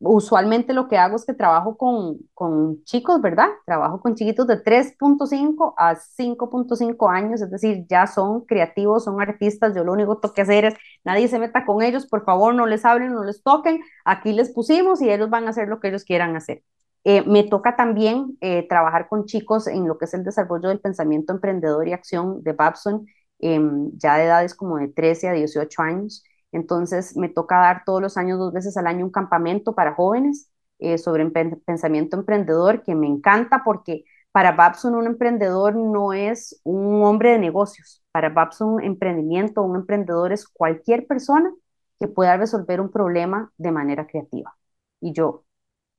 usualmente 0.00 0.74
lo 0.74 0.88
que 0.88 0.98
hago 0.98 1.16
es 1.16 1.24
que 1.26 1.34
trabajo 1.34 1.76
con, 1.78 2.18
con 2.34 2.84
chicos, 2.84 3.20
¿verdad? 3.22 3.48
Trabajo 3.66 4.00
con 4.00 4.14
chiquitos 4.16 4.46
de 4.46 4.58
3.5 4.58 5.74
a 5.78 5.96
5.5 5.96 7.08
años, 7.10 7.42
es 7.42 7.50
decir, 7.50 7.86
ya 7.88 8.06
son 8.06 8.42
creativos, 8.46 9.04
son 9.04 9.20
artistas, 9.22 9.74
yo 9.76 9.84
lo 9.84 9.92
único 9.92 10.16
que 10.16 10.22
tengo 10.22 10.34
que 10.34 10.42
hacer 10.42 10.64
es, 10.66 10.74
nadie 11.04 11.28
se 11.28 11.38
meta 11.38 11.66
con 11.66 11.82
ellos, 11.82 12.06
por 12.06 12.24
favor, 12.24 12.54
no 12.54 12.66
les 12.66 12.84
hablen, 12.84 13.14
no 13.14 13.24
les 13.24 13.42
toquen, 13.42 13.82
aquí 14.04 14.32
les 14.32 14.52
pusimos 14.52 15.02
y 15.02 15.10
ellos 15.10 15.30
van 15.30 15.46
a 15.46 15.50
hacer 15.50 15.68
lo 15.68 15.80
que 15.80 15.88
ellos 15.88 16.04
quieran 16.04 16.36
hacer. 16.36 16.62
Eh, 17.04 17.22
me 17.26 17.42
toca 17.44 17.76
también 17.76 18.36
eh, 18.40 18.66
trabajar 18.68 19.08
con 19.08 19.26
chicos 19.26 19.66
en 19.66 19.86
lo 19.86 19.98
que 19.98 20.06
es 20.06 20.14
el 20.14 20.24
desarrollo 20.24 20.68
del 20.70 20.80
pensamiento 20.80 21.32
emprendedor 21.34 21.86
y 21.88 21.92
acción 21.92 22.42
de 22.42 22.52
Babson, 22.52 23.06
em, 23.40 23.90
ya 23.98 24.16
de 24.16 24.24
edades 24.24 24.54
como 24.54 24.78
de 24.78 24.88
13 24.88 25.28
a 25.28 25.32
18 25.32 25.82
años. 25.82 26.24
Entonces 26.52 27.16
me 27.16 27.28
toca 27.28 27.58
dar 27.58 27.82
todos 27.84 28.00
los 28.00 28.16
años, 28.16 28.38
dos 28.38 28.52
veces 28.52 28.76
al 28.76 28.86
año, 28.86 29.04
un 29.04 29.10
campamento 29.12 29.74
para 29.74 29.94
jóvenes 29.94 30.50
eh, 30.78 30.98
sobre 30.98 31.26
pensamiento 31.66 32.16
emprendedor 32.16 32.82
que 32.82 32.94
me 32.94 33.06
encanta 33.06 33.62
porque 33.64 34.04
para 34.32 34.52
Babson 34.52 34.94
un 34.94 35.06
emprendedor 35.06 35.76
no 35.76 36.12
es 36.12 36.60
un 36.64 37.02
hombre 37.04 37.32
de 37.32 37.38
negocios. 37.38 38.02
Para 38.12 38.30
Babson 38.30 38.68
un 38.74 38.82
emprendimiento, 38.84 39.62
un 39.62 39.76
emprendedor 39.76 40.32
es 40.32 40.48
cualquier 40.48 41.06
persona 41.06 41.52
que 42.00 42.08
pueda 42.08 42.36
resolver 42.36 42.80
un 42.80 42.90
problema 42.90 43.52
de 43.58 43.70
manera 43.72 44.06
creativa. 44.06 44.56
Y 45.00 45.12
yo, 45.12 45.44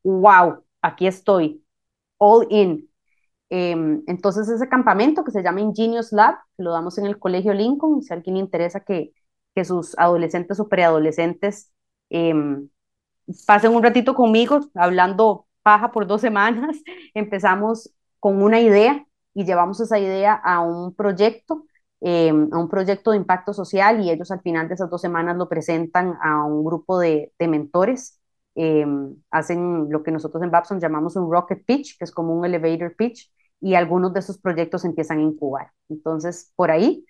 wow, 0.03 0.64
aquí 0.85 1.07
estoy, 1.07 1.63
all 2.17 2.47
in. 2.49 2.89
Em, 3.49 4.03
entonces 4.07 4.49
ese 4.49 4.69
campamento 4.69 5.23
que 5.23 5.31
se 5.31 5.43
llama 5.43 5.61
Ingenious 5.61 6.11
Lab, 6.11 6.35
lo 6.57 6.71
damos 6.71 6.97
en 6.97 7.05
el 7.05 7.19
Colegio 7.19 7.53
Lincoln, 7.53 8.01
si 8.03 8.13
alguien 8.13 8.35
le 8.35 8.41
interesa 8.41 8.81
que, 8.81 9.13
que 9.55 9.65
sus 9.65 9.97
adolescentes 9.97 10.59
o 10.59 10.69
preadolescentes 10.69 11.71
em, 12.09 12.69
pasen 13.47 13.75
un 13.75 13.83
ratito 13.83 14.15
conmigo 14.15 14.59
hablando 14.75 15.47
paja 15.63 15.91
por 15.91 16.07
dos 16.07 16.21
semanas. 16.21 16.77
Empezamos 17.13 17.91
con 18.19 18.41
una 18.43 18.59
idea 18.61 19.05
y 19.33 19.45
llevamos 19.45 19.79
esa 19.81 19.99
idea 19.99 20.33
a 20.33 20.61
un 20.61 20.95
proyecto, 20.95 21.65
em, 22.01 22.49
a 22.53 22.59
un 22.59 22.69
proyecto 22.69 23.11
de 23.11 23.17
impacto 23.17 23.53
social 23.53 24.01
y 24.03 24.11
ellos 24.11 24.31
al 24.31 24.41
final 24.41 24.67
de 24.67 24.75
esas 24.75 24.89
dos 24.89 25.01
semanas 25.01 25.37
lo 25.37 25.49
presentan 25.49 26.17
a 26.21 26.45
un 26.45 26.63
grupo 26.63 26.99
de 26.99 27.31
mentores. 27.39 28.19
Em, 28.55 29.15
hacen 29.31 29.89
lo 29.89 30.01
que 30.03 30.11
nosotros 30.11 30.41
en 30.43 30.51
Babson 30.51 30.79
llamamos 30.79 31.15
un 31.15 31.31
rocket 31.31 31.65
pitch, 31.65 31.97
que 31.97 32.05
es 32.05 32.11
como 32.11 32.33
un 32.33 32.45
elevator 32.45 32.95
pitch, 32.95 33.31
y 33.61 33.75
algunos 33.75 34.13
de 34.13 34.19
esos 34.21 34.37
proyectos 34.39 34.85
empiezan 34.85 35.19
a 35.19 35.21
incubar. 35.23 35.71
Entonces, 35.89 36.51
por 36.55 36.71
ahí 36.71 37.05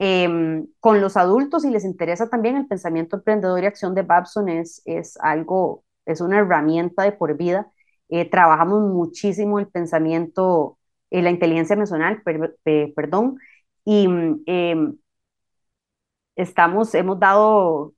Em, 0.00 0.68
con 0.80 1.00
los 1.00 1.16
adultos, 1.16 1.64
y 1.64 1.70
les 1.70 1.84
interesa 1.84 2.28
también 2.30 2.56
el 2.56 2.68
pensamiento 2.68 3.16
emprendedor 3.16 3.62
y 3.62 3.66
acción 3.66 3.94
de 3.94 4.02
Babson, 4.02 4.48
es, 4.48 4.80
es 4.84 5.16
algo, 5.20 5.84
es 6.06 6.20
una 6.20 6.38
herramienta 6.38 7.02
de 7.02 7.12
por 7.12 7.36
vida. 7.36 7.72
Eh, 8.08 8.28
trabajamos 8.30 8.82
muchísimo 8.82 9.58
el 9.58 9.66
pensamiento, 9.68 10.78
eh, 11.10 11.20
la 11.22 11.30
inteligencia 11.30 11.74
emocional, 11.74 12.22
perdón, 12.94 13.38
y 13.84 14.04
em, 14.46 14.96
estamos, 16.36 16.94
hemos 16.94 17.18
dado 17.18 17.94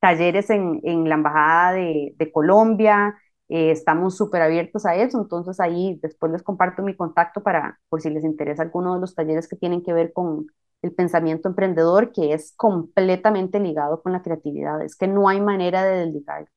talleres 0.00 0.50
en, 0.50 0.80
en, 0.84 1.08
la 1.08 1.16
Embajada 1.16 1.72
de, 1.72 2.14
de 2.16 2.32
Colombia, 2.32 3.16
eh, 3.48 3.70
estamos 3.70 4.16
súper 4.16 4.42
abiertos 4.42 4.86
a 4.86 4.96
eso, 4.96 5.20
entonces 5.20 5.60
ahí 5.60 5.98
después 6.02 6.32
les 6.32 6.42
comparto 6.42 6.82
mi 6.82 6.96
contacto 6.96 7.42
para, 7.42 7.78
por 7.88 8.00
si 8.00 8.10
les 8.10 8.24
interesa 8.24 8.62
alguno 8.62 8.94
de 8.94 9.00
los 9.00 9.14
talleres 9.14 9.48
que 9.48 9.56
tienen 9.56 9.82
que 9.82 9.92
ver 9.92 10.12
con, 10.12 10.46
el 10.82 10.92
pensamiento 10.92 11.48
emprendedor 11.48 12.12
que 12.12 12.32
es 12.32 12.52
completamente 12.56 13.60
ligado 13.60 14.02
con 14.02 14.12
la 14.12 14.22
creatividad, 14.22 14.82
es 14.82 14.96
que 14.96 15.08
no 15.08 15.28
hay 15.28 15.40
manera 15.40 15.84
de 15.84 16.06
desligarlo. 16.06 16.48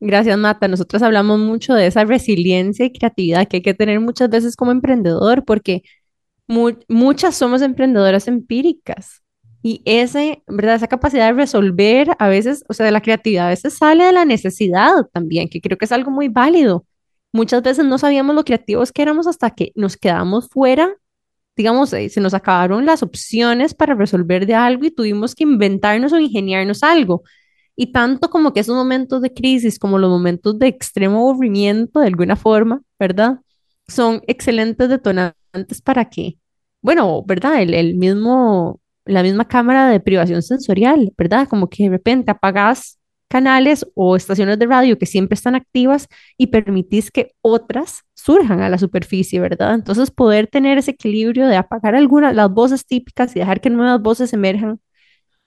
Gracias, 0.00 0.36
Mata. 0.36 0.66
Nosotros 0.66 1.00
hablamos 1.02 1.38
mucho 1.38 1.74
de 1.74 1.86
esa 1.86 2.04
resiliencia 2.04 2.84
y 2.86 2.92
creatividad 2.92 3.46
que 3.46 3.58
hay 3.58 3.62
que 3.62 3.74
tener 3.74 4.00
muchas 4.00 4.28
veces 4.28 4.56
como 4.56 4.72
emprendedor, 4.72 5.44
porque 5.44 5.82
muchas 6.88 7.36
somos 7.36 7.62
emprendedoras 7.62 8.26
empíricas. 8.26 9.22
Y 9.62 9.82
ese, 9.84 10.42
¿verdad? 10.48 10.74
Esa 10.76 10.88
capacidad 10.88 11.26
de 11.28 11.34
resolver 11.34 12.08
a 12.18 12.28
veces, 12.28 12.64
o 12.68 12.74
sea, 12.74 12.86
de 12.86 12.92
la 12.92 13.00
creatividad 13.00 13.46
a 13.46 13.50
veces 13.50 13.74
sale 13.74 14.04
de 14.04 14.12
la 14.12 14.24
necesidad 14.24 15.06
también, 15.12 15.48
que 15.48 15.60
creo 15.60 15.78
que 15.78 15.84
es 15.84 15.92
algo 15.92 16.10
muy 16.10 16.28
válido. 16.28 16.84
Muchas 17.32 17.62
veces 17.62 17.84
no 17.84 17.98
sabíamos 17.98 18.34
lo 18.34 18.44
creativos 18.44 18.92
que 18.92 19.02
éramos 19.02 19.26
hasta 19.26 19.50
que 19.50 19.72
nos 19.76 19.96
quedamos 19.96 20.48
fuera, 20.48 20.96
digamos, 21.56 21.92
eh, 21.92 22.08
se 22.08 22.20
nos 22.20 22.34
acabaron 22.34 22.86
las 22.86 23.02
opciones 23.02 23.74
para 23.74 23.94
resolver 23.94 24.46
de 24.46 24.54
algo 24.54 24.84
y 24.86 24.90
tuvimos 24.90 25.34
que 25.34 25.44
inventarnos 25.44 26.12
o 26.12 26.18
ingeniarnos 26.18 26.82
algo. 26.82 27.22
Y 27.76 27.92
tanto 27.92 28.30
como 28.30 28.52
que 28.52 28.60
esos 28.60 28.76
momentos 28.76 29.22
de 29.22 29.32
crisis, 29.32 29.78
como 29.78 29.98
los 29.98 30.10
momentos 30.10 30.58
de 30.58 30.68
extremo 30.68 31.18
aburrimiento, 31.30 32.00
de 32.00 32.08
alguna 32.08 32.36
forma, 32.36 32.82
¿verdad? 32.98 33.40
Son 33.88 34.22
excelentes 34.26 34.88
detonantes 34.88 35.82
para 35.82 36.08
que, 36.08 36.38
bueno, 36.82 37.22
¿verdad? 37.24 37.62
El, 37.62 37.74
el 37.74 37.96
mismo, 37.96 38.80
la 39.04 39.22
misma 39.22 39.46
cámara 39.46 39.88
de 39.88 40.00
privación 40.00 40.42
sensorial, 40.42 41.12
¿verdad? 41.16 41.48
Como 41.48 41.68
que 41.68 41.84
de 41.84 41.90
repente 41.90 42.30
apagas 42.30 42.98
canales 43.28 43.86
o 43.94 44.14
estaciones 44.14 44.58
de 44.58 44.66
radio 44.66 44.98
que 44.98 45.06
siempre 45.06 45.34
están 45.34 45.54
activas 45.54 46.06
y 46.36 46.48
permitís 46.48 47.10
que 47.10 47.32
otras 47.40 48.02
surjan 48.14 48.60
a 48.60 48.68
la 48.68 48.76
superficie, 48.78 49.40
¿verdad? 49.40 49.74
Entonces 49.74 50.10
poder 50.10 50.48
tener 50.48 50.76
ese 50.78 50.92
equilibrio 50.92 51.48
de 51.48 51.56
apagar 51.56 51.94
algunas, 51.94 52.34
las 52.34 52.50
voces 52.50 52.84
típicas 52.86 53.34
y 53.34 53.38
dejar 53.40 53.60
que 53.62 53.70
nuevas 53.70 54.02
voces 54.02 54.32
emerjan, 54.34 54.80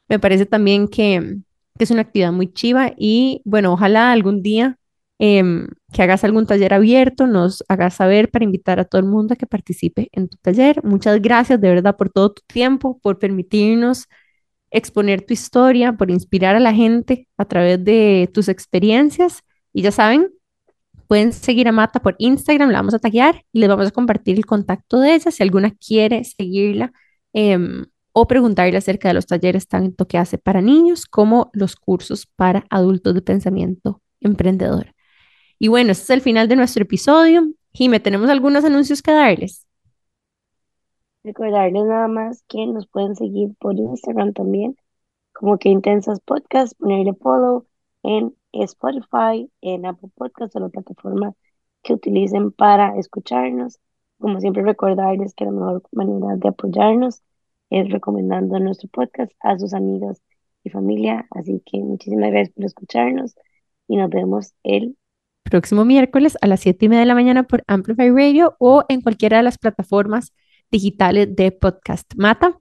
me 0.10 0.20
parece 0.20 0.46
también 0.48 0.88
que, 0.88 1.38
que 1.78 1.84
es 1.84 1.92
una 1.92 2.02
actividad 2.02 2.32
muy 2.32 2.52
chiva 2.52 2.94
y 2.98 3.42
bueno, 3.46 3.74
ojalá 3.74 4.12
algún 4.12 4.42
día 4.42 4.78
em, 5.20 5.68
que 5.94 6.04
hagas 6.04 6.24
algún 6.24 6.46
taller 6.46 6.74
abierto, 6.74 7.28
nos 7.28 7.64
hagas 7.70 7.96
saber 7.96 8.30
para 8.32 8.46
invitar 8.46 8.80
a 8.80 8.86
todo 8.86 9.00
el 9.00 9.08
mundo 9.08 9.34
a 9.34 9.38
que 9.38 9.48
participe 9.48 10.10
en 10.12 10.28
tu 10.30 10.38
taller. 10.38 10.84
Muchas 10.84 11.22
gracias 11.22 11.60
de 11.62 11.70
verdad 11.70 11.96
por 11.98 12.10
todo 12.10 12.34
tu 12.34 12.42
tiempo, 12.48 13.00
por 13.02 13.20
permitirnos 13.20 14.08
exponer 14.72 15.22
tu 15.26 15.34
historia, 15.34 15.94
por 15.94 16.12
inspirar 16.12 16.56
a 16.56 16.60
la 16.60 16.74
gente 16.74 17.28
a 17.38 17.46
través 17.46 17.84
de 17.84 18.30
tus 18.34 18.50
experiencias. 18.50 19.42
Y 19.74 19.82
ya 19.84 19.92
saben, 19.92 20.32
pueden 21.08 21.34
seguir 21.34 21.68
a 21.68 21.72
Mata 21.72 22.02
por 22.02 22.16
Instagram, 22.20 22.72
la 22.72 22.80
vamos 22.80 22.94
a 22.94 23.00
taguear 23.00 23.44
y 23.54 23.60
les 23.60 23.70
vamos 23.70 23.88
a 23.88 23.92
compartir 23.92 24.38
el 24.38 24.46
contacto 24.46 25.00
de 25.00 25.16
ella 25.16 25.32
si 25.32 25.44
alguna 25.44 25.72
quiere 25.72 26.24
seguirla. 26.24 26.92
Em, 27.34 27.86
o 28.18 28.28
preguntarle 28.28 28.78
acerca 28.78 29.10
de 29.10 29.14
los 29.14 29.26
talleres 29.26 29.68
tanto 29.68 30.08
que 30.08 30.18
hace 30.18 30.38
para 30.38 30.62
niños 30.62 31.06
como 31.06 31.50
los 31.54 31.76
cursos 31.76 32.26
para 32.38 32.66
adultos 32.70 33.14
de 33.14 33.22
pensamiento 33.22 34.02
emprendedor. 34.22 34.95
Y 35.58 35.70
bueno, 35.70 35.92
este 35.92 36.04
es 36.04 36.10
el 36.10 36.22
final 36.22 36.48
de 36.48 36.56
nuestro 36.56 36.84
episodio. 36.84 37.48
Jime, 37.74 38.00
¿tenemos 38.00 38.30
algunos 38.30 38.64
anuncios 38.66 39.02
que 39.02 39.12
darles? 39.12 39.66
Recordarles 41.24 41.86
nada 41.86 42.08
más 42.08 42.44
que 42.48 42.66
nos 42.68 42.88
pueden 42.88 43.16
seguir 43.16 43.56
por 43.60 43.76
Instagram 43.76 44.34
también, 44.34 44.78
como 45.34 45.58
que 45.58 45.70
Intensas 45.70 46.20
Podcast, 46.20 46.78
ponerle 46.78 47.14
follow 47.14 47.66
en 48.04 48.36
Spotify, 48.52 49.50
en 49.62 49.86
Apple 49.86 50.10
Podcast 50.16 50.56
o 50.56 50.60
la 50.60 50.70
plataforma 50.70 51.34
que 51.84 51.94
utilicen 51.94 52.52
para 52.52 52.98
escucharnos. 52.98 53.80
Como 54.20 54.40
siempre, 54.40 54.64
recordarles 54.64 55.34
que 55.34 55.46
la 55.46 55.52
mejor 55.52 55.84
manera 55.92 56.36
de 56.38 56.50
apoyarnos 56.50 57.24
es 57.70 57.90
recomendando 57.90 58.60
nuestro 58.60 58.90
podcast 58.90 59.32
a 59.40 59.58
sus 59.58 59.74
amigos 59.74 60.22
y 60.64 60.70
familia. 60.70 61.28
Así 61.32 61.62
que 61.66 61.80
muchísimas 61.80 62.32
gracias 62.32 62.56
por 62.56 62.66
escucharnos 62.66 63.36
y 63.88 63.98
nos 63.98 64.10
vemos 64.10 64.54
el 64.64 64.98
próximo 65.46 65.86
miércoles 65.86 66.38
a 66.42 66.48
las 66.48 66.60
7 66.60 66.86
y 66.86 66.90
media 66.90 67.02
de 67.02 67.06
la 67.06 67.16
mañana 67.16 67.44
por 67.44 67.64
Amplify 67.68 68.10
Radio 68.10 68.56
o 68.60 68.84
en 68.90 69.02
cualquiera 69.02 69.38
de 69.38 69.44
las 69.44 69.58
plataformas 69.58 70.34
digitales 70.72 71.34
de 71.36 71.52
podcast. 71.52 72.12
Mata. 72.18 72.60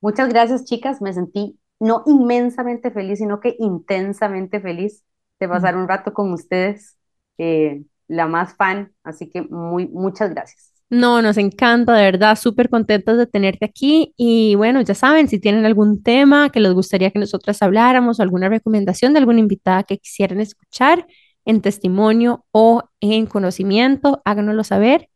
Muchas 0.00 0.28
gracias, 0.28 0.64
chicas. 0.64 1.00
Me 1.00 1.12
sentí 1.12 1.58
no 1.78 2.02
inmensamente 2.06 2.90
feliz, 2.90 3.18
sino 3.18 3.40
que 3.40 3.54
intensamente 3.58 4.60
feliz 4.60 5.04
de 5.38 5.48
pasar 5.48 5.76
un 5.76 5.86
rato 5.86 6.12
con 6.12 6.32
ustedes. 6.32 6.96
Eh, 7.36 7.82
la 8.08 8.26
más 8.26 8.54
fan, 8.54 8.92
así 9.04 9.28
que 9.28 9.42
muy, 9.42 9.86
muchas 9.86 10.30
gracias. 10.30 10.72
No, 10.90 11.20
nos 11.20 11.36
encanta, 11.36 11.94
de 11.94 12.04
verdad, 12.04 12.36
súper 12.36 12.70
contentos 12.70 13.18
de 13.18 13.26
tenerte 13.26 13.66
aquí. 13.66 14.14
Y 14.16 14.54
bueno, 14.54 14.80
ya 14.80 14.94
saben, 14.94 15.28
si 15.28 15.38
tienen 15.38 15.66
algún 15.66 16.02
tema 16.02 16.48
que 16.48 16.60
les 16.60 16.72
gustaría 16.72 17.10
que 17.10 17.18
nosotras 17.18 17.60
habláramos 17.60 18.18
o 18.18 18.22
alguna 18.22 18.48
recomendación 18.48 19.12
de 19.12 19.18
alguna 19.18 19.40
invitada 19.40 19.82
que 19.82 19.98
quisieran 19.98 20.40
escuchar 20.40 21.06
en 21.48 21.62
testimonio 21.62 22.44
o 22.52 22.82
en 23.00 23.24
conocimiento, 23.26 24.20
háganoslo 24.26 24.64
saber 24.64 25.08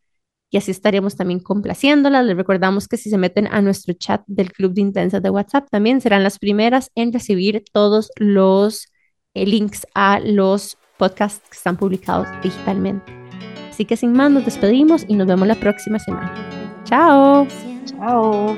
y 0.50 0.56
así 0.56 0.70
estaríamos 0.70 1.14
también 1.14 1.40
complaciéndolas. 1.40 2.24
Les 2.24 2.36
recordamos 2.36 2.88
que 2.88 2.96
si 2.96 3.10
se 3.10 3.18
meten 3.18 3.48
a 3.48 3.60
nuestro 3.60 3.92
chat 3.94 4.22
del 4.26 4.50
Club 4.50 4.72
de 4.72 4.80
Intensas 4.80 5.22
de 5.22 5.30
WhatsApp, 5.30 5.68
también 5.70 6.00
serán 6.00 6.22
las 6.22 6.38
primeras 6.38 6.90
en 6.94 7.12
recibir 7.12 7.64
todos 7.72 8.10
los 8.16 8.88
eh, 9.34 9.46
links 9.46 9.86
a 9.94 10.20
los 10.20 10.78
podcasts 10.98 11.46
que 11.50 11.56
están 11.56 11.76
publicados 11.76 12.26
digitalmente. 12.42 13.12
Así 13.68 13.84
que 13.84 13.96
sin 13.96 14.12
más, 14.12 14.30
nos 14.30 14.44
despedimos 14.46 15.04
y 15.08 15.16
nos 15.16 15.26
vemos 15.26 15.46
la 15.46 15.54
próxima 15.54 15.98
semana. 15.98 16.32
Chao. 16.84 17.46
Chao. 17.84 18.56